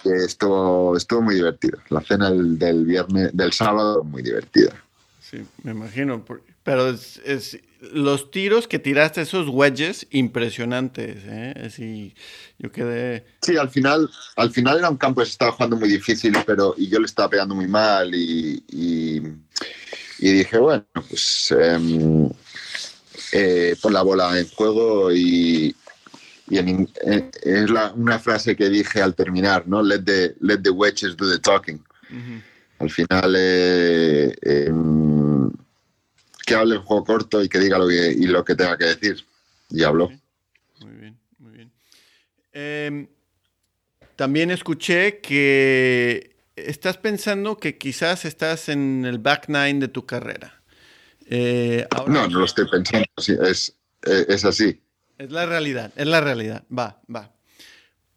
estuvo, 0.04 0.98
estuvo 0.98 1.22
muy 1.22 1.36
divertido. 1.36 1.80
La 1.90 2.02
cena 2.02 2.32
del, 2.32 2.86
viernes, 2.86 3.32
del 3.34 3.54
sábado, 3.54 4.04
muy 4.04 4.24
divertida. 4.24 4.72
Sí, 5.20 5.46
me 5.64 5.72
imagino. 5.72 6.24
Pero 6.64 6.90
es, 6.90 7.60
los 7.94 8.32
tiros 8.32 8.68
que 8.68 8.80
tiraste, 8.80 9.22
esos 9.22 9.48
wedges, 9.50 10.08
impresionantes. 10.10 11.18
¿eh? 11.26 12.14
yo 12.58 12.72
quedé. 12.72 13.26
Sí, 13.42 13.56
al 13.56 13.70
final, 13.70 14.10
al 14.36 14.52
final 14.52 14.80
era 14.80 14.90
un 14.90 14.98
campo 14.98 15.22
que 15.22 15.26
se 15.26 15.34
estaba 15.34 15.52
jugando 15.52 15.78
muy 15.78 15.90
difícil, 15.90 16.36
pero 16.46 16.74
y 16.78 16.90
yo 16.90 17.00
le 17.00 17.06
estaba 17.06 17.30
pegando 17.30 17.56
muy 17.56 17.68
mal. 17.68 18.14
Y, 18.14 18.64
y, 18.70 19.22
dije, 20.20 20.58
bueno, 20.58 20.86
pues 20.94 21.54
eh, 21.58 22.30
eh, 23.34 23.76
pon 23.82 23.94
la 23.94 24.02
bola 24.02 24.38
en 24.40 24.48
juego 24.50 25.12
y, 25.12 25.76
y 26.50 26.58
eh, 26.60 27.32
es 27.44 27.70
una 27.96 28.20
frase 28.20 28.56
que 28.56 28.70
dije 28.70 29.02
al 29.02 29.16
terminar, 29.16 29.68
¿no? 29.68 29.82
Let 29.82 30.04
the, 30.04 30.36
let 30.40 30.60
the 30.60 30.70
wedges 30.70 31.16
do 31.18 31.30
the 31.30 31.40
talking. 31.40 31.84
Al 32.80 32.90
final, 32.90 33.36
eh, 33.38 34.34
em, 34.42 35.52
que 36.46 36.56
hable 36.56 36.76
el 36.76 36.82
juego 36.82 37.04
corto 37.04 37.44
y 37.44 37.50
que 37.50 37.60
diga 37.60 37.78
lo 37.78 37.88
que, 37.88 38.12
y 38.12 38.28
lo 38.28 38.46
que 38.46 38.56
tenga 38.56 38.78
que 38.78 38.86
decir. 38.86 39.26
Y 39.70 39.84
habló. 39.84 40.10
Muy 40.80 40.92
bien, 40.92 41.18
muy 41.40 41.52
bien. 41.52 41.72
Em, 42.54 43.08
también 44.16 44.50
escuché 44.50 45.20
que 45.20 46.38
estás 46.56 46.98
pensando 46.98 47.58
que 47.58 47.78
quizás 47.78 48.24
estás 48.24 48.70
en 48.70 49.04
el 49.06 49.20
back 49.20 49.50
nine 49.50 49.80
de 49.80 49.88
tu 49.90 50.06
carrera. 50.06 50.62
Eh, 51.30 51.86
no, 52.08 52.28
no 52.30 52.40
lo 52.40 52.46
estoy 52.46 52.70
pensando, 52.70 53.06
es, 53.18 53.76
es 54.04 54.46
así. 54.46 54.80
Es 55.18 55.32
la 55.32 55.46
realidad, 55.46 55.92
es 55.96 56.06
la 56.08 56.22
realidad. 56.22 56.64
Va, 56.76 57.02
va. 57.14 57.32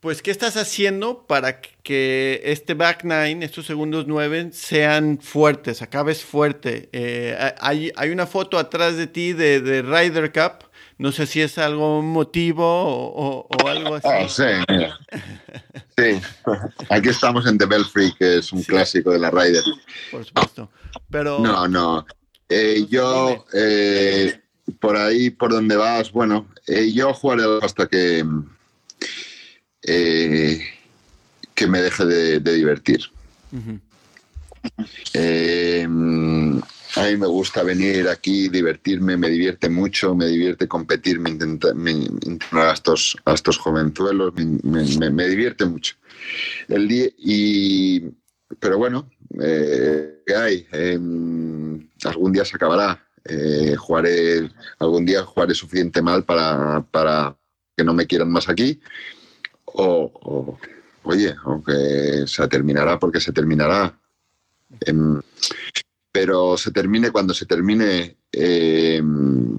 Pues, 0.00 0.22
¿qué 0.22 0.30
estás 0.30 0.56
haciendo 0.56 1.26
para 1.26 1.60
que 1.60 2.40
este 2.44 2.72
back 2.72 3.04
nine, 3.04 3.44
estos 3.44 3.66
segundos 3.66 4.06
nueve, 4.06 4.48
sean 4.52 5.18
fuertes, 5.20 5.82
acabes 5.82 6.24
fuerte? 6.24 6.88
Eh, 6.92 7.54
hay, 7.60 7.92
hay, 7.96 8.10
una 8.10 8.26
foto 8.26 8.58
atrás 8.58 8.96
de 8.96 9.06
ti 9.06 9.34
de, 9.34 9.60
de 9.60 9.82
Ryder 9.82 10.32
Cup. 10.32 10.70
No 10.96 11.12
sé 11.12 11.26
si 11.26 11.40
es 11.40 11.56
algo 11.56 12.02
motivo 12.02 12.64
o, 12.64 13.46
algo 13.66 13.94
así. 13.94 14.08
Oh, 14.08 14.28
sí, 14.28 14.44
sí, 15.96 16.20
aquí 16.90 17.08
estamos 17.08 17.46
en 17.46 17.56
The 17.56 17.66
Belfry, 17.66 18.12
que 18.18 18.38
es 18.38 18.52
un 18.52 18.62
clásico 18.62 19.10
de 19.10 19.18
la 19.18 19.30
Ryder. 19.30 19.64
Por 20.10 20.24
supuesto. 20.24 20.70
Pero... 21.10 21.38
No, 21.40 21.66
no. 21.68 22.06
Eh, 22.48 22.86
yo, 22.90 23.46
eh, 23.54 24.40
por 24.78 24.96
ahí, 24.96 25.30
por 25.30 25.50
donde 25.50 25.76
vas, 25.76 26.12
bueno, 26.12 26.46
eh, 26.66 26.92
yo 26.92 27.12
jugaré 27.12 27.42
hasta 27.62 27.86
que, 27.86 28.24
eh, 29.82 30.60
que 31.54 31.66
me 31.66 31.80
deje 31.80 32.04
de, 32.04 32.40
divertir. 32.40 33.00
Eh, 35.14 35.84
a 35.86 37.02
mí 37.06 37.16
me 37.16 37.26
gusta 37.26 37.62
venir 37.62 38.08
aquí, 38.08 38.48
divertirme, 38.48 39.16
me 39.16 39.28
divierte 39.30 39.68
mucho, 39.68 40.14
me 40.14 40.26
divierte 40.26 40.68
competir, 40.68 41.18
me 41.20 41.30
intenta, 41.30 41.68
a 42.52 42.72
estos, 42.72 43.16
a 43.24 43.32
estos 43.32 43.58
jovenzuelos, 43.58 44.34
me, 44.34 45.28
divierte 45.28 45.64
mucho. 45.64 45.96
El 46.68 46.88
día, 46.88 47.08
y, 47.18 48.00
pero 48.58 48.76
bueno, 48.76 49.08
¿qué 49.38 50.34
hay? 50.36 50.66
Em, 50.72 51.88
algún 52.04 52.32
día 52.32 52.44
se 52.44 52.56
acabará 52.56 53.09
eh, 53.24 53.76
jugaré, 53.76 54.50
algún 54.78 55.04
día 55.04 55.24
jugaré 55.24 55.54
suficiente 55.54 56.02
mal 56.02 56.24
para, 56.24 56.84
para 56.90 57.36
que 57.76 57.84
no 57.84 57.94
me 57.94 58.06
quieran 58.06 58.30
más 58.30 58.48
aquí. 58.48 58.80
O, 59.64 60.58
oye, 61.02 61.34
aunque 61.44 62.24
se 62.26 62.48
terminará 62.48 62.98
porque 62.98 63.20
se 63.20 63.32
terminará. 63.32 63.98
Em, 64.80 65.20
pero 66.12 66.56
se 66.56 66.70
termine 66.70 67.10
cuando 67.10 67.34
se 67.34 67.46
termine. 67.46 68.16
Em, 68.32 69.58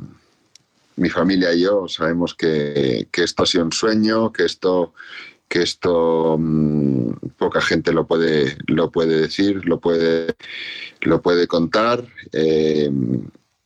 mi 0.98 1.10
familia 1.10 1.54
y 1.54 1.62
yo 1.62 1.88
sabemos 1.88 2.36
que, 2.36 3.08
que, 3.12 3.24
esto 3.24 3.44
ha 3.44 3.46
sido 3.46 3.64
un 3.64 3.72
sueño, 3.72 4.32
que 4.32 4.46
esto, 4.46 4.94
que 5.48 5.64
esto 5.64 6.38
mm, 6.38 7.12
poca 7.38 7.60
gente 7.62 7.92
lo 7.92 8.06
puede, 8.06 8.58
lo 8.68 8.92
puede 8.92 9.22
decir, 9.22 9.66
lo 9.66 9.80
puede, 9.80 10.36
lo 11.02 11.22
puede 11.22 11.48
contar. 11.48 12.06
Eh, 12.32 12.92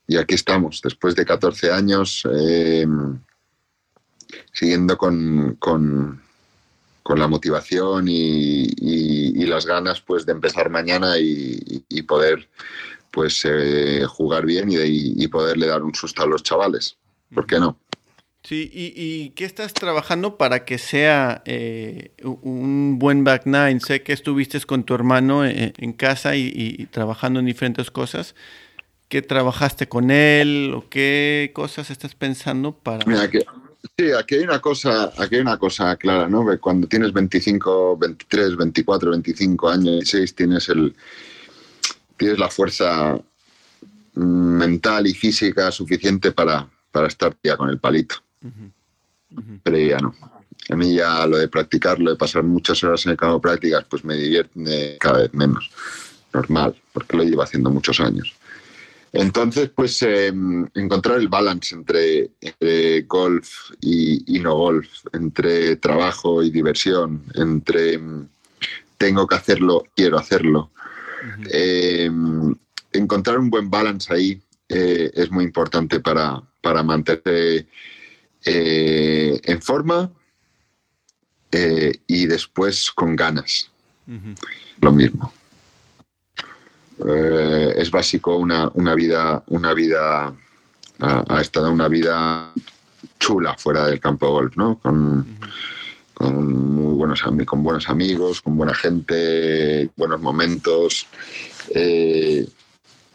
y 0.08 0.18
aquí 0.18 0.36
estamos, 0.36 0.82
después 0.84 1.16
de 1.16 1.26
14 1.26 1.72
años, 1.72 2.28
eh, 2.32 2.86
siguiendo 4.54 4.98
con, 4.98 5.56
con, 5.56 6.22
la 7.16 7.28
motivación 7.28 8.08
y, 8.08 9.46
las 9.46 9.66
ganas 9.66 10.02
pues, 10.02 10.26
de 10.26 10.34
empezar 10.34 10.70
mañana 10.70 11.18
y, 11.18 12.02
poder 12.04 12.50
pues, 13.12 13.42
eh, 13.46 14.06
jugar 14.08 14.46
bien 14.46 14.70
y, 14.72 15.28
poderle 15.28 15.68
dar 15.68 15.84
un 15.84 15.96
susto 15.96 16.24
a 16.24 16.28
los 16.28 16.44
chavales. 16.44 16.98
¿Por 17.34 17.46
qué 17.48 17.60
no? 17.60 17.80
Sí, 18.44 18.70
¿y, 18.72 19.32
qué 19.32 19.46
estás 19.46 19.74
trabajando 19.74 20.38
para 20.38 20.66
que 20.66 20.78
sea 20.78 21.42
eh, 21.46 22.12
un 22.22 23.00
buen 23.00 23.24
back 23.24 23.46
nine? 23.46 23.80
Sé 23.80 24.04
que 24.04 24.14
estuviste 24.14 24.60
con 24.62 24.84
tu 24.84 24.94
hermano 24.94 25.44
en, 25.46 25.94
casa 25.94 26.36
y, 26.36 26.88
trabajando 26.92 27.40
en 27.40 27.48
diferentes 27.48 27.90
cosas. 27.90 28.36
¿Qué 29.08 29.22
trabajaste 29.22 29.88
con 29.88 30.12
él 30.12 30.74
o 30.76 30.90
qué 30.90 31.52
cosas 31.54 31.92
estás 31.92 32.16
pensando 32.16 32.74
para...? 32.74 33.06
Mira, 33.06 33.30
que, 33.30 33.46
sí, 33.98 34.12
aquí 34.12 34.36
hay 34.36 34.44
una 34.44 34.60
cosa, 34.60 35.12
aquí 35.18 35.36
hay 35.36 35.42
una 35.42 35.58
cosa 35.58 35.96
clara, 35.96 36.28
¿no? 36.28 36.46
cuando 36.60 36.88
tienes 36.88 37.14
25, 37.14 37.98
23, 37.98 38.58
24, 38.58 39.12
25 39.12 39.70
años, 39.70 39.94
16, 39.96 40.36
tienes 40.36 40.70
el 40.70 40.96
tienes 42.18 42.40
la 42.40 42.50
fuerza 42.50 43.20
mental 44.16 45.08
y 45.08 45.14
física 45.14 45.72
suficiente 45.72 46.32
para, 46.32 46.68
para 46.92 47.08
estar 47.08 47.36
ya 47.44 47.58
con 47.58 47.70
el 47.70 47.80
palito. 47.80 48.16
Pero 49.64 49.78
ya 49.78 49.98
no. 49.98 50.16
A 50.70 50.76
mí 50.76 50.96
ya 50.96 51.28
lo 51.28 51.38
de 51.38 51.48
practicar, 51.48 52.00
lo 52.00 52.12
de 52.12 52.18
pasar 52.18 52.44
muchas 52.44 52.84
horas 52.84 53.06
en 53.06 53.12
el 53.12 53.18
campo 53.18 53.36
de 53.36 53.42
prácticas, 53.42 53.86
pues 53.90 54.04
me 54.04 54.16
divierte 54.16 54.98
cada 55.00 55.20
vez 55.20 55.34
menos. 55.34 55.70
Normal, 56.34 56.76
porque 56.94 57.18
lo 57.18 57.24
llevo 57.24 57.44
haciendo 57.44 57.70
muchos 57.70 58.00
años. 58.00 58.34
Entonces, 59.18 59.70
pues 59.74 60.02
em, 60.02 60.68
encontrar 60.74 61.20
el 61.20 61.30
balance 61.30 61.74
entre, 61.74 62.32
golf 63.08 63.72
y, 63.80 64.40
no 64.40 64.56
golf, 64.56 64.90
entre 65.14 65.78
trabajo 65.78 66.44
y 66.44 66.52
diversión, 66.52 67.24
entre 67.34 67.94
em, 67.94 68.28
tengo 68.98 69.26
que 69.26 69.36
hacerlo, 69.36 69.86
quiero 69.96 70.18
hacerlo. 70.18 70.72
Em, 71.50 72.54
encontrar 72.92 73.40
un 73.40 73.50
buen 73.50 73.70
balance 73.70 74.14
ahí 74.14 74.42
eh, 74.68 75.12
es 75.14 75.32
muy 75.32 75.46
importante 75.46 76.02
para, 76.02 76.44
para 76.62 76.84
mantenerte 76.84 77.68
eh, 78.44 79.40
en 79.44 79.62
forma 79.62 80.12
eh, 81.52 81.94
y 82.06 82.26
después 82.26 82.92
con 82.92 83.16
ganas. 83.16 83.72
Lo 84.82 84.92
mismo. 84.92 85.34
Eh, 87.06 87.74
es 87.78 87.92
básico 87.92 88.38
una, 88.38 88.70
vida, 88.96 89.44
una 89.48 89.74
vida, 89.74 90.34
ha, 91.00 91.42
estado 91.42 91.72
una 91.72 91.88
vida 91.88 92.52
chula 93.20 93.56
fuera 93.58 93.88
del 93.88 94.00
campo 94.00 94.28
de 94.28 94.32
golf, 94.32 94.56
¿no? 94.56 94.80
Con, 94.80 95.26
muy 96.20 96.94
buenos, 96.94 97.22
con 97.46 97.64
buenos 97.64 97.90
amigos, 97.90 98.42
con 98.42 98.56
buena 98.56 98.74
gente, 98.74 99.90
buenos 99.98 100.22
momentos. 100.22 101.08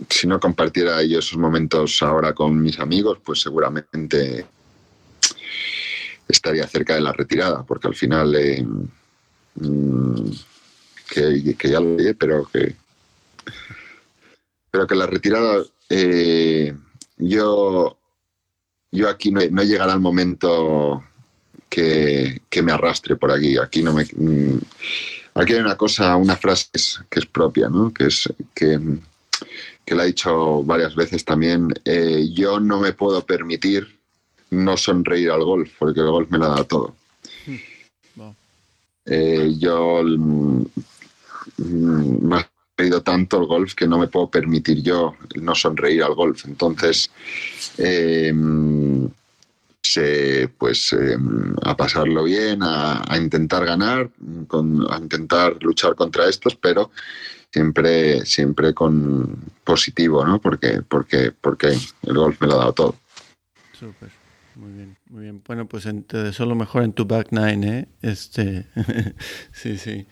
si 0.09 0.26
no 0.26 0.39
compartiera 0.39 1.03
yo 1.03 1.20
esos 1.20 1.39
momentos 1.39 2.03
ahora 2.03 2.35
con 2.35 2.61
mis 2.61 2.78
amigos, 2.78 3.18
pues 3.24 3.41
seguramente 3.41 4.47
estaría 6.31 6.66
cerca 6.66 6.95
de 6.95 7.01
la 7.01 7.12
retirada, 7.12 7.62
porque 7.64 7.89
al 7.89 7.95
final, 7.95 8.35
eh, 8.35 8.66
mm, 9.57 10.31
que, 11.09 11.68
ya 11.68 11.81
lo 11.81 11.97
dije, 11.97 12.14
pero 12.14 12.49
que, 12.53 12.76
pero 14.70 14.86
que 14.86 14.94
la 14.94 15.07
retirada, 15.07 15.64
eh, 15.88 16.74
yo, 17.16 17.96
yo 18.90 19.09
aquí 19.09 19.30
no, 19.30 19.40
no, 19.51 19.62
llegará 19.62 19.92
el 19.92 20.01
momento 20.01 21.03
que, 21.68 22.42
me 22.62 22.72
arrastre 22.72 23.16
por 23.16 23.30
aquí. 23.30 23.57
Aquí 23.59 23.82
no 23.82 23.92
me. 23.92 24.05
Mm, 24.05 24.59
aquí 25.34 25.55
hay 25.55 25.61
una 25.61 25.76
cosa, 25.76 26.16
una 26.16 26.36
frase 26.36 26.68
que 27.09 27.20
es, 27.20 27.26
propia, 27.26 27.68
¿no? 27.68 27.92
que 27.92 28.07
es 28.07 28.28
que, 28.55 28.78
que 29.84 29.94
la 29.94 30.05
he 30.05 30.09
dicho 30.09 30.62
varias 30.62 30.94
veces 30.94 31.24
también. 31.24 31.68
Eh, 31.84 32.28
yo 32.32 32.61
no 32.61 32.80
me 32.80 32.92
puedo 32.92 33.24
permitir 33.24 33.98
no 34.51 34.76
sonreír 34.76 35.30
al 35.30 35.44
golf, 35.44 35.70
porque 35.78 36.01
el 36.01 36.11
golf 36.11 36.30
me 36.30 36.38
lo 36.38 36.48
da 36.48 36.64
todo. 36.64 36.94
Eh, 39.07 39.55
yo 39.59 40.03
mm, 40.05 40.64
reído 42.81 43.03
tanto 43.03 43.39
el 43.39 43.47
golf 43.47 43.74
que 43.74 43.87
no 43.87 43.99
me 43.99 44.09
puedo 44.09 44.28
permitir 44.31 44.83
yo 44.83 45.14
no 45.41 45.55
sonreír 45.55 46.03
al 46.03 46.14
golf. 46.14 46.45
Entonces, 46.47 47.11
eh, 47.78 48.33
pues 50.59 50.93
eh, 50.93 51.16
a 51.62 51.76
pasarlo 51.76 52.24
bien, 52.24 52.61
a, 52.62 53.03
intentar 53.16 53.64
ganar, 53.64 54.11
a 54.91 54.99
intentar 54.99 55.57
luchar 55.62 55.95
contra 55.95 56.28
estos, 56.28 56.55
pero 56.55 56.91
siempre, 57.53 58.24
siempre 58.24 58.72
con 58.72 59.37
positivo, 59.64 60.24
¿no? 60.24 60.41
Porque, 60.41 60.83
porque, 60.87 61.33
porque 61.33 61.68
el 62.03 62.14
golf 62.14 62.41
me 62.41 62.47
lo 62.47 62.55
ha 62.55 62.59
dado 62.59 62.72
todo. 62.72 62.95
Muy 64.55 64.72
bien, 64.72 64.97
muy 65.09 65.22
bien. 65.22 65.43
Bueno, 65.47 65.66
pues 65.66 65.89
te 66.07 66.18
deseo 66.18 66.47
lo 66.47 66.55
mejor 66.55 66.83
en 66.83 66.93
tu 66.93 67.07
back 67.07 67.28
nine, 67.31 67.78
¿eh? 67.78 67.89
Este, 68.03 68.66
sí, 69.53 69.78
sí. 69.78 70.07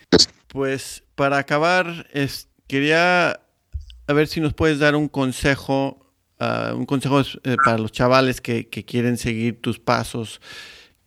Pues 0.49 1.05
para 1.15 1.39
acabar, 1.39 2.07
es, 2.13 2.48
quería 2.69 3.41
a 4.09 4.13
ver 4.15 4.27
si 4.27 4.41
nos 4.41 4.55
puedes 4.55 4.79
dar 4.79 4.97
un 4.97 5.09
consejo, 5.09 5.99
ah, 6.39 6.73
un 6.75 6.87
consejo 6.87 7.21
eh, 7.21 7.57
para 7.63 7.79
los 7.79 7.93
chavales 7.93 8.41
que, 8.41 8.69
quieren 8.69 9.19
seguir 9.19 9.61
tus 9.61 9.79
pasos. 9.79 10.41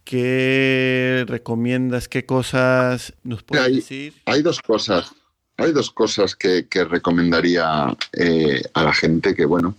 ¿Qué 0.03 1.26
recomiendas? 1.28 2.07
¿Qué 2.07 2.26
cosas 2.26 3.14
nos 3.24 3.43
puedes 3.43 3.76
decir? 3.76 4.14
Hay 4.26 4.41
dos 4.43 4.62
cosas. 4.62 5.14
Hay 5.57 5.72
dos 5.72 5.91
cosas 5.91 6.36
que, 6.36 6.66
recomendaría 6.89 7.95
eh, 8.14 8.62
a 8.74 8.84
la 8.84 8.93
gente 8.93 9.36
que, 9.36 9.45
bueno, 9.45 9.76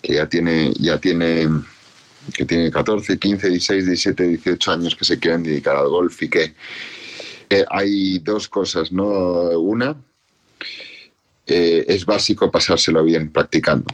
que 0.00 0.14
ya 0.14 0.26
tiene, 0.26 0.72
ya 0.78 0.98
tiene 0.98 1.48
que 2.32 2.44
tiene 2.44 2.70
14, 2.70 3.18
15, 3.18 3.48
16, 3.48 3.86
17, 3.86 4.28
18 4.28 4.72
años 4.72 4.94
que 4.94 5.04
se 5.04 5.18
quieren 5.18 5.42
dedicar 5.42 5.76
al 5.76 5.88
golf 5.88 6.22
y 6.22 6.28
que 6.28 6.54
eh, 7.50 7.64
hay 7.68 8.20
dos 8.20 8.48
cosas, 8.48 8.92
¿no? 8.92 9.04
Una, 9.58 9.96
eh, 11.52 11.84
es 11.86 12.06
básico 12.06 12.50
pasárselo 12.50 13.04
bien 13.04 13.30
practicando. 13.30 13.84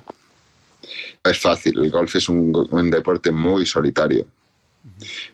Es 1.24 1.40
fácil, 1.40 1.76
el 1.80 1.90
golf 1.90 2.14
es 2.14 2.28
un, 2.28 2.52
deporte 2.90 3.32
muy 3.32 3.66
solitario, 3.66 4.26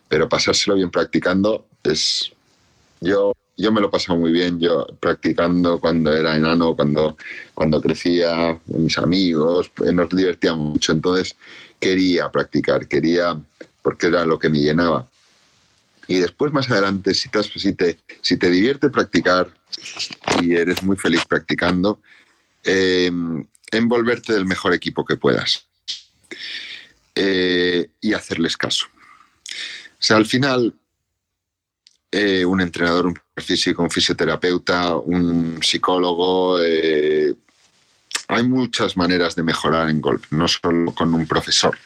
pero 0.08 0.28
pasárselo 0.28 0.76
bien 0.76 0.90
practicando 0.90 1.66
es... 1.82 2.32
Yo, 3.02 3.34
yo 3.58 3.70
me 3.70 3.82
lo 3.82 3.88
he 3.88 3.90
pasado 3.90 4.18
muy 4.18 4.32
bien, 4.32 4.58
yo 4.58 4.86
practicando 4.98 5.78
cuando 5.78 6.10
era 6.10 6.34
enano, 6.34 6.74
cuando, 6.74 7.18
cuando 7.52 7.82
crecía, 7.82 8.58
mis 8.66 8.96
amigos, 8.96 9.70
nos 9.92 10.08
divertíamos 10.08 10.70
mucho, 10.70 10.92
entonces 10.92 11.36
quería 11.78 12.30
practicar, 12.30 12.88
quería, 12.88 13.38
porque 13.82 14.06
era 14.06 14.24
lo 14.24 14.38
que 14.38 14.48
me 14.48 14.60
llenaba. 14.60 15.06
Y 16.06 16.18
después, 16.18 16.52
más 16.52 16.70
adelante, 16.70 17.14
si 17.14 17.28
te, 17.28 17.42
si 17.42 17.72
te, 17.72 17.98
si 18.20 18.36
te 18.36 18.50
divierte 18.50 18.90
practicar 18.90 19.52
y 20.40 20.54
eres 20.54 20.82
muy 20.82 20.96
feliz 20.96 21.24
practicando, 21.26 22.00
em, 22.62 23.46
envolverte 23.70 24.32
del 24.32 24.46
mejor 24.46 24.74
equipo 24.74 25.04
que 25.04 25.16
puedas 25.16 25.66
eh, 27.14 27.90
y 28.00 28.12
hacerles 28.12 28.56
caso. 28.56 28.86
O 28.86 30.06
sea, 30.06 30.16
al 30.16 30.26
final, 30.26 30.74
eh, 32.10 32.44
un 32.44 32.60
entrenador, 32.60 33.06
un 33.06 33.18
físico, 33.36 33.82
un 33.82 33.90
fisioterapeuta, 33.90 34.96
un 34.96 35.62
psicólogo, 35.62 36.60
eh, 36.62 37.34
hay 38.28 38.42
muchas 38.42 38.96
maneras 38.96 39.34
de 39.34 39.42
mejorar 39.42 39.88
en 39.90 40.00
golf, 40.00 40.30
no 40.30 40.48
solo 40.48 40.94
con 40.94 41.14
un 41.14 41.26
profesor. 41.26 41.76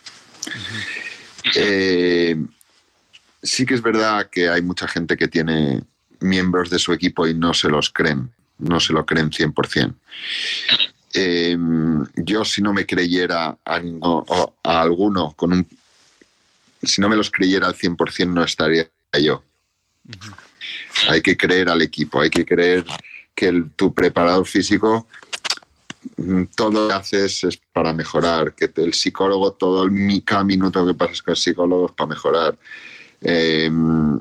Sí 3.43 3.67
que 3.67 3.75
es 3.75 3.83
verdad 3.83 4.29
que 4.31 4.49
hay 4.49 4.63
mucha 4.63 4.89
gente 4.89 5.17
que 5.17 5.29
tiene 5.29 5.83
miembros 6.21 6.71
de 6.71 6.79
su 6.79 6.93
equipo 6.93 7.27
y 7.27 7.35
no 7.35 7.55
se 7.55 7.69
los 7.69 7.91
creen, 7.91 8.31
no 8.59 8.81
se 8.81 8.93
lo 8.93 9.05
creen 9.07 9.31
100%. 9.31 9.95
Eh, 11.15 11.57
yo 12.17 12.45
si 12.45 12.63
no 12.63 12.73
me 12.73 12.87
creyera 12.87 13.57
a, 13.65 13.81
alguno 14.63 15.33
con 15.33 15.53
un... 15.53 15.67
Si 16.83 17.01
no 17.01 17.09
me 17.09 17.17
los 17.17 17.31
creyera 17.31 17.67
al 17.67 17.75
100% 17.75 18.29
no 18.29 18.45
estaría 18.45 18.89
yo. 19.21 19.43
Hay 21.09 21.23
que 21.23 21.37
creer 21.37 21.69
al 21.69 21.83
equipo, 21.83 22.21
hay 22.21 22.31
que 22.31 22.45
creer 22.45 22.85
que 23.35 23.65
tu 23.77 23.93
preparador 23.93 24.47
físico 24.47 25.07
Mm, 26.17 26.45
todo 26.57 26.71
lo 26.71 26.89
que 26.89 26.95
haces 26.95 27.45
es 27.45 27.57
para 27.73 27.93
mejorar, 27.93 28.55
que 28.55 28.71
el 28.77 28.95
psicólogo, 28.95 29.53
todo 29.53 29.85
el 29.85 30.23
cada 30.25 30.45
minuto 30.45 30.87
que 30.87 30.95
pasas 30.95 31.23
con 31.23 31.33
el 31.33 31.37
psicólogo 31.37 31.87
es 31.87 31.93
para 31.93 32.09
mejorar. 32.09 32.59
Em, 33.21 34.21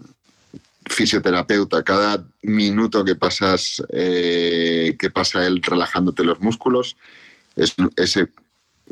fisioterapeuta, 0.86 1.84
cada 1.84 2.26
minuto 2.42 3.04
que 3.04 3.16
pasas, 3.16 3.84
eh, 3.92 4.96
que 4.98 5.10
pasa 5.12 5.46
él 5.46 5.62
relajándote 5.62 6.24
los 6.24 6.40
músculos, 6.40 6.96
es, 7.56 7.76
ese 7.98 8.30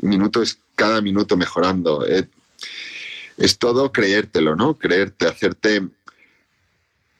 minuto 0.00 0.42
es 0.42 0.58
cada 0.74 1.00
minuto 1.00 1.36
mejorando. 1.36 2.06
Eh, 2.06 2.28
es 3.38 3.58
todo 3.58 3.92
creértelo, 3.92 4.56
¿no? 4.56 4.74
Creerte, 4.74 5.26
hacerte 5.26 5.88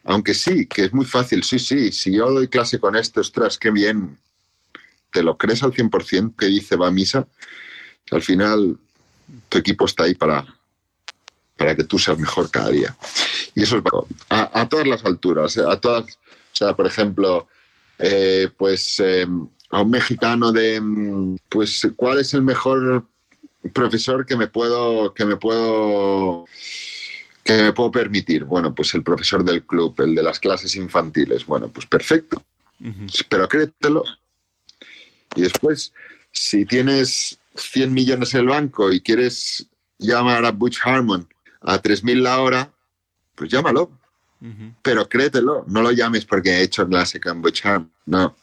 aunque 0.07 0.35
sí, 0.35 0.67
que 0.67 0.85
es 0.85 0.93
muy 0.93 1.05
fácil, 1.05 1.43
sí, 1.43 1.59
sí, 1.59 1.91
si 1.91 2.15
yo 2.15 2.31
doy 2.31 2.47
clase 2.47 2.79
con 2.79 2.95
esto, 2.95 3.21
ostras, 3.21 3.59
qué 3.59 3.73
bien, 3.73 4.17
te 5.13 5.23
lo 5.23 5.37
crees 5.37 5.65
al 5.65 5.73
100% 5.73 6.37
que 6.37 6.47
dice 6.47 6.77
va 6.77 6.87
a 6.89 6.93
misa, 6.93 7.27
al 8.13 8.23
final 8.23 8.79
tu 9.49 9.59
equipo 9.59 9.85
está 9.85 10.05
ahí 10.05 10.15
para, 10.15 10.47
para 11.57 11.75
que 11.75 11.85
tú 11.85 11.99
seas 11.99 12.19
mejor 12.19 12.51
cada 12.51 12.71
día. 12.71 12.97
Y 13.55 13.63
eso 13.63 13.79
es 13.79 13.85
a, 14.29 14.61
a 14.61 14.69
todas 14.69 14.87
las 14.87 15.05
alturas, 15.05 15.57
a 15.59 15.81
todas, 15.81 16.05
o 16.05 16.57
sea, 16.57 16.75
por 16.75 16.87
ejemplo, 16.87 17.49
eh, 17.99 18.49
pues 18.57 19.01
eh, 19.01 19.27
a 19.71 19.83
un 19.83 19.91
mexicano 19.91 20.53
de, 20.53 20.81
mm, 20.81 21.37
pues, 21.49 21.89
¿cuál 21.97 22.21
es 22.21 22.35
el 22.35 22.43
mejor 22.43 23.07
profesor 23.73 24.27
que 24.27 24.37
me 24.37 24.47
puedo, 24.47 25.13
que 25.15 25.25
me 25.25 25.37
puedo, 25.37 26.45
que 27.43 27.63
me 27.63 27.73
puedo 27.73 27.91
permitir? 27.91 28.45
Bueno, 28.45 28.75
pues 28.75 28.95
el 28.95 29.03
profesor 29.03 29.45
del 29.45 29.65
club, 29.65 29.95
el 30.01 30.15
de 30.15 30.23
las 30.23 30.39
clases 30.41 30.77
infantiles. 30.77 31.47
Bueno, 31.47 31.69
pues 31.69 31.87
perfecto. 31.87 32.43
Pero 33.29 33.49
créetelo. 33.49 34.05
Y 35.35 35.43
después, 35.43 35.93
si 36.31 36.67
tienes 36.67 37.39
100 37.55 37.93
millones 37.93 38.35
en 38.35 38.41
el 38.41 38.47
banco 38.49 38.93
y 38.93 39.01
quieres 39.01 39.67
llamar 39.99 40.45
a 40.45 40.53
Butch 40.53 40.79
Harmon 40.85 41.27
a 41.67 41.83
3.000 41.83 42.23
la 42.23 42.41
hora, 42.41 42.73
pues 43.35 43.51
llámalo. 43.51 43.91
Pero 44.83 45.09
créetelo, 45.09 45.65
no 45.67 45.83
lo 45.83 45.91
llames 45.91 46.25
porque 46.25 46.51
he 46.51 46.63
hecho 46.63 46.87
clase 46.87 47.19
Harmon, 47.25 47.91
no. 48.05 48.37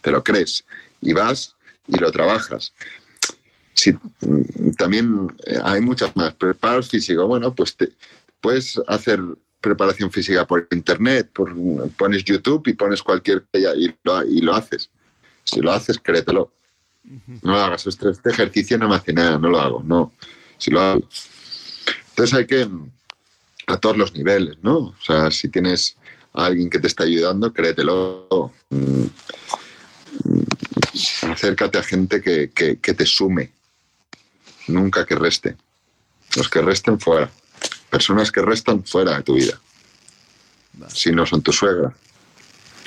Te 0.00 0.10
lo 0.10 0.24
crees 0.24 0.64
y 1.00 1.12
vas 1.12 1.54
y 1.86 1.98
lo 1.98 2.10
trabajas. 2.10 2.72
Si, 3.74 3.92
mm, 3.92 4.72
también 4.76 5.28
eh, 5.46 5.58
hay 5.62 5.80
muchas 5.80 6.16
más. 6.16 6.34
Preparados 6.34 6.88
físico, 6.88 7.26
bueno, 7.26 7.54
pues 7.54 7.76
te, 7.76 7.90
puedes 8.40 8.80
hacer 8.88 9.20
preparación 9.60 10.10
física 10.10 10.46
por 10.46 10.66
internet, 10.70 11.30
por, 11.32 11.54
pones 11.92 12.24
YouTube 12.24 12.66
y 12.66 12.72
pones 12.72 13.02
cualquier 13.02 13.44
y 13.52 13.94
lo, 14.02 14.24
y 14.24 14.40
lo 14.40 14.54
haces. 14.54 14.90
Si 15.44 15.60
lo 15.60 15.70
haces, 15.70 15.98
créetelo. 16.02 16.52
No 17.42 17.52
lo 17.52 17.60
hagas. 17.60 17.86
Este, 17.86 18.10
este, 18.10 18.30
ejercicio 18.30 18.78
no 18.78 18.88
me 18.88 18.96
hace 18.96 19.12
nada, 19.12 19.38
no 19.38 19.48
lo 19.48 19.60
hago. 19.60 19.82
No. 19.82 20.12
Si 20.58 20.70
lo 20.70 20.80
hago. 20.80 21.08
Entonces 22.20 22.38
hay 22.38 22.46
que, 22.46 22.68
a 23.66 23.78
todos 23.78 23.96
los 23.96 24.12
niveles, 24.12 24.58
¿no? 24.60 24.76
O 24.76 24.96
sea, 25.02 25.30
si 25.30 25.48
tienes 25.48 25.96
a 26.34 26.44
alguien 26.44 26.68
que 26.68 26.78
te 26.78 26.86
está 26.86 27.04
ayudando, 27.04 27.50
créetelo. 27.50 28.52
Mm, 28.68 29.06
acércate 31.30 31.78
a 31.78 31.82
gente 31.82 32.20
que, 32.20 32.50
que, 32.50 32.94
te 32.94 33.06
sume, 33.06 33.52
nunca 34.68 35.06
que 35.06 35.14
reste. 35.14 35.56
Los 36.36 36.50
que 36.50 36.60
resten 36.60 37.00
fuera. 37.00 37.30
Personas 37.88 38.30
que 38.30 38.42
restan 38.42 38.84
fuera 38.84 39.16
de 39.16 39.22
tu 39.22 39.36
vida. 39.36 39.58
Si 40.88 41.12
no 41.12 41.24
son 41.24 41.40
tu 41.40 41.54
suegra. 41.54 41.94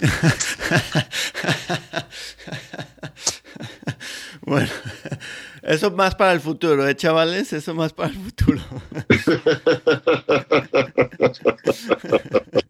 bueno, 4.41 4.70
eso 5.62 5.91
más 5.91 6.16
para 6.16 6.34
el 6.34 6.41
futuro, 6.41 6.86
¿eh, 6.88 6.95
chavales? 6.95 7.54
Eso 7.54 7.74
más 7.74 7.93
para 7.93 8.10
el 8.10 8.16
futuro. 8.16 8.62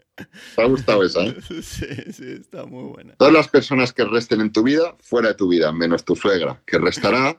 ¿Te 0.55 0.61
ha 0.61 0.65
gustado 0.65 1.03
esa? 1.03 1.23
¿eh? 1.23 1.35
Sí, 1.61 1.87
sí, 2.11 2.37
está 2.41 2.65
muy 2.65 2.91
buena. 2.91 3.15
Todas 3.15 3.33
las 3.33 3.47
personas 3.47 3.93
que 3.93 4.05
resten 4.05 4.41
en 4.41 4.51
tu 4.51 4.61
vida, 4.63 4.95
fuera 4.99 5.29
de 5.29 5.35
tu 5.35 5.47
vida, 5.47 5.71
menos 5.71 6.05
tu 6.05 6.15
suegra, 6.15 6.61
que 6.65 6.77
restará, 6.77 7.37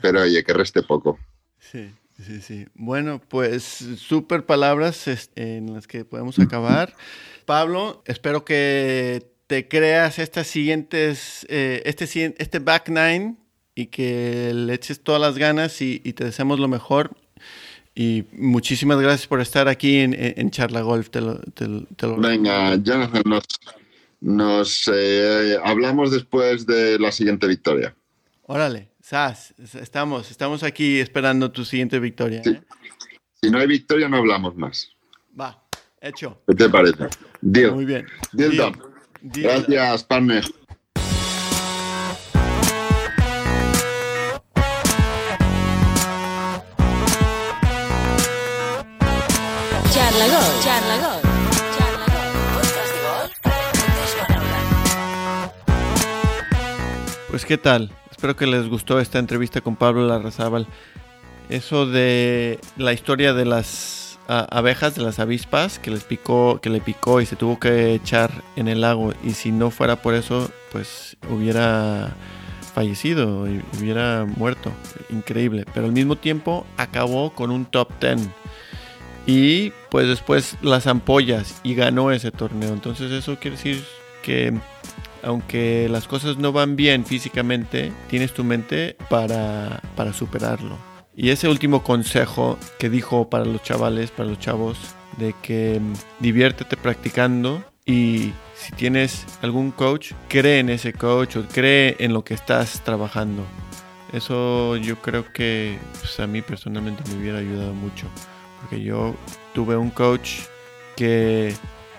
pero 0.00 0.22
oye, 0.22 0.42
que 0.42 0.54
reste 0.54 0.82
poco. 0.82 1.18
Sí, 1.58 1.90
sí, 2.22 2.40
sí. 2.40 2.66
Bueno, 2.74 3.20
pues 3.28 3.62
súper 3.64 4.46
palabras 4.46 5.06
en 5.34 5.74
las 5.74 5.86
que 5.86 6.04
podemos 6.04 6.38
acabar. 6.38 6.94
Pablo, 7.44 8.02
espero 8.06 8.44
que 8.44 9.30
te 9.46 9.68
creas 9.68 10.18
estas 10.18 10.46
siguientes, 10.46 11.46
eh, 11.48 11.82
este, 11.84 12.34
este 12.38 12.58
back 12.58 12.88
nine 12.88 13.36
y 13.74 13.86
que 13.86 14.52
le 14.54 14.74
eches 14.74 15.00
todas 15.02 15.20
las 15.20 15.38
ganas 15.38 15.80
y, 15.80 15.98
te 15.98 16.24
deseamos 16.24 16.58
lo 16.58 16.68
mejor. 16.68 17.16
Y 17.94 18.24
muchísimas 18.32 19.00
gracias 19.00 19.26
por 19.26 19.40
estar 19.40 19.68
aquí 19.68 19.98
en, 19.98 20.14
en 20.18 20.50
Charla 20.50 20.80
Golf. 20.80 21.10
Te 21.10 21.20
lo, 21.20 21.40
Venga, 22.18 22.76
Jonathan, 22.76 23.22
nos, 23.24 23.44
nos 24.20 24.90
eh, 24.92 25.56
hablamos 25.62 26.10
después 26.10 26.66
de 26.66 26.98
la 26.98 27.12
siguiente 27.12 27.46
victoria. 27.46 27.94
Órale, 28.42 28.88
Sas, 29.08 29.54
estamos, 29.80 30.32
estamos 30.32 30.64
aquí 30.64 30.98
esperando 30.98 31.52
tu 31.52 31.64
siguiente 31.64 32.00
victoria. 32.00 32.42
¿eh? 32.44 32.60
Si 33.40 33.48
no 33.52 33.60
hay 33.60 33.68
victoria, 33.68 34.08
no 34.08 34.16
hablamos 34.16 34.56
más. 34.56 34.90
Va, 35.40 35.62
hecho. 36.00 36.42
¿Qué 36.48 36.56
te 36.56 36.68
parece? 36.68 37.06
Deal. 37.40 37.70
Muy 37.70 37.84
bien. 37.84 38.04
Deal, 38.32 38.76
Gracias, 39.22 40.02
partner. 40.02 40.44
Pues 57.30 57.44
qué 57.44 57.56
tal, 57.56 57.92
espero 58.16 58.34
que 58.34 58.46
les 58.46 58.66
gustó 58.66 58.98
esta 58.98 59.18
entrevista 59.18 59.60
con 59.60 59.76
Pablo 59.76 60.06
Larrazábal. 60.06 60.66
Eso 61.50 61.84
de 61.84 62.58
la 62.78 62.94
historia 62.94 63.34
de 63.34 63.44
las 63.44 64.18
abejas, 64.26 64.94
de 64.94 65.02
las 65.02 65.18
avispas, 65.18 65.78
que 65.78 65.90
les 65.90 66.04
picó, 66.04 66.58
que 66.62 66.70
le 66.70 66.80
picó 66.80 67.20
y 67.20 67.26
se 67.26 67.36
tuvo 67.36 67.60
que 67.60 67.92
echar 67.92 68.30
en 68.56 68.68
el 68.68 68.80
lago. 68.80 69.12
Y 69.22 69.32
si 69.32 69.52
no 69.52 69.70
fuera 69.70 69.96
por 69.96 70.14
eso, 70.14 70.50
pues 70.72 71.18
hubiera 71.30 72.16
fallecido, 72.74 73.46
hubiera 73.78 74.24
muerto. 74.24 74.72
Increíble. 75.10 75.66
Pero 75.74 75.84
al 75.84 75.92
mismo 75.92 76.16
tiempo 76.16 76.66
acabó 76.78 77.34
con 77.34 77.50
un 77.50 77.66
top 77.66 77.90
10. 78.00 78.28
Y 79.26 79.72
pues 79.90 80.08
después 80.08 80.56
las 80.62 80.86
ampollas 80.86 81.60
y 81.62 81.74
ganó 81.74 82.12
ese 82.12 82.30
torneo. 82.30 82.72
Entonces 82.72 83.12
eso 83.12 83.36
quiere 83.38 83.58
decir 83.58 83.84
que 84.22 84.58
aunque 85.22 85.88
las 85.90 86.06
cosas 86.06 86.38
no 86.38 86.52
van 86.52 86.76
bien 86.76 87.04
físicamente, 87.04 87.92
tienes 88.08 88.32
tu 88.32 88.44
mente 88.44 88.96
para, 89.08 89.80
para 89.96 90.12
superarlo. 90.12 90.76
Y 91.16 91.30
ese 91.30 91.48
último 91.48 91.82
consejo 91.82 92.58
que 92.78 92.90
dijo 92.90 93.30
para 93.30 93.44
los 93.44 93.62
chavales, 93.62 94.10
para 94.10 94.28
los 94.28 94.38
chavos, 94.38 94.76
de 95.16 95.34
que 95.42 95.80
mm, 95.80 95.92
diviértete 96.20 96.76
practicando 96.76 97.64
y 97.84 98.32
si 98.54 98.72
tienes 98.76 99.24
algún 99.42 99.70
coach, 99.70 100.12
cree 100.28 100.58
en 100.58 100.70
ese 100.70 100.92
coach 100.92 101.36
o 101.36 101.46
cree 101.46 101.96
en 102.00 102.12
lo 102.12 102.24
que 102.24 102.34
estás 102.34 102.82
trabajando. 102.84 103.44
Eso 104.12 104.76
yo 104.76 104.96
creo 104.96 105.32
que 105.32 105.78
pues, 106.00 106.18
a 106.20 106.26
mí 106.26 106.42
personalmente 106.42 107.02
me 107.10 107.20
hubiera 107.20 107.38
ayudado 107.38 107.74
mucho. 107.74 108.06
Porque 108.60 108.82
yo 108.82 109.14
tuve 109.54 109.76
un 109.76 109.90
coach 109.90 110.40
que 110.96 111.54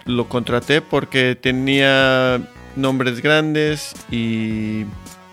lo 0.05 0.27
contraté 0.27 0.81
porque 0.81 1.35
tenía 1.35 2.41
nombres 2.77 3.21
grandes 3.21 3.93
y, 4.11 4.85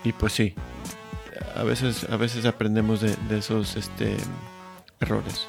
y 0.03 0.11
pues 0.17 0.33
sí, 0.33 0.55
a 1.55 1.63
veces, 1.63 2.05
a 2.09 2.17
veces 2.17 2.45
aprendemos 2.45 3.01
de, 3.01 3.15
esos 3.37 3.77
este, 3.77 4.17
errores. 4.99 5.47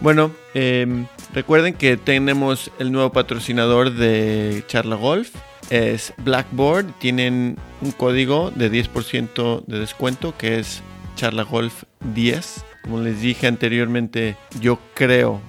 Bueno, 0.00 0.32
em, 0.54 1.06
recuerden 1.32 1.74
que 1.74 1.96
tenemos 1.96 2.72
el 2.80 2.90
nuevo 2.90 3.12
patrocinador 3.12 3.92
de 3.92 4.64
Charla 4.66 4.96
Golf. 4.96 5.30
Es 5.70 6.12
Blackboard. 6.18 6.86
Tienen 6.98 7.56
un 7.80 7.92
código 7.92 8.50
de 8.50 8.70
10% 8.70 9.64
de 9.64 9.78
descuento 9.78 10.34
que 10.36 10.58
es 10.58 10.82
Charla 11.14 11.44
Golf 11.44 11.84
10. 12.14 12.64
Como 12.82 13.00
les 13.00 13.20
dije 13.20 13.46
anteriormente, 13.46 14.36
yo 14.60 14.80
creo 14.94 15.40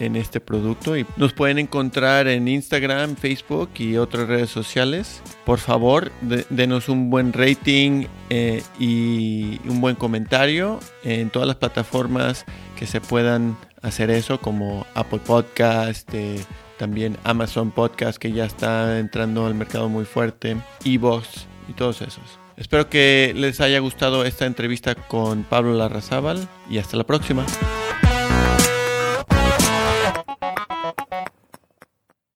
en 0.00 0.16
este 0.16 0.40
producto 0.40 0.96
y 0.96 1.06
nos 1.16 1.32
pueden 1.32 1.58
encontrar 1.58 2.26
en 2.26 2.48
Instagram, 2.48 3.16
Facebook 3.16 3.70
y 3.78 3.96
otras 3.96 4.26
redes 4.26 4.50
sociales. 4.50 5.22
Por 5.44 5.58
favor, 5.58 6.10
denos 6.50 6.88
un 6.88 7.10
buen 7.10 7.32
rating 7.32 8.06
eh, 8.30 8.62
y 8.78 9.60
un 9.68 9.80
buen 9.80 9.94
comentario 9.96 10.80
en 11.04 11.30
todas 11.30 11.46
las 11.46 11.56
plataformas 11.56 12.44
que 12.76 12.86
se 12.86 13.00
puedan 13.00 13.56
hacer 13.82 14.10
eso, 14.10 14.40
como 14.40 14.86
Apple 14.94 15.20
Podcast, 15.24 16.12
eh, 16.14 16.40
también 16.78 17.16
Amazon 17.24 17.70
Podcast, 17.70 18.18
que 18.18 18.32
ya 18.32 18.44
está 18.44 18.98
entrando 18.98 19.46
al 19.46 19.54
mercado 19.54 19.88
muy 19.88 20.04
fuerte, 20.04 20.56
Evox 20.84 21.46
y 21.68 21.74
todos 21.74 22.02
esos. 22.02 22.38
Espero 22.56 22.90
que 22.90 23.32
les 23.34 23.60
haya 23.60 23.78
gustado 23.78 24.24
esta 24.24 24.44
entrevista 24.44 24.94
con 24.94 25.44
Pablo 25.44 25.74
Larrazábal 25.74 26.46
y 26.68 26.78
hasta 26.78 26.96
la 26.96 27.04
próxima. 27.04 27.46